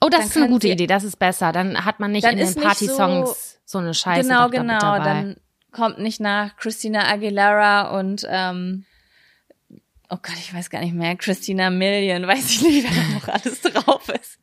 [0.00, 0.86] Oh, das Dann ist eine gute Sie- Idee.
[0.86, 1.52] Das ist besser.
[1.52, 4.98] Dann hat man nicht in den Party-Songs so, eine Scheiße genau, genau.
[4.98, 5.36] Dann
[5.70, 8.84] kommt nicht nach Christina Aguilera und ähm,
[10.08, 13.28] oh Gott, ich weiß gar nicht mehr, Christina Million, weiß ich nicht, wer da noch
[13.28, 14.38] alles drauf ist.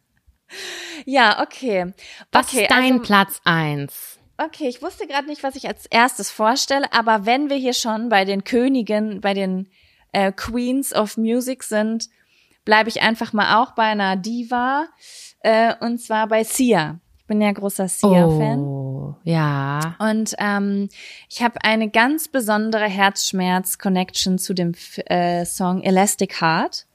[1.05, 1.93] Ja, okay.
[2.31, 4.19] Was okay, ist dein also, Platz eins?
[4.37, 8.09] Okay, ich wusste gerade nicht, was ich als erstes vorstelle, aber wenn wir hier schon
[8.09, 9.69] bei den Königen, bei den
[10.13, 12.07] äh, Queens of Music sind,
[12.63, 14.87] bleibe ich einfach mal auch bei einer Diva,
[15.41, 16.99] äh, und zwar bei Sia.
[17.17, 18.59] Ich bin ja großer Sia-Fan.
[18.59, 19.95] Oh, ja.
[19.99, 20.87] Und ähm,
[21.29, 26.85] ich habe eine ganz besondere Herzschmerz-Connection zu dem F äh, Song Elastic Heart.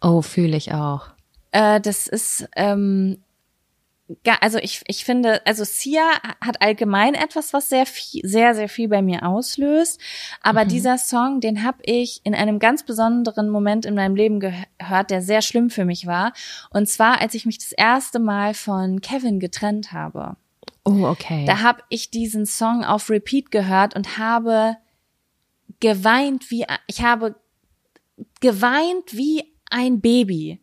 [0.00, 1.08] Oh, fühle ich auch.
[1.52, 3.18] Äh, das ist, ähm,
[4.40, 6.02] also ich, ich finde, also Sia
[6.40, 10.00] hat allgemein etwas, was sehr viel, sehr, sehr viel bei mir auslöst.
[10.42, 15.10] Aber dieser Song, den habe ich in einem ganz besonderen Moment in meinem Leben gehört,
[15.10, 16.32] der sehr schlimm für mich war.
[16.70, 20.36] Und zwar, als ich mich das erste Mal von Kevin getrennt habe.
[20.84, 21.44] Oh, okay.
[21.46, 24.76] Da habe ich diesen Song auf Repeat gehört und habe
[25.78, 27.36] geweint wie ich habe
[28.40, 30.60] geweint wie ein Baby.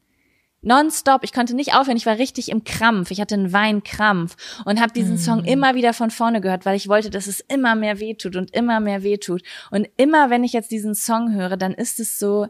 [0.67, 4.35] Nonstop, ich konnte nicht aufhören, ich war richtig im Krampf, ich hatte einen Weinkrampf
[4.65, 7.75] und habe diesen Song immer wieder von vorne gehört, weil ich wollte, dass es immer
[7.75, 9.43] mehr wehtut und immer mehr wehtut.
[9.71, 12.47] Und immer wenn ich jetzt diesen Song höre, dann ist es so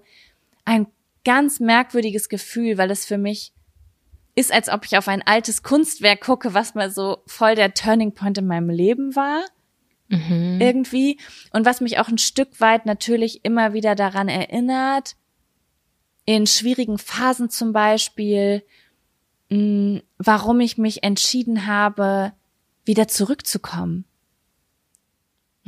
[0.65, 0.87] ein
[1.23, 3.53] ganz merkwürdiges Gefühl, weil es für mich
[4.33, 8.13] ist, als ob ich auf ein altes Kunstwerk gucke, was mal so voll der Turning
[8.13, 9.43] Point in meinem Leben war.
[10.59, 11.19] Irgendwie.
[11.51, 15.15] Und was mich auch ein Stück weit natürlich immer wieder daran erinnert,
[16.27, 18.61] in schwierigen Phasen zum Beispiel,
[19.49, 22.33] mh, warum ich mich entschieden habe,
[22.83, 24.03] wieder zurückzukommen.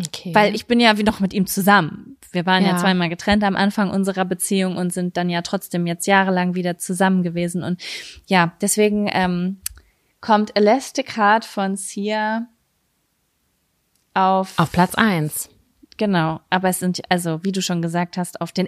[0.05, 0.35] okay.
[0.35, 2.17] Weil ich bin ja wie noch mit ihm zusammen.
[2.31, 2.71] Wir waren ja.
[2.71, 2.77] Ja.
[2.77, 7.23] zweimal getrennt am Anfang unserer Beziehung und sind dann ja trotzdem jetzt jahrelang wieder zusammen
[7.23, 7.63] gewesen.
[7.63, 7.81] Und
[8.27, 9.61] ja, deswegen ähm,
[10.19, 12.49] kommt Elastic Heart von Sia
[14.13, 15.49] auf, auf Platz eins.
[15.95, 18.67] genau, aber es sind, also wie du schon gesagt hast, auf den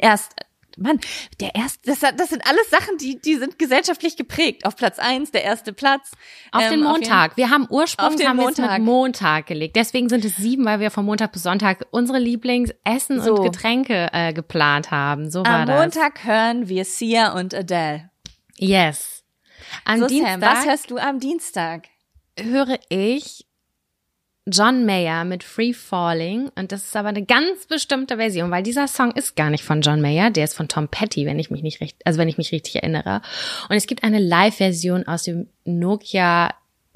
[0.78, 1.00] Mann,
[1.40, 4.66] der erste, das, das sind alles Sachen, die, die sind gesellschaftlich geprägt.
[4.66, 6.12] Auf Platz eins, der erste Platz.
[6.52, 7.38] Auf Ähm, den Montag.
[7.38, 8.72] wir haben Auf ursprünglich den haben wir Montag.
[8.80, 9.76] mit Montag gelegt.
[9.76, 13.36] Deswegen sind es sieben, weil wir von Montag bis Sonntag unsere Lieblingsessen So.
[13.36, 15.30] und Getränke äh, geplant haben.
[15.32, 15.80] So war Am das.
[15.80, 18.10] Montag hören wir Sia und Adele.
[18.58, 19.24] Yes.
[19.86, 21.88] Am so, Dienstag Sam, was hörst du am Dienstag?
[22.40, 23.46] höre ich
[24.52, 28.88] John Mayer mit Free Falling und das ist aber eine ganz bestimmte Version, weil dieser
[28.88, 31.64] Song ist gar nicht von John Mayer, der ist von Tom Petty, wenn ich mich
[31.64, 33.22] nicht recht, also wenn ich mich richtig erinnere.
[33.70, 36.54] Und es gibt eine Live-Version aus dem Nokia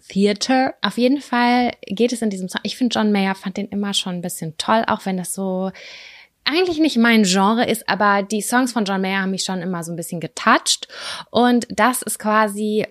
[0.07, 0.75] Theater.
[0.81, 2.61] Auf jeden Fall geht es in diesem Song.
[2.63, 5.71] Ich finde John Mayer fand den immer schon ein bisschen toll, auch wenn das so
[6.43, 9.83] eigentlich nicht mein Genre ist, aber die Songs von John Mayer haben mich schon immer
[9.83, 10.87] so ein bisschen getoucht.
[11.31, 12.85] Und das ist quasi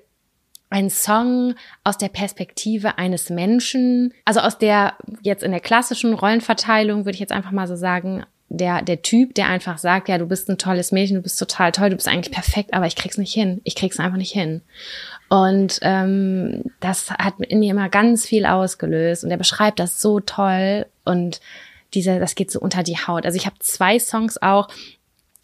[0.74, 7.04] ein Song aus der Perspektive eines Menschen, also aus der jetzt in der klassischen Rollenverteilung
[7.04, 10.26] würde ich jetzt einfach mal so sagen, der, der Typ, der einfach sagt, ja, du
[10.26, 13.18] bist ein tolles Mädchen, du bist total toll, du bist eigentlich perfekt, aber ich krieg's
[13.18, 13.60] nicht hin.
[13.62, 14.62] Ich krieg's einfach nicht hin.
[15.28, 20.18] Und ähm, das hat in mir immer ganz viel ausgelöst und er beschreibt das so
[20.18, 21.40] toll und
[21.94, 23.26] dieser, das geht so unter die Haut.
[23.26, 24.68] Also ich habe zwei Songs auch,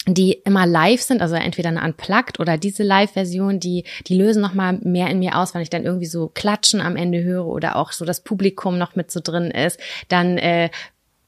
[0.06, 4.54] die immer live sind, also entweder eine Unplugged oder diese Live-Version, die, die lösen noch
[4.54, 7.76] mal mehr in mir aus, wenn ich dann irgendwie so Klatschen am Ende höre oder
[7.76, 9.78] auch so das Publikum noch mit so drin ist.
[10.08, 10.70] Dann äh,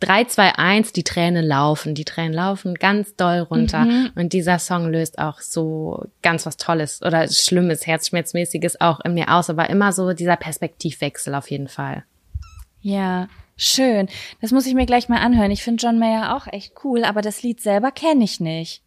[0.03, 1.95] 3, 2, 1, die Tränen laufen.
[1.95, 3.85] Die Tränen laufen ganz doll runter.
[3.85, 4.11] Mhm.
[4.17, 9.33] Und dieser Song löst auch so ganz was Tolles oder Schlimmes, Herzschmerzmäßiges auch in mir
[9.33, 9.49] aus.
[9.49, 12.03] Aber immer so dieser Perspektivwechsel auf jeden Fall.
[12.81, 14.09] Ja, schön.
[14.41, 15.51] Das muss ich mir gleich mal anhören.
[15.51, 18.83] Ich finde John Mayer auch echt cool, aber das Lied selber kenne ich nicht.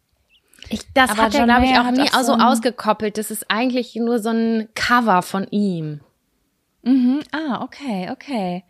[0.68, 3.18] Ich, das aber hat er, glaube ich, auch nie auch so ausgekoppelt.
[3.18, 6.00] Das ist eigentlich nur so ein Cover von ihm.
[6.82, 7.20] Mhm.
[7.32, 8.64] Ah, okay, okay.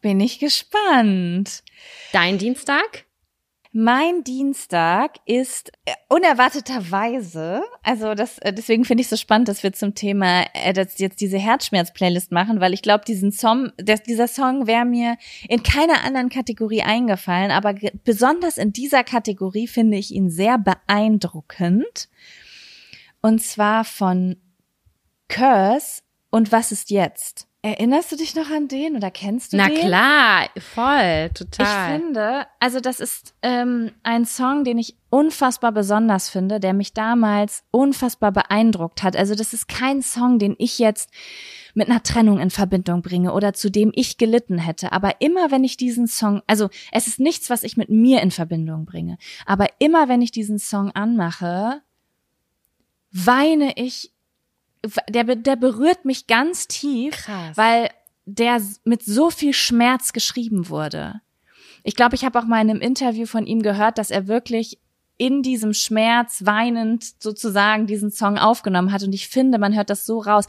[0.00, 1.62] Bin ich gespannt.
[2.12, 3.04] Dein Dienstag?
[3.74, 9.72] Mein Dienstag ist äh, unerwarteterweise, also das, äh, deswegen finde ich so spannend, dass wir
[9.72, 14.84] zum Thema äh, jetzt diese Herzschmerz-Playlist machen, weil ich glaube, diesen Song, dieser Song wäre
[14.84, 15.16] mir
[15.48, 17.74] in keiner anderen Kategorie eingefallen, aber
[18.04, 22.10] besonders in dieser Kategorie finde ich ihn sehr beeindruckend.
[23.22, 24.36] Und zwar von
[25.28, 27.48] Curse und was ist jetzt?
[27.64, 29.76] Erinnerst du dich noch an den oder kennst du Na den?
[29.76, 31.94] Na klar, voll, total.
[31.96, 36.92] Ich finde, also das ist ähm, ein Song, den ich unfassbar besonders finde, der mich
[36.92, 39.16] damals unfassbar beeindruckt hat.
[39.16, 41.10] Also das ist kein Song, den ich jetzt
[41.74, 44.90] mit einer Trennung in Verbindung bringe oder zu dem ich gelitten hätte.
[44.90, 48.32] Aber immer wenn ich diesen Song, also es ist nichts, was ich mit mir in
[48.32, 49.18] Verbindung bringe.
[49.46, 51.80] Aber immer wenn ich diesen Song anmache,
[53.12, 54.11] weine ich
[55.08, 57.56] der, der berührt mich ganz tief, Krass.
[57.56, 57.90] weil
[58.24, 61.20] der mit so viel Schmerz geschrieben wurde.
[61.84, 64.78] Ich glaube, ich habe auch mal in einem Interview von ihm gehört, dass er wirklich
[65.18, 69.04] in diesem Schmerz weinend sozusagen diesen Song aufgenommen hat.
[69.04, 70.46] Und ich finde, man hört das so raus.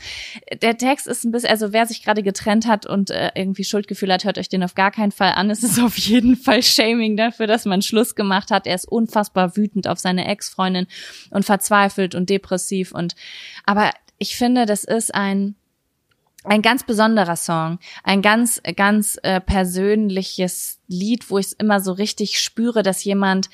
[0.64, 4.12] Der Text ist ein bisschen, also wer sich gerade getrennt hat und äh, irgendwie Schuldgefühl
[4.12, 5.52] hat, hört euch den auf gar keinen Fall an.
[5.52, 8.66] Es ist auf jeden Fall Shaming dafür, dass man Schluss gemacht hat.
[8.66, 10.88] Er ist unfassbar wütend auf seine Ex-Freundin
[11.30, 13.16] und verzweifelt und depressiv und,
[13.66, 13.92] aber
[14.24, 15.56] ich finde, das ist ein
[16.46, 21.92] ein ganz besonderer Song, ein ganz ganz äh, persönliches Lied, wo ich es immer so
[21.92, 23.50] richtig spüre, dass jemand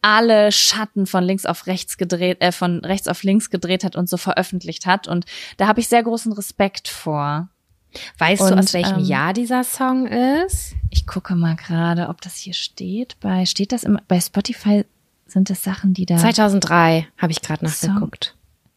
[0.00, 4.08] alle Schatten von links auf rechts gedreht, äh, von rechts auf links gedreht hat und
[4.08, 5.08] so veröffentlicht hat.
[5.08, 5.26] Und
[5.58, 7.48] da habe ich sehr großen Respekt vor.
[8.16, 10.74] Weißt und, du, aus welchem ähm, Jahr dieser Song ist?
[10.90, 13.20] Ich gucke mal gerade, ob das hier steht.
[13.20, 14.84] Bei steht das im, bei Spotify
[15.26, 18.36] sind es Sachen, die da 2003 habe ich gerade nachgeguckt.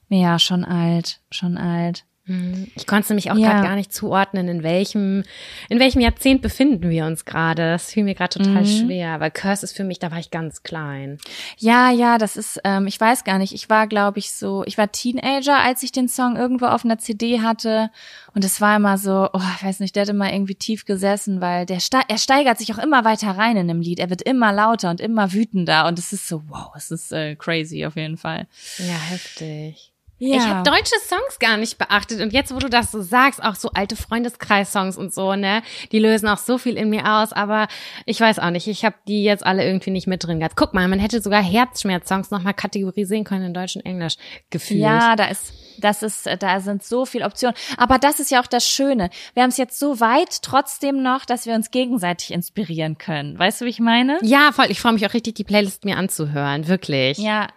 [0.09, 2.05] Ja, schon alt, schon alt.
[2.27, 2.71] Hm.
[2.75, 3.51] Ich konnte es nämlich auch ja.
[3.51, 5.23] gerade gar nicht zuordnen, in welchem,
[5.69, 7.73] in welchem Jahrzehnt befinden wir uns gerade.
[7.73, 8.65] Das fiel mir gerade total mhm.
[8.65, 11.19] schwer, weil Curse ist für mich, da war ich ganz klein.
[11.57, 13.53] Ja, ja, das ist, ähm, ich weiß gar nicht.
[13.53, 16.97] Ich war, glaube ich, so, ich war Teenager, als ich den Song irgendwo auf einer
[16.97, 17.91] CD hatte.
[18.33, 21.41] Und es war immer so, oh, ich weiß nicht, der hat immer irgendwie tief gesessen,
[21.41, 23.99] weil der ste er steigert sich auch immer weiter rein in dem Lied.
[23.99, 25.85] Er wird immer lauter und immer wütender.
[25.85, 28.47] Und es ist so, wow, es ist äh, crazy auf jeden Fall.
[28.79, 29.91] Ja, heftig.
[30.17, 30.37] Ja.
[30.37, 33.55] Ich habe deutsche Songs gar nicht beachtet und jetzt, wo du das so sagst, auch
[33.55, 35.61] so alte Freundeskreis-Songs und so, ne,
[35.91, 37.67] die lösen auch so viel in mir aus, aber
[38.05, 40.55] ich weiß auch nicht, ich habe die jetzt alle irgendwie nicht mit drin gehabt.
[40.55, 44.15] Guck mal, man hätte sogar Herzschmerz-Songs nochmal kategorisieren können in Deutsch und Englisch
[44.49, 44.79] gefühlt.
[44.79, 47.55] Ja, da ist, das ist, da sind so viele Optionen.
[47.75, 49.09] Aber das ist ja auch das Schöne.
[49.33, 53.37] Wir haben es jetzt so weit trotzdem noch, dass wir uns gegenseitig inspirieren können.
[53.37, 54.19] Weißt du, wie ich meine?
[54.21, 54.67] Ja, voll.
[54.69, 57.17] Ich freue mich auch richtig, die Playlist mir anzuhören, wirklich.
[57.17, 57.47] Ja,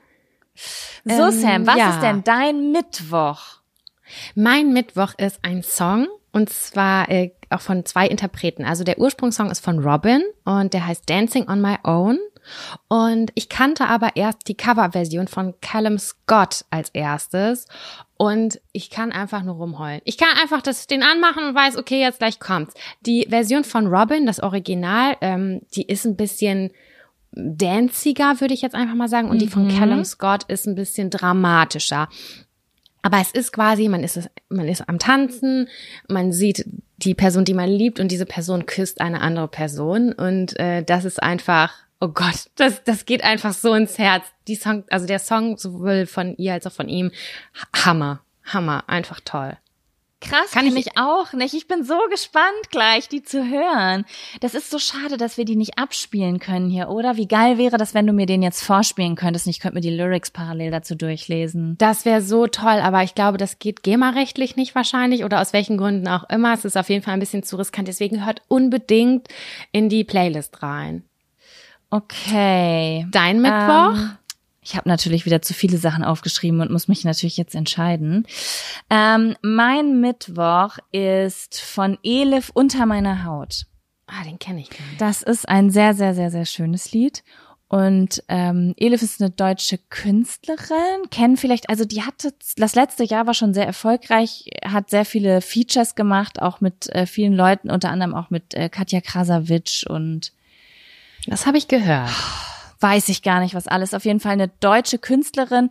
[1.04, 1.90] so, ähm, Sam, was ja.
[1.90, 3.58] ist denn dein Mittwoch?
[4.34, 8.64] Mein Mittwoch ist ein Song und zwar äh, auch von zwei Interpreten.
[8.64, 12.18] Also der Ursprungssong ist von Robin und der heißt Dancing on My Own.
[12.88, 17.66] Und ich kannte aber erst die Coverversion von Callum Scott als erstes.
[18.16, 20.00] Und ich kann einfach nur rumheulen.
[20.04, 22.74] Ich kann einfach das, den anmachen und weiß, okay, jetzt gleich kommt's.
[23.00, 26.72] Die Version von Robin, das Original, ähm, die ist ein bisschen
[27.38, 29.30] danciger, würde ich jetzt einfach mal sagen.
[29.30, 29.78] Und die von mhm.
[29.78, 32.08] Callum Scott ist ein bisschen dramatischer.
[33.02, 35.68] Aber es ist quasi, man ist, man ist am Tanzen,
[36.08, 36.64] man sieht
[36.96, 40.12] die Person, die man liebt, und diese Person küsst eine andere Person.
[40.12, 44.24] Und äh, das ist einfach, oh Gott, das, das geht einfach so ins Herz.
[44.48, 47.12] Die Song, also der Song sowohl von ihr als auch von ihm,
[47.72, 49.56] Hammer, Hammer, einfach toll.
[50.20, 51.54] Krass, kann ich mich auch nicht.
[51.54, 54.04] Ich bin so gespannt gleich, die zu hören.
[54.40, 57.16] Das ist so schade, dass wir die nicht abspielen können hier, oder?
[57.16, 59.80] Wie geil wäre das, wenn du mir den jetzt vorspielen könntest und ich könnte mir
[59.80, 61.76] die Lyrics parallel dazu durchlesen.
[61.78, 65.78] Das wäre so toll, aber ich glaube, das geht GEMA-rechtlich nicht wahrscheinlich oder aus welchen
[65.78, 66.52] Gründen auch immer.
[66.52, 67.86] Es ist auf jeden Fall ein bisschen zu riskant.
[67.86, 69.28] Deswegen hört unbedingt
[69.70, 71.04] in die Playlist rein.
[71.90, 73.06] Okay.
[73.12, 73.96] Dein Mittwoch?
[73.96, 74.18] Ähm,
[74.68, 78.26] ich habe natürlich wieder zu viele Sachen aufgeschrieben und muss mich natürlich jetzt entscheiden.
[78.90, 83.64] Ähm, mein Mittwoch ist von Elif unter meiner Haut.
[84.08, 85.00] ah, den kenne ich gar nicht.
[85.00, 87.24] Das ist ein sehr, sehr, sehr, sehr schönes Lied.
[87.68, 93.26] Und ähm, Elif ist eine deutsche Künstlerin, kennen vielleicht, also die hatte, das letzte Jahr
[93.26, 97.90] war schon sehr erfolgreich, hat sehr viele Features gemacht, auch mit äh, vielen Leuten, unter
[97.90, 100.32] anderem auch mit äh, Katja Krasavic und
[101.26, 102.10] Das habe ich gehört.
[102.80, 103.94] weiß ich gar nicht, was alles.
[103.94, 105.70] Auf jeden Fall eine deutsche Künstlerin,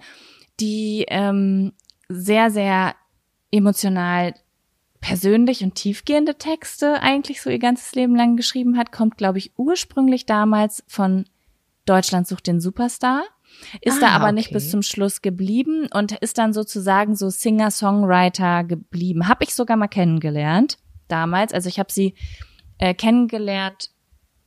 [0.60, 1.74] die ähm,
[2.10, 2.96] sehr, sehr
[3.52, 4.34] emotional
[5.00, 9.52] persönlich und tiefgehende Texte eigentlich so ihr ganzes Leben lang geschrieben hat, kommt, glaube ich,
[9.58, 11.26] ursprünglich damals von
[11.86, 13.24] Deutschland sucht den Superstar,
[13.82, 14.56] ist da Ah, aber nicht okay.
[14.56, 19.28] bis zum Schluss geblieben und ist dann sozusagen so Singer-Songwriter geblieben.
[19.28, 20.78] Hab ich sogar mal kennengelernt
[21.08, 21.54] damals.
[21.54, 22.16] Also ich habe sie
[22.78, 23.92] äh, kennengelernt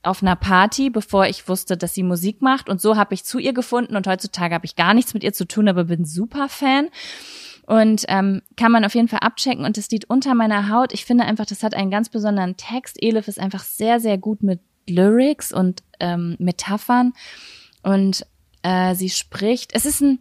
[0.02, 2.68] auf einer Party, bevor ich wusste, dass sie Musik macht.
[2.68, 5.32] Und so habe ich zu ihr gefunden und heutzutage habe ich gar nichts mit ihr
[5.32, 6.88] zu tun, aber bin super Fan.
[7.66, 9.64] Und ähm, kann man auf jeden Fall abchecken.
[9.64, 13.00] Und das Lied Unter meiner Haut, ich finde einfach, das hat einen ganz besonderen Text.
[13.00, 17.12] Elif ist einfach sehr, sehr gut mit Lyrics und ähm, Metaphern.
[17.82, 18.26] Und
[18.62, 20.18] äh, sie spricht, es ist ein,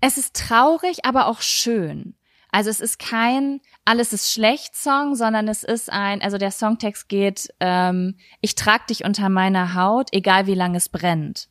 [0.00, 2.14] es ist traurig, aber auch schön.
[2.52, 7.08] Also es ist kein alles ist schlecht Song, sondern es ist ein, also der Songtext
[7.08, 11.48] geht, ähm, ich trag dich unter meiner Haut, egal wie lange es brennt.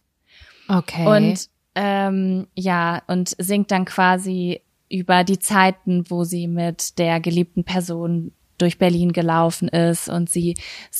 [0.67, 1.05] Okay.
[1.05, 7.63] Und ähm, ja, und singt dann quasi über die Zeiten, wo sie mit der geliebten
[7.63, 10.55] Person durch Berlin gelaufen ist und sie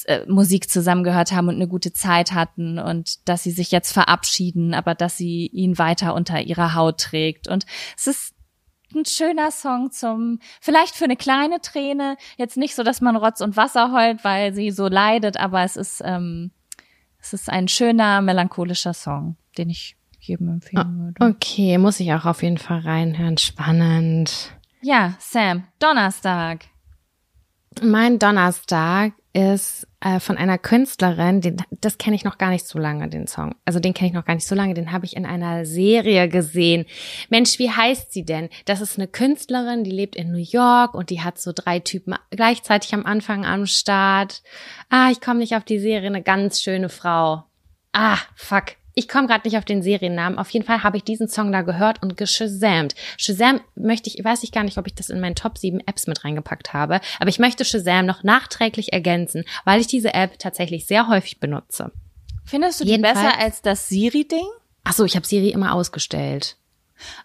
[0.06, 4.73] äh, Musik zusammengehört haben und eine gute Zeit hatten und dass sie sich jetzt verabschieden,
[4.73, 7.48] aber dass sie ihn weiter unter ihrer Haut trägt.
[7.48, 7.65] Und
[7.95, 8.34] es ist
[8.95, 13.41] ein schöner Song zum, vielleicht für eine kleine Träne, jetzt nicht so, dass man Rotz
[13.41, 16.51] und Wasser heult, weil sie so leidet, aber es ist, ähm,
[17.19, 21.34] es ist ein schöner, melancholischer Song, den ich jedem empfehlen würde.
[21.34, 23.38] okay, muss ich auch auf jeden Fall reinhören.
[23.38, 24.51] Spannend.
[24.81, 26.65] Ja, Sam, Donnerstag.
[27.81, 32.80] Mein Donnerstag ist äh, von einer Künstlerin, den, das kenne ich noch gar nicht so
[32.80, 33.56] lange, den Song.
[33.66, 36.28] Also den kenne ich noch gar nicht so lange, den habe ich in einer Serie
[36.28, 36.86] gesehen.
[37.30, 38.49] Mensch, wie heißt sie denn?
[38.66, 42.16] Das ist eine Künstlerin, die lebt in New York und die hat so drei Typen
[42.30, 44.44] gleichzeitig am Anfang am Start.
[44.90, 47.44] Ah, ich komme nicht auf die Serie, eine ganz schöne Frau.
[47.94, 48.81] Ah, fuck.
[48.93, 50.38] Ich komme gerade nicht auf den Seriennamen.
[50.38, 52.93] Auf jeden Fall habe ich diesen Song da gehört und geshazamt.
[53.18, 56.07] Shazam möchte ich, weiß ich gar nicht, ob ich das in meinen Top 7 Apps
[56.07, 60.85] mit reingepackt habe, aber ich möchte Shazam noch nachträglich ergänzen, weil ich diese App tatsächlich
[60.88, 61.91] sehr häufig benutze.
[62.45, 64.45] Findest du die Jedenfalls- besser als das Siri-Ding?
[64.84, 66.57] Ach so, ich habe Siri immer ausgestellt.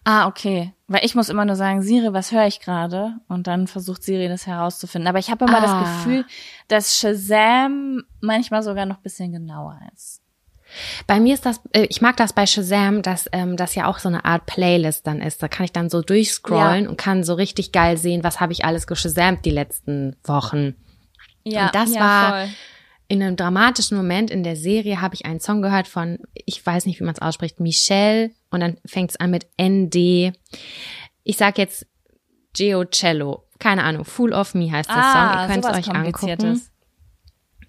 [0.05, 0.73] Ah, okay.
[0.89, 3.15] Weil ich muss immer nur sagen, Siri, was höre ich gerade?
[3.29, 5.09] Und dann versucht Siri das herauszufinden.
[5.09, 5.61] Aber ich habe immer Ah.
[5.83, 6.25] das Gefühl,
[6.69, 10.23] dass Shazam manchmal sogar noch ein bisschen genauer ist.
[11.07, 13.99] Bei mir ist das, äh, ich mag das bei Shazam, dass ähm, das ja auch
[13.99, 15.43] so eine Art Playlist dann ist.
[15.43, 16.91] Da kann ich dann so durchscrollen Ja.
[16.91, 20.75] und kann so richtig geil sehen, was habe ich alles geshazamt die letzten Wochen.
[21.45, 22.49] Ja, Und das ja, war voll.
[23.09, 26.87] in einem dramatischen Moment in der Serie habe ich einen Song gehört von, ich weiß
[26.87, 30.33] nicht, wie man es ausspricht, Michelle und dann fängt es an mit ND.
[31.23, 31.87] Ich sag jetzt
[32.55, 33.45] Geocello.
[33.59, 35.03] Keine Ahnung, Fool of Me heißt der Song.
[35.05, 36.61] Ah, Ihr könnt es euch angucken.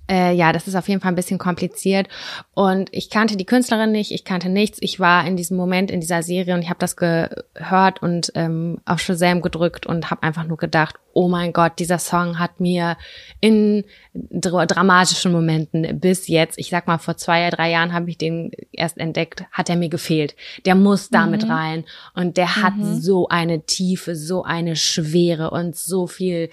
[0.09, 2.07] Äh, ja, das ist auf jeden Fall ein bisschen kompliziert.
[2.53, 4.77] Und ich kannte die Künstlerin nicht, ich kannte nichts.
[4.81, 8.79] Ich war in diesem Moment in dieser Serie und ich habe das gehört und ähm,
[8.85, 12.95] auf Shazam gedrückt und habe einfach nur gedacht, oh mein Gott, dieser Song hat mir
[13.41, 18.17] in dra dramatischen Momenten bis jetzt, ich sag mal vor zwei, drei Jahren habe ich
[18.17, 20.35] den erst entdeckt, hat er mir gefehlt.
[20.65, 21.85] Der muss damit rein.
[22.13, 26.49] Und der hat so eine Tiefe, so eine Schwere und so viel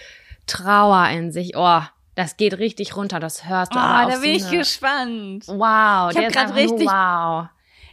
[0.47, 1.57] Trauer in sich.
[1.57, 1.81] Oh,
[2.15, 3.81] das geht richtig runter, das hörst Oh, du.
[3.81, 5.45] aber auf da bin so ich eine- gespannt.
[5.49, 7.47] Wow, Ich der hab ist grad einfach richtig- wow.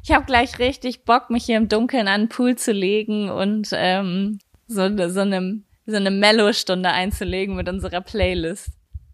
[0.03, 3.69] Ich habe gleich richtig Bock, mich hier im Dunkeln an den Pool zu legen und
[3.73, 8.69] ähm, so, so eine so eine Mellow-Stunde einzulegen mit unserer Playlist.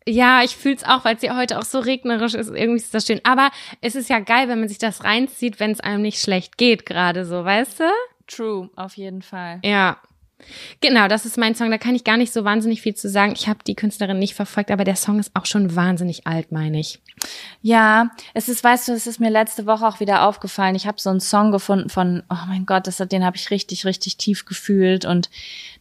[0.06, 2.50] Ja, ich fühl's auch, weil es ja heute auch so regnerisch ist.
[2.50, 3.20] Irgendwie ist das schön.
[3.24, 3.50] Aber
[3.82, 6.86] es ist ja geil, wenn man sich das reinzieht, wenn es einem nicht schlecht geht,
[6.86, 7.84] gerade so, weißt du?
[8.28, 9.60] True, auf jeden Fall.
[9.64, 9.98] Ja.
[10.82, 11.72] Genau, das ist mein Song.
[11.72, 13.34] Da kann ich gar nicht so wahnsinnig viel zu sagen.
[13.36, 16.80] Ich habe die Künstlerin nicht verfolgt, aber der Song ist auch schon wahnsinnig alt, meine
[16.80, 17.02] ich.
[17.64, 20.76] Ja, es ist, weißt du, es ist mir letzte Woche auch wieder aufgefallen.
[20.76, 23.86] Ich habe so einen Song gefunden von, oh mein Gott, das, den habe ich richtig,
[23.86, 25.06] richtig tief gefühlt.
[25.06, 25.32] Und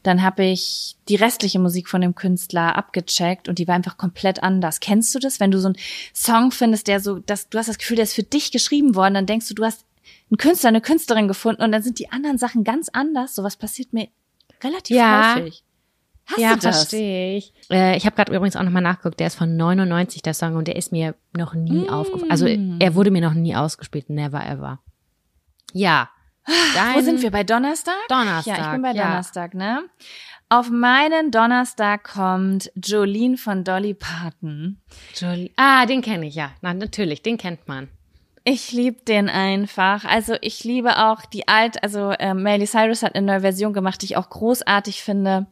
[0.02, 4.42] dann habe ich die restliche Musik von dem Künstler abgecheckt und die war einfach komplett
[4.42, 4.80] anders.
[4.80, 5.38] Kennst du das?
[5.38, 5.76] Wenn du so einen
[6.14, 9.14] Song findest, der so, dass du hast das Gefühl, der ist für dich geschrieben worden,
[9.14, 9.84] dann denkst du, du hast
[10.30, 13.34] einen Künstler, eine Künstlerin gefunden und dann sind die anderen Sachen ganz anders.
[13.34, 14.08] Sowas passiert mir
[14.62, 15.34] relativ Ja.
[15.36, 15.62] häufig.
[16.28, 16.76] Hast ja, du das?
[16.78, 17.52] verstehe ich.
[17.70, 20.66] Äh, ich habe gerade übrigens auch nochmal nachgeguckt, der ist von 99, der Song, und
[20.66, 21.88] der ist mir noch nie Mm.
[21.90, 22.30] aufgefallen.
[22.32, 24.80] Also er wurde mir noch nie ausgespielt, never ever.
[25.72, 26.10] Ja.
[26.44, 27.30] Wo Dein sind wir?
[27.30, 27.94] Bei Donnerstag?
[28.08, 28.58] Donnerstag.
[28.58, 29.04] Ja, ich bin bei ja.
[29.04, 29.84] Donnerstag, ne?
[30.48, 34.80] Auf meinen Donnerstag kommt Jolene von Dolly Parton.
[35.14, 35.52] Jolie.
[35.56, 36.50] Ah, den kenne ich ja.
[36.60, 37.88] Na, natürlich, den kennt man.
[38.48, 40.04] Ich liebe den einfach.
[40.04, 44.00] Also ich liebe auch die alt, also äh, Miley Cyrus hat eine neue Version gemacht,
[44.00, 45.48] die ich auch großartig finde.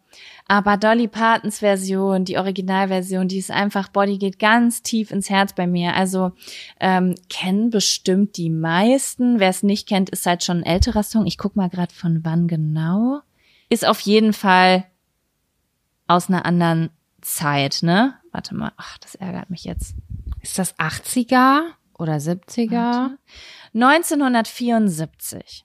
[0.47, 5.55] Aber Dolly Partons Version, die Originalversion, die ist einfach, Body geht ganz tief ins Herz
[5.55, 5.97] bei mir.
[5.97, 6.31] Also
[6.79, 9.41] ähm, kennen bestimmt die meisten.
[9.41, 11.27] Wer es nicht kennt, ist halt schon ein älterer Song.
[11.27, 13.23] Ich guck mal gerade von wann genau.
[13.71, 14.85] Ist auf jeden Fall
[16.07, 16.91] aus einer anderen
[17.23, 18.15] Zeit, ne?
[18.31, 19.97] Warte mal, ach, das ärgert mich jetzt.
[20.43, 23.17] Ist das 80er oder 70er?
[23.75, 25.65] 1974.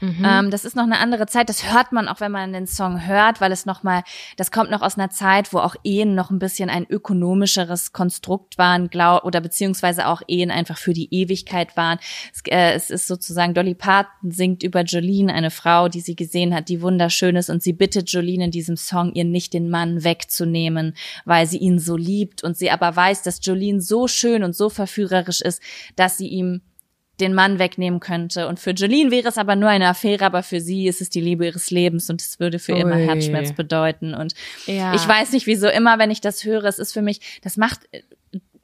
[0.00, 0.24] Mhm.
[0.24, 1.48] Ähm, das ist noch eine andere Zeit.
[1.48, 4.02] Das hört man auch, wenn man den Song hört, weil es noch mal,
[4.36, 8.58] das kommt noch aus einer Zeit, wo auch Ehen noch ein bisschen ein ökonomischeres Konstrukt
[8.58, 11.98] waren, glaub, oder beziehungsweise auch Ehen einfach für die Ewigkeit waren.
[12.32, 16.54] Es, äh, es ist sozusagen Dolly Parton singt über Jolene, eine Frau, die sie gesehen
[16.54, 20.04] hat, die wunderschön ist, und sie bittet Jolene in diesem Song, ihr nicht den Mann
[20.04, 20.94] wegzunehmen,
[21.24, 24.70] weil sie ihn so liebt und sie aber weiß, dass Jolene so schön und so
[24.70, 25.62] verführerisch ist,
[25.96, 26.62] dass sie ihm
[27.20, 28.48] den Mann wegnehmen könnte.
[28.48, 31.20] Und für Jolene wäre es aber nur eine Affäre, aber für sie ist es die
[31.20, 33.06] Liebe ihres Lebens und es würde für immer Ui.
[33.06, 34.14] Herzschmerz bedeuten.
[34.14, 34.34] Und
[34.66, 34.94] Ja.
[34.94, 37.80] ich weiß nicht wieso, immer wenn ich das höre, es ist für mich, das macht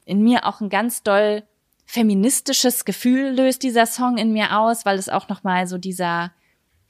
[0.05, 1.43] in mir auch ein ganz doll
[1.85, 6.33] feministisches Gefühl löst dieser Song in mir aus, weil es auch nochmal so dieser,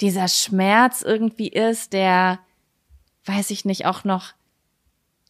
[0.01, 2.39] dieser Schmerz irgendwie ist, der,
[3.25, 4.33] weiß ich nicht, auch noch,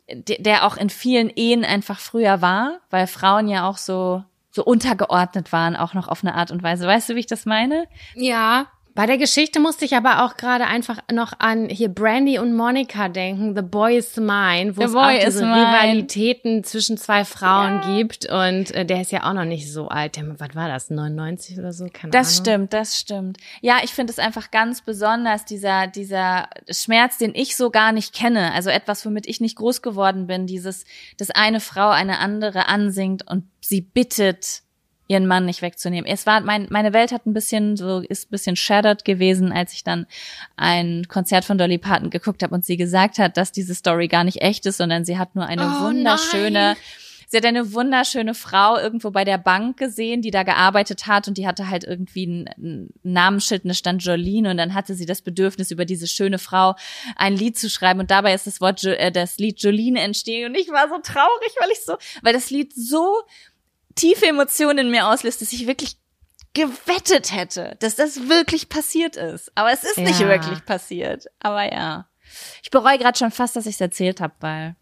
[0.10, 4.24] der auch in vielen Ehen einfach früher war, weil Frauen ja auch so,
[4.58, 6.88] so untergeordnet waren, auch noch auf eine Art und Weise.
[6.88, 7.86] Weißt du, wie ich das meine?
[8.16, 8.68] Ja.
[8.98, 13.10] Bei der Geschichte musste ich aber auch gerade einfach noch an hier Brandy und Monica
[13.10, 15.44] denken, The Boy is Mine, wo The es Boy auch diese.
[15.46, 20.16] Rivalitäten zwischen zwei Frauen gibt und äh, der ist ja auch noch nicht so alt.
[20.16, 21.86] Der, was war das, 99 oder so?
[21.94, 22.44] Keine Das Ahnung.
[22.44, 23.38] stimmt, das stimmt.
[23.62, 28.16] Ja, ich finde es einfach ganz besonders, dieser, dieser Schmerz, den ich so gar nicht
[28.16, 28.52] kenne.
[28.54, 30.48] Also etwas, womit ich nicht groß geworden bin.
[30.48, 30.86] Dieses,
[31.18, 34.64] dass eine Frau eine andere ansingt und sie bittet,
[35.08, 36.10] ihren Mann nicht wegzunehmen.
[36.10, 39.74] Es war, mein, meine Welt hat ein bisschen so, ist ein bisschen shattered gewesen, als
[39.74, 40.06] ich dann
[40.56, 44.24] ein Konzert von Dolly Parton geguckt habe und sie gesagt hat, dass diese Story gar
[44.24, 46.78] nicht echt ist, sondern sie hat nur eine Oh, wunderschöne, nein.
[47.30, 51.38] Sie hat eine wunderschöne Frau irgendwo bei der Bank gesehen, die da gearbeitet hat und
[51.38, 55.06] die hatte halt irgendwie ein, ein Namensschild und da stand Jolene und dann hatte sie
[55.06, 56.76] das Bedürfnis, über diese schöne Frau
[57.18, 60.52] ein Lied zu schreiben und dabei ist das Wort, Jo- äh, das Lied Jolene entstehen
[60.52, 63.22] und ich war so traurig, weil ich so, weil das Lied so
[63.98, 65.98] tiefe Emotionen in mir auslöst, dass ich wirklich
[66.54, 69.52] gewettet hätte, dass das wirklich passiert ist.
[69.56, 70.28] Aber es ist nicht Ja.
[70.28, 71.26] wirklich passiert.
[71.40, 72.08] Aber ja.
[72.64, 74.76] Ich bereue gerade schon fast, dass ich es erzählt habe, weil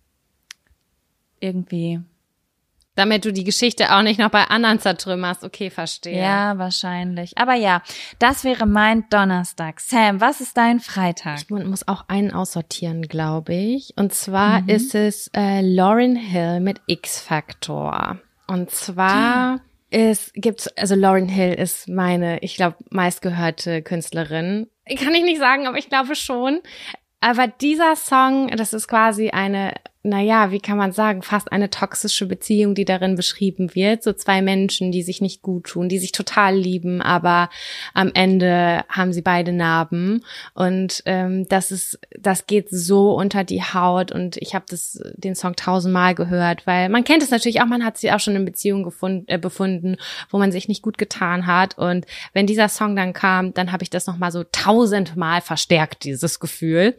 [1.40, 2.02] irgendwie
[2.98, 5.44] Damit du die Geschichte auch nicht noch bei anderen zertrümmerst.
[5.44, 6.18] Okay, verstehe.
[6.18, 7.38] Ja, wahrscheinlich.
[7.38, 7.82] Aber ja,
[8.20, 9.82] das wäre mein Donnerstag.
[9.82, 11.40] Sam, was ist dein Freitag?
[11.42, 13.92] Ich mu- muss auch einen aussortieren, glaube ich.
[13.98, 18.18] Und zwar ist es äh, Lauren Hill mit X-Factor.
[18.48, 24.68] Und zwar ist, gibt's, also Lauren Hill ist meine, ich glaube, meistgehörte Künstlerin.
[24.98, 26.62] Kann ich nicht sagen, aber ich glaube schon.
[27.22, 29.74] Aber dieser Song, das ist quasi eine,
[30.06, 34.04] naja, wie kann man sagen, fast eine toxische Beziehung, die darin beschrieben wird.
[34.04, 37.50] So zwei Menschen, die sich nicht gut tun, die sich total lieben, aber
[37.96, 40.24] am Ende haben sie beide Narben.
[40.54, 44.12] Und ähm, das ist, das geht so unter die Haut.
[44.12, 47.84] Und ich habe das den Song tausendmal gehört, weil man kennt es natürlich auch, man
[47.84, 49.98] hat sie auch schon in Beziehungen gefunden, äh, befunden,
[50.30, 51.80] wo man sich nicht gut getan hat.
[51.80, 56.40] Und wenn dieser Song dann kam, dann habe ich das nochmal so tausendmal verstärkt, dieses
[56.40, 56.96] Gefühl.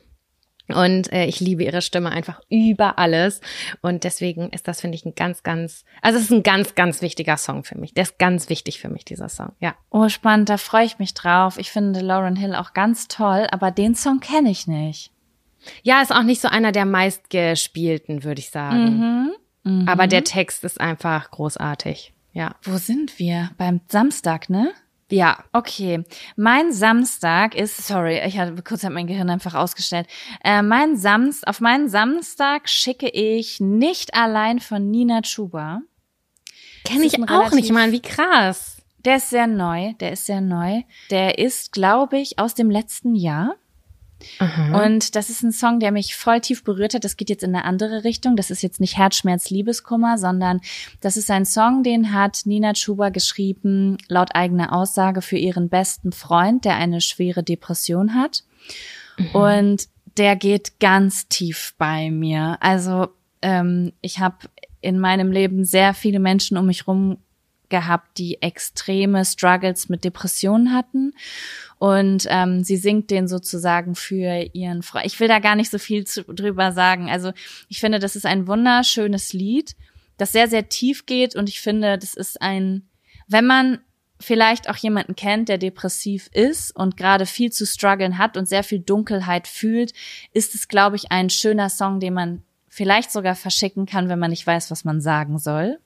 [0.68, 3.40] Und äh, ich liebe ihre Stimme einfach über alles.
[3.82, 7.02] Und deswegen ist das, finde ich, ein ganz, ganz, also es ist ein ganz, ganz
[7.02, 7.94] wichtiger Song für mich.
[7.94, 9.52] Der ist ganz wichtig für mich, dieser Song.
[9.60, 9.74] Ja.
[9.90, 11.59] Oh, spannend, da freue ich mich drauf.
[11.59, 15.12] Ich finde Lauren Hill auch ganz toll, aber den Song kenne ich nicht.
[15.82, 19.32] Ja, ist auch nicht so einer der meistgespielten, würde ich sagen.
[19.64, 19.88] Mhm.
[19.88, 22.12] Aber der Text ist einfach großartig.
[22.32, 22.55] Ja.
[22.62, 23.51] Wo sind wir?
[23.56, 24.72] Beim Samstag, ne?
[25.11, 25.45] Ja.
[25.53, 26.03] Okay,
[26.35, 30.09] mein Samstag ist, sorry, ich hatte kurz hat mein Gehirn einfach ausgestellt.
[30.45, 35.81] Äh, mein Samst, auf meinen Samstag schicke ich nicht allein von Nina Chuba.
[36.85, 37.93] Kenne ich auch nicht, Mann.
[37.93, 38.77] Wie krass.
[39.05, 40.83] Der ist sehr neu, der ist sehr neu.
[41.11, 43.55] Der ist, glaube ich, aus dem letzten Jahr.
[44.74, 47.05] Und das ist ein Song, der mich voll tief berührt hat.
[47.05, 48.36] Das geht jetzt in eine andere Richtung.
[48.36, 50.60] Das ist jetzt nicht Herzschmerz, Liebeskummer, sondern
[51.01, 56.12] das ist ein Song, den hat Nina Chuba geschrieben, laut eigener Aussage für ihren besten
[56.12, 58.44] Freund, der eine schwere Depression hat.
[59.32, 62.59] Und der geht ganz tief bei mir.
[62.60, 63.09] Also
[63.43, 64.36] ähm, ich habe
[64.80, 67.18] in meinem Leben sehr viele Menschen um mich rum
[67.68, 71.12] gehabt, die extreme Struggles mit Depressionen hatten.
[71.78, 75.06] Und ähm, sie singt den sozusagen für ihren Freund.
[75.06, 77.10] Ich will da gar nicht so viel zu, drüber sagen.
[77.10, 77.32] Also
[77.68, 79.76] ich finde, das ist ein wunderschönes Lied,
[80.16, 81.36] das sehr, sehr tief geht.
[81.36, 82.88] Und ich finde, das ist ein,
[83.28, 83.78] wenn man
[84.18, 88.62] vielleicht auch jemanden kennt, der depressiv ist und gerade viel zu strugglen hat und sehr
[88.62, 89.93] viel Dunkelheit fühlt,
[90.32, 94.30] ist es, glaube ich, ein schöner Song, den man vielleicht sogar verschicken kann, wenn man
[94.30, 95.78] nicht weiß, was man sagen soll.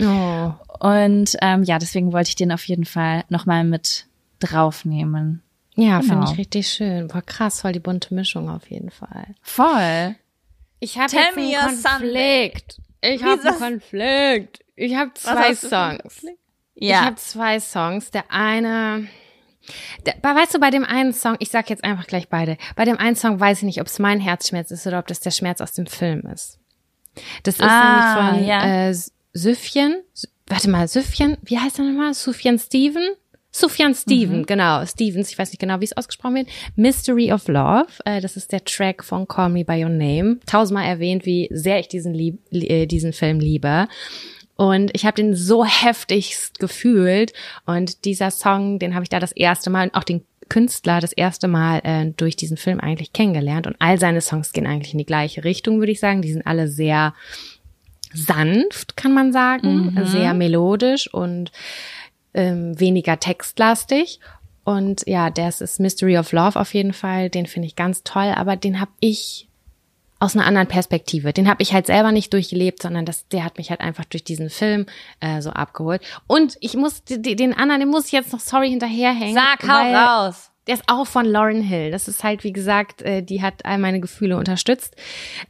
[0.00, 0.52] Oh.
[0.80, 4.06] Und ähm, ja, deswegen wollte ich den auf jeden Fall nochmal mit
[4.40, 5.42] draufnehmen.
[5.74, 6.12] Ja, Genau.
[6.12, 7.08] finde ich richtig schön.
[7.08, 9.26] Boah, krass, voll die bunte Mischung auf jeden Fall.
[9.42, 10.16] Voll.
[10.80, 12.80] Ich habe jetzt einen Konflikt.
[13.00, 14.60] Ich habe einen Konflikt.
[14.76, 16.02] Ich habe zwei Songs.
[16.02, 16.38] Konflikt?
[16.74, 17.04] Ich Ja.
[17.06, 18.10] habe zwei Songs.
[18.12, 19.08] Der eine,
[20.06, 22.56] der, weißt du, bei dem einen Song, ich sag jetzt einfach gleich beide.
[22.76, 25.20] Bei dem einen Song weiß ich nicht, ob es mein Herzschmerz ist oder ob das
[25.20, 26.58] der Schmerz aus dem Film ist.
[27.42, 28.88] Das ist Ah, nämlich von ja.
[28.90, 28.94] äh,
[29.32, 30.02] Süfjen.
[30.14, 32.14] Sü- Warte mal, Süfjen, wie heißt er nochmal?
[32.14, 33.06] Sufjan Steven?
[33.50, 36.48] Sufjan Steven, genau, Stevens, ich weiß nicht genau, wie es ausgesprochen wird.
[36.76, 40.38] Mystery of Love, äh, das ist der Track von Call Me By Your Name.
[40.46, 43.88] Tausendmal erwähnt, wie sehr ich diesen, lieb, äh, diesen Film liebe.
[44.56, 47.32] Und ich habe den so heftigst gefühlt.
[47.64, 51.12] Und dieser Song, den habe ich da das erste Mal, und auch den Künstler das
[51.12, 53.66] erste Mal äh, durch diesen Film eigentlich kennengelernt.
[53.66, 56.22] Und all seine Songs gehen eigentlich in die gleiche Richtung, würde ich sagen.
[56.22, 57.14] Die sind alle sehr
[58.12, 61.52] sanft, kann man sagen, sehr melodisch und
[62.34, 64.20] ähm, weniger textlastig.
[64.64, 67.30] Und ja, das ist Mystery of Love auf jeden Fall.
[67.30, 69.48] Den finde ich ganz toll, aber den habe ich
[70.20, 71.32] aus einer anderen Perspektive.
[71.32, 74.24] Den habe ich halt selber nicht durchgelebt, sondern das, der hat mich halt einfach durch
[74.24, 74.86] diesen Film
[75.20, 76.02] äh, so abgeholt.
[76.26, 79.34] Und ich muss den anderen, den muss ich jetzt noch sorry hinterherhängen.
[79.34, 80.50] Sag, hau raus.
[80.68, 81.90] Der ist auch von Lauren Hill.
[81.90, 84.94] Das ist halt, wie gesagt, äh, die hat all meine Gefühle unterstützt.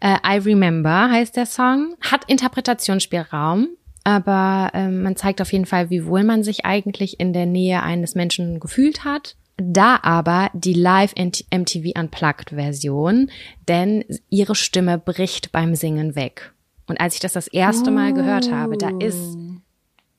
[0.00, 1.94] Äh, I Remember heißt der Song.
[2.00, 3.68] Hat Interpretationsspielraum,
[4.04, 7.82] aber ähm, man zeigt auf jeden Fall, wie wohl man sich eigentlich in der Nähe
[7.82, 9.34] eines Menschen gefühlt hat.
[9.56, 13.28] Da aber die Live MTV Unplugged Version,
[13.66, 16.52] denn ihre Stimme bricht beim Singen weg.
[16.86, 19.36] Und als ich das das erste Mal gehört habe, da ist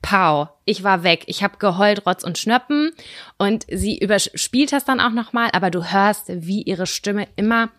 [0.02, 1.24] Pow, ich war weg.
[1.26, 2.92] Ich habe geheult, Rotz und Schnöppen
[3.38, 7.70] und sie überspielt das dann auch nochmal, aber du hörst, wie ihre Stimme immer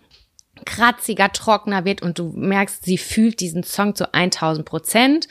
[0.65, 5.27] kratziger, trockener wird und du merkst, sie fühlt diesen Song zu 1000 Prozent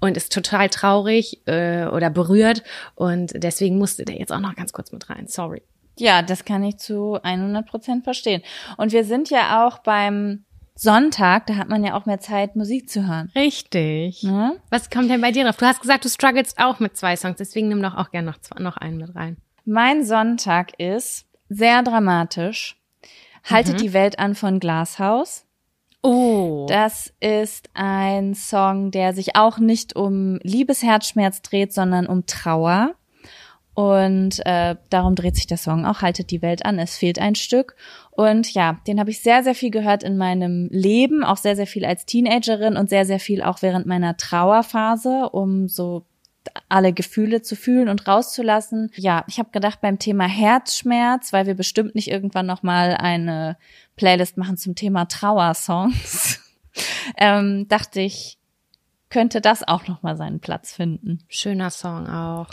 [0.00, 2.64] und ist total traurig äh, oder berührt
[2.96, 5.28] und deswegen musste der jetzt auch noch ganz kurz mit rein.
[5.28, 5.62] Sorry.
[5.98, 8.42] Ja, das kann ich zu 100 Prozent verstehen.
[8.76, 10.44] Und wir sind ja auch beim
[10.74, 13.30] Sonntag, da hat man ja auch mehr Zeit, Musik zu hören.
[13.34, 14.22] Richtig.
[14.22, 14.56] Ne?
[14.70, 15.56] Was kommt denn bei dir drauf?
[15.56, 18.38] Du hast gesagt, du strugglest auch mit zwei Songs, deswegen nimm doch auch gerne noch,
[18.40, 19.36] zwei- noch einen mit rein.
[19.64, 22.76] Mein Sonntag ist sehr dramatisch.
[23.44, 25.44] Haltet die Welt an von Glashaus.
[26.02, 26.66] Oh.
[26.68, 32.94] Das ist ein Song, der sich auch nicht um Liebesherzschmerz dreht, sondern um Trauer.
[33.74, 36.02] Und äh, darum dreht sich der Song auch.
[36.02, 37.74] Haltet die Welt an, es fehlt ein Stück.
[38.10, 41.66] Und ja, den habe ich sehr, sehr viel gehört in meinem Leben, auch sehr, sehr
[41.66, 46.04] viel als Teenagerin und sehr, sehr viel auch während meiner Trauerphase, um so
[46.68, 48.90] alle Gefühle zu fühlen und rauszulassen.
[48.96, 53.56] Ja, ich habe gedacht beim Thema Herzschmerz, weil wir bestimmt nicht irgendwann noch mal eine
[53.96, 56.40] Playlist machen zum Thema Trauersongs,
[57.16, 58.38] ähm, dachte ich,
[59.08, 61.20] könnte das auch noch mal seinen Platz finden.
[61.28, 62.48] Schöner Song auch.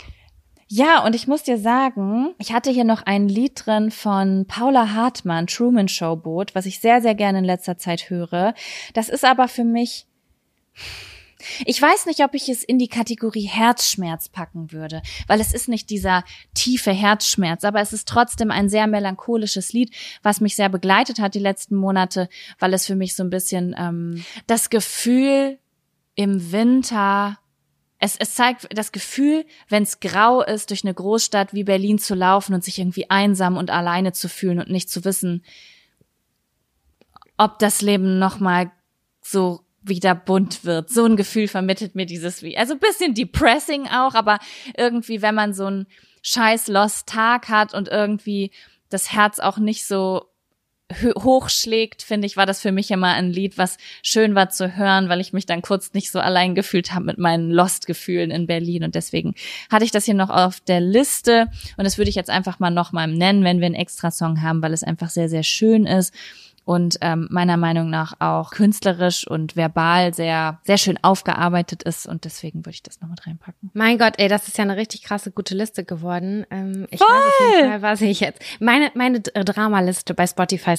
[0.72, 4.92] Ja, und ich muss dir sagen, ich hatte hier noch ein Lied drin von Paula
[4.92, 8.54] Hartmann, Truman Show Boot, was ich sehr, sehr gerne in letzter Zeit höre.
[8.94, 10.06] Das ist aber für mich,
[11.66, 15.68] ich weiß nicht, ob ich es in die Kategorie Herzschmerz packen würde, weil es ist
[15.68, 16.22] nicht dieser
[16.54, 19.92] tiefe Herzschmerz, aber es ist trotzdem ein sehr melancholisches Lied,
[20.22, 22.28] was mich sehr begleitet hat die letzten Monate,
[22.60, 25.58] weil es für mich so ein bisschen ähm, das Gefühl
[26.14, 27.40] im Winter
[28.00, 32.14] es, es zeigt das Gefühl, wenn es grau ist, durch eine Großstadt wie Berlin zu
[32.14, 35.44] laufen und sich irgendwie einsam und alleine zu fühlen und nicht zu wissen,
[37.36, 38.72] ob das Leben nochmal
[39.22, 40.88] so wieder bunt wird.
[40.88, 42.56] So ein Gefühl vermittelt mir dieses wie.
[42.56, 44.38] Also bisschen depressing auch, aber
[44.76, 45.86] irgendwie, wenn man so einen
[46.22, 48.50] scheiß Lost Tag hat und irgendwie
[48.88, 50.29] das Herz auch nicht so
[51.18, 55.08] hochschlägt, finde ich, war das für mich immer ein Lied, was schön war zu hören,
[55.08, 58.84] weil ich mich dann kurz nicht so allein gefühlt habe mit meinen Lost-Gefühlen in Berlin.
[58.84, 59.34] Und deswegen
[59.70, 61.46] hatte ich das hier noch auf der Liste.
[61.76, 64.72] Und das würde ich jetzt einfach mal nochmal nennen, wenn wir einen Extra-Song haben, weil
[64.72, 66.12] es einfach sehr, sehr schön ist.
[66.64, 72.24] Und ähm, meiner Meinung nach auch künstlerisch und verbal sehr, sehr schön aufgearbeitet ist und
[72.24, 73.70] deswegen würde ich das noch mit reinpacken.
[73.74, 76.46] Mein Gott, ey, das ist ja eine richtig krasse gute Liste geworden.
[76.50, 77.08] Ähm, ich Voll!
[77.08, 78.42] weiß auf jeden Fall, was ich jetzt.
[78.60, 80.74] Meine meine Dramaliste bei Spotify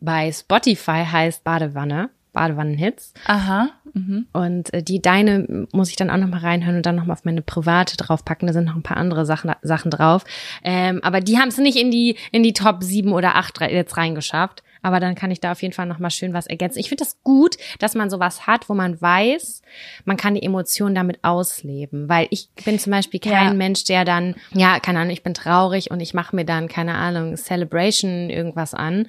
[0.00, 2.10] bei Spotify heißt Badewanne.
[2.32, 3.14] Badewannenhits.
[3.26, 3.70] Aha.
[3.94, 4.26] Mhm.
[4.32, 7.14] Und äh, die deine muss ich dann auch noch mal reinhören und dann noch mal
[7.14, 8.46] auf meine private draufpacken.
[8.46, 10.24] Da sind noch ein paar andere Sachen, Sachen drauf.
[10.62, 13.96] Ähm, aber die haben es nicht in die in die Top 7 oder 8 jetzt
[13.96, 14.62] reingeschafft.
[14.82, 16.78] Aber dann kann ich da auf jeden Fall noch mal schön was ergänzen.
[16.78, 19.62] Ich finde das gut, dass man sowas hat, wo man weiß,
[20.04, 22.08] man kann die Emotionen damit ausleben.
[22.08, 23.54] Weil ich bin zum Beispiel kein ja.
[23.54, 26.94] Mensch, der dann, ja, keine Ahnung, ich bin traurig und ich mache mir dann, keine
[26.94, 29.06] Ahnung, Celebration irgendwas an.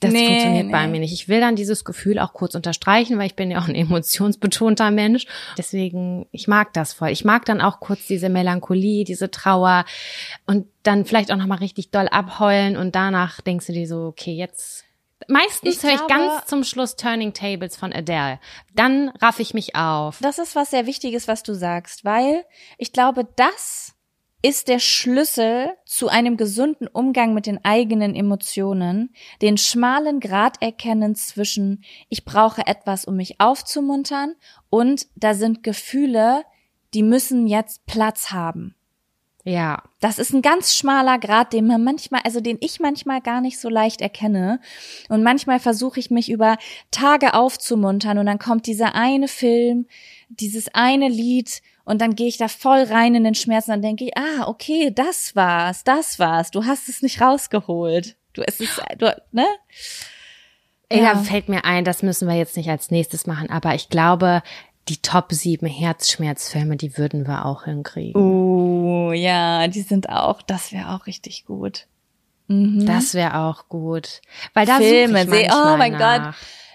[0.00, 0.72] Das nee, funktioniert nee.
[0.72, 1.12] bei mir nicht.
[1.12, 4.92] Ich will dann dieses Gefühl auch kurz unterstreichen, weil ich bin ja auch ein emotionsbetonter
[4.92, 5.26] Mensch.
[5.56, 7.08] Deswegen, ich mag das voll.
[7.08, 9.84] Ich mag dann auch kurz diese Melancholie, diese Trauer
[10.46, 14.32] und dann vielleicht auch nochmal richtig doll abheulen und danach denkst du dir so, okay,
[14.32, 14.84] jetzt
[15.26, 18.38] Meistens höre ich ganz zum Schluss Turning Tables von Adele.
[18.74, 20.18] Dann raff ich mich auf.
[20.20, 22.44] Das ist was sehr Wichtiges, was du sagst, weil
[22.76, 23.94] ich glaube, das
[24.40, 29.12] ist der Schlüssel zu einem gesunden Umgang mit den eigenen Emotionen,
[29.42, 34.36] den schmalen Grad erkennen zwischen ich brauche etwas, um mich aufzumuntern
[34.70, 36.44] und da sind Gefühle,
[36.94, 38.76] die müssen jetzt Platz haben.
[39.48, 39.82] Ja.
[40.00, 43.58] Das ist ein ganz schmaler Grad, den man manchmal, also den ich manchmal gar nicht
[43.58, 44.60] so leicht erkenne.
[45.08, 46.58] Und manchmal versuche ich mich über
[46.90, 49.86] Tage aufzumuntern und dann kommt dieser eine Film,
[50.28, 53.82] dieses eine Lied und dann gehe ich da voll rein in den Schmerz und dann
[53.82, 56.50] denke ich, ah, okay, das war's, das war's.
[56.50, 58.16] Du hast es nicht rausgeholt.
[58.34, 59.46] Du, es ist, du, ne?
[60.90, 61.14] Ey, ja.
[61.14, 64.42] da fällt mir ein, das müssen wir jetzt nicht als nächstes machen, aber ich glaube,
[64.88, 68.20] die Top 7 Herzschmerzfilme, die würden wir auch hinkriegen.
[68.20, 71.86] Oh, ja, die sind auch, das wäre auch richtig gut.
[72.48, 72.86] Mhm.
[72.86, 74.22] Das wäre auch gut.
[74.54, 76.24] Weil da Filme, suche ich oh mein nach.
[76.24, 76.34] Gott.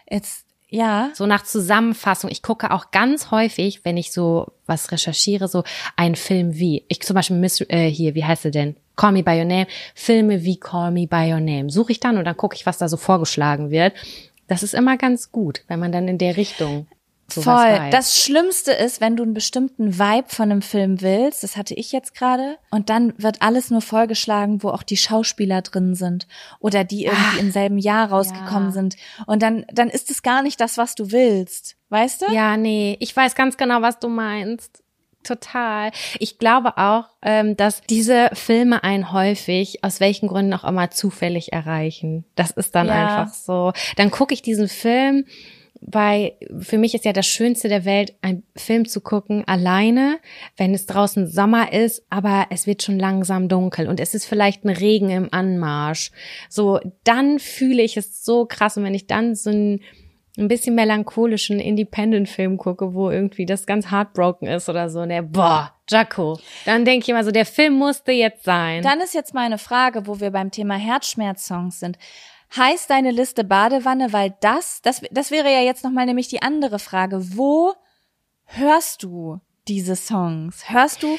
[0.09, 1.09] Jetzt, ja.
[1.13, 2.29] So nach Zusammenfassung.
[2.29, 5.63] Ich gucke auch ganz häufig, wenn ich so was recherchiere, so
[5.95, 8.75] einen Film wie, ich zum Beispiel Miss, äh, hier, wie heißt er denn?
[8.95, 9.67] Call Me By Your Name.
[9.95, 11.71] Filme wie Call Me By Your Name.
[11.71, 13.93] Suche ich dann und dann gucke ich, was da so vorgeschlagen wird.
[14.47, 16.85] Das ist immer ganz gut, wenn man dann in der Richtung
[17.29, 17.45] Voll.
[17.45, 17.91] Weiß.
[17.91, 21.91] Das Schlimmste ist, wenn du einen bestimmten Vibe von einem Film willst, das hatte ich
[21.91, 26.27] jetzt gerade, und dann wird alles nur vollgeschlagen, wo auch die Schauspieler drin sind
[26.59, 28.71] oder die irgendwie Ach, im selben Jahr rausgekommen ja.
[28.71, 28.97] sind.
[29.25, 31.75] Und dann, dann ist es gar nicht das, was du willst.
[31.89, 32.31] Weißt du?
[32.33, 34.83] Ja, nee, ich weiß ganz genau, was du meinst.
[35.23, 35.91] Total.
[36.19, 41.53] Ich glaube auch, ähm, dass diese Filme einen häufig, aus welchen Gründen auch immer, zufällig
[41.53, 42.25] erreichen.
[42.35, 43.21] Das ist dann ja.
[43.21, 43.71] einfach so.
[43.95, 45.25] Dann gucke ich diesen Film
[45.85, 50.19] weil für mich ist ja das Schönste der Welt, einen Film zu gucken, alleine,
[50.57, 54.63] wenn es draußen Sommer ist, aber es wird schon langsam dunkel und es ist vielleicht
[54.63, 56.11] ein Regen im Anmarsch.
[56.49, 58.77] So, dann fühle ich es so krass.
[58.77, 59.81] Und wenn ich dann so ein,
[60.37, 65.73] ein bisschen melancholischen Independent-Film gucke, wo irgendwie das ganz heartbroken ist oder so, ne, boah,
[65.89, 66.39] Jaco.
[66.65, 68.83] Dann denke ich immer so, der Film musste jetzt sein.
[68.83, 71.97] Dann ist jetzt meine Frage, wo wir beim Thema Herzschmerz-Songs sind
[72.55, 76.79] heißt deine Liste Badewanne, weil das, das, das wäre ja jetzt nochmal nämlich die andere
[76.79, 77.35] Frage.
[77.35, 77.73] Wo
[78.45, 80.69] hörst du diese Songs?
[80.69, 81.17] Hörst du,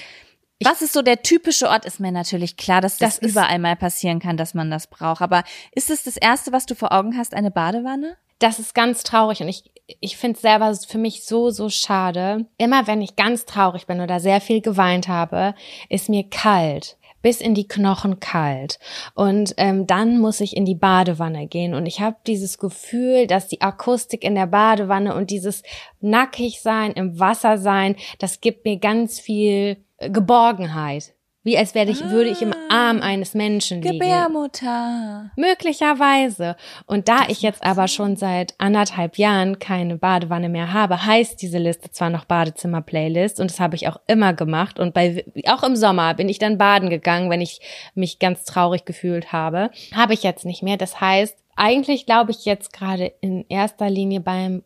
[0.63, 1.85] was ist so der typische Ort?
[1.85, 5.23] Ist mir natürlich klar, dass das, das überall mal passieren kann, dass man das braucht.
[5.23, 8.17] Aber ist es das erste, was du vor Augen hast, eine Badewanne?
[8.39, 9.71] Das ist ganz traurig und ich,
[10.01, 12.47] ich finde es selber für mich so, so schade.
[12.59, 15.55] Immer wenn ich ganz traurig bin oder sehr viel geweint habe,
[15.89, 18.79] ist mir kalt bis in die Knochen kalt.
[19.15, 21.73] Und ähm, dann muss ich in die Badewanne gehen.
[21.73, 25.63] Und ich habe dieses Gefühl, dass die Akustik in der Badewanne und dieses
[26.03, 31.14] nackig sein, im Wasser sein, das gibt mir ganz viel äh, Geborgenheit.
[31.45, 33.99] Wie als wäre ich, ah, würde ich im Arm eines Menschen liegen.
[33.99, 35.31] Gebärmutter.
[35.37, 36.57] Möglicherweise.
[36.87, 41.59] Und da ich jetzt aber schon seit anderthalb Jahren keine Badewanne mehr habe, heißt diese
[41.59, 44.79] Liste zwar noch Badezimmer-Playlist und das habe ich auch immer gemacht.
[44.79, 47.61] Und bei, auch im Sommer bin ich dann baden gegangen, wenn ich
[47.95, 49.71] mich ganz traurig gefühlt habe.
[49.95, 50.79] Habe ich jetzt nicht mehr.
[50.79, 54.63] Das heißt, eigentlich glaube ich jetzt gerade in erster Linie beim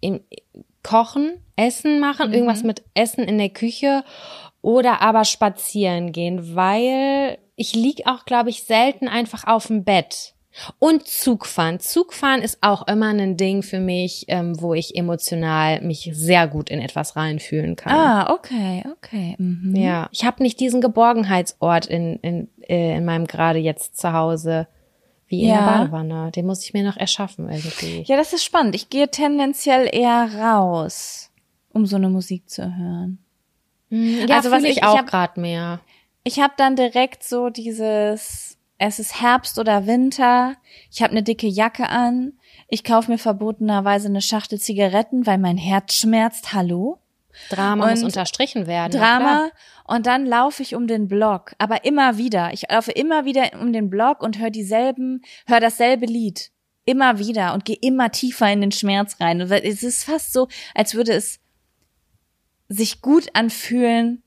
[0.00, 0.20] im
[0.82, 2.34] Kochen, Essen machen, mhm.
[2.34, 4.04] irgendwas mit Essen in der Küche
[4.66, 10.34] oder aber spazieren gehen, weil ich lieg auch, glaube ich, selten einfach auf dem Bett.
[10.80, 11.78] Und Zugfahren.
[11.78, 16.68] Zugfahren ist auch immer ein Ding für mich, ähm, wo ich emotional mich sehr gut
[16.68, 17.92] in etwas reinfühlen kann.
[17.92, 19.36] Ah, okay, okay.
[19.38, 19.76] Mhm.
[19.76, 24.66] Ja, ich habe nicht diesen Geborgenheitsort in, in, äh, in meinem gerade jetzt zu Hause
[25.28, 25.58] wie in ja.
[25.58, 26.32] der Badewanne.
[26.32, 28.02] Den muss ich mir noch erschaffen irgendwie.
[28.06, 28.74] Ja, das ist spannend.
[28.74, 31.30] Ich gehe tendenziell eher raus,
[31.72, 33.20] um so eine Musik zu hören.
[33.88, 34.26] Mhm.
[34.28, 35.80] Ja, also was ich, ich auch gerade mehr.
[36.24, 40.54] Ich habe dann direkt so dieses es ist Herbst oder Winter,
[40.90, 42.34] ich habe eine dicke Jacke an,
[42.68, 46.98] ich kaufe mir verbotenerweise eine Schachtel Zigaretten, weil mein Herz schmerzt, hallo?
[47.50, 48.92] Drama muss Und unterstrichen werden.
[48.92, 49.50] Drama
[49.84, 52.52] und dann laufe ich um den Block, aber immer wieder.
[52.52, 56.50] Ich laufe immer wieder um den Block und höre dieselben, höre dasselbe Lied.
[56.84, 59.42] Immer wieder und gehe immer tiefer in den Schmerz rein.
[59.42, 61.40] Und es ist fast so, als würde es
[62.68, 64.22] sich gut anfühlen,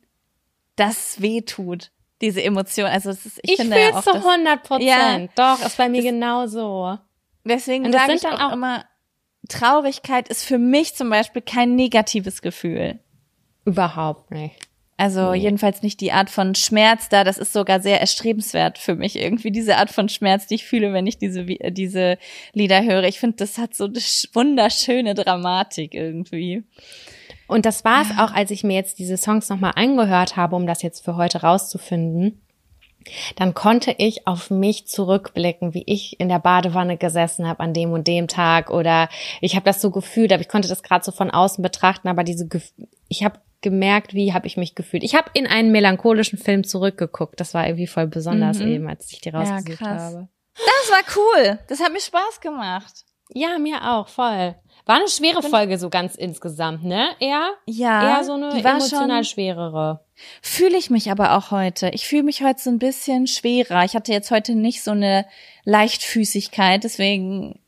[0.75, 1.91] dass weh tut.
[2.21, 2.87] Diese Emotion.
[2.87, 5.31] Also ist, ich, Ich, finde fühle auch es zu das- 100 Prozent.
[5.37, 5.55] Ja.
[5.57, 6.97] Doch, ist bei mir genauso.
[7.45, 8.85] Deswegen das sage ich dann auch auch- immer,
[9.47, 12.99] Traurigkeit ist für mich zum Beispiel kein negatives Gefühl.
[13.65, 14.55] Überhaupt nicht.
[14.97, 15.37] Also Nee.
[15.39, 17.23] jedenfalls nicht die Art von Schmerz da.
[17.23, 20.91] Das ist sogar sehr erstrebenswert für mich irgendwie diese Art von Schmerz, die ich fühle,
[20.91, 22.17] wenn ich diese äh, diese
[22.53, 23.03] Lieder höre.
[23.05, 26.63] Ich finde, das hat so eine sch- wunderschöne Dramatik irgendwie.
[27.49, 30.67] Und das war es auch, als ich mir jetzt diese Songs nochmal angehört habe, um
[30.67, 32.41] das jetzt für heute rauszufinden.
[33.38, 37.91] Dann konnte ich auf mich zurückblicken, wie ich in der Badewanne gesessen habe an dem
[37.91, 39.09] und dem Tag oder
[39.41, 42.23] ich habe das so gefühlt, aber ich konnte das gerade so von außen betrachten, aber
[42.23, 42.47] diese
[43.07, 45.03] ich habe gemerkt, wie habe ich mich gefühlt.
[45.03, 47.39] Ich habe in einen melancholischen Film zurückgeguckt.
[47.39, 48.67] Das war irgendwie voll besonders Mhm.
[48.67, 50.01] eben, als ich die rausgesucht krass.
[50.13, 50.27] habe.
[50.55, 51.59] Das war cool.
[51.67, 53.05] Das hat mir Spaß gemacht.
[53.34, 54.55] Ja, mir auch, voll.
[54.89, 57.09] War eine schwere Folge so ganz insgesamt, ne?
[57.19, 59.99] Eher, Ja, eher so eine die war emotional schwerere.
[60.41, 61.89] Fühle ich mich aber auch heute.
[61.89, 63.85] Ich fühle mich heute so ein bisschen schwerer.
[63.85, 65.27] Ich hatte jetzt heute nicht so eine
[65.63, 67.59] Leichtfüßigkeit, deswegen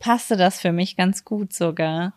[0.00, 2.12] passte das für mich ganz gut sogar.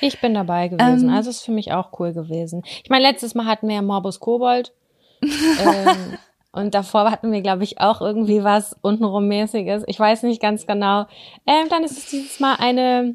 [0.00, 1.10] Ich bin dabei gewesen.
[1.10, 1.14] Ähm.
[1.14, 2.62] also ist für mich auch cool gewesen.
[2.82, 4.72] Ich meine, letztes Mal hatten wir ja Morbus Kobold.
[5.22, 6.16] ähm,
[6.52, 9.84] und davor hatten wir, glaube ich, auch irgendwie was untenrum mäßiges.
[9.88, 11.04] Ich weiß nicht ganz genau.
[11.46, 13.14] Ähm, dann ist es dieses Mal eine,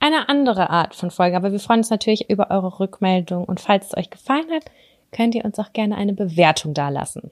[0.00, 1.36] eine andere Art von Folge.
[1.36, 3.44] Aber wir freuen uns natürlich über eure Rückmeldung.
[3.44, 4.64] Und falls es euch gefallen hat,
[5.12, 7.30] könnt ihr uns auch gerne eine Bewertung dalassen.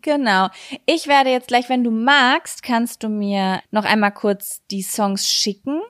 [0.00, 0.48] Genau.
[0.86, 5.30] Ich werde jetzt gleich, wenn du magst, kannst du mir noch einmal kurz die Songs
[5.30, 5.80] schicken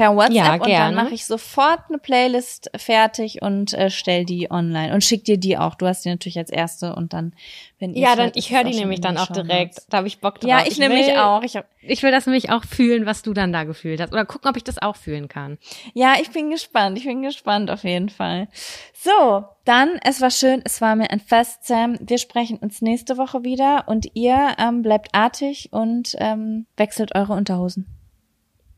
[0.00, 4.50] per WhatsApp Ja, und dann mache ich sofort eine Playlist fertig und äh, stell die
[4.50, 5.74] online und schick dir die auch.
[5.74, 7.34] Du hast die natürlich als erste und dann
[7.78, 9.80] wenn ihr Ja, dann, ist ich höre die nämlich dann auch direkt.
[9.90, 10.48] Da habe ich Bock drauf.
[10.48, 11.42] Ja, ich, nämlich will- auch.
[11.42, 14.12] Ich hab, Ich will das nämlich auch fühlen, was du dann da gefühlt hast.
[14.12, 15.58] Oder gucken, ob ich das auch fühlen kann.
[15.92, 16.96] ja, ich bin gespannt.
[16.96, 18.48] Ich bin gespannt auf jeden Fall.
[18.94, 21.98] So, dann, es war schön, es war mir ein Fest, Sam.
[22.00, 27.34] Wir sprechen uns nächste Woche wieder und ihr ähm, bleibt artig und ähm, wechselt eure
[27.34, 27.86] Unterhosen.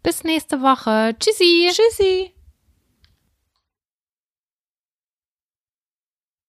[0.02, 1.14] Bis nächste Woche.
[1.18, 1.70] Tschüssi.
[1.70, 2.32] Tschüssi.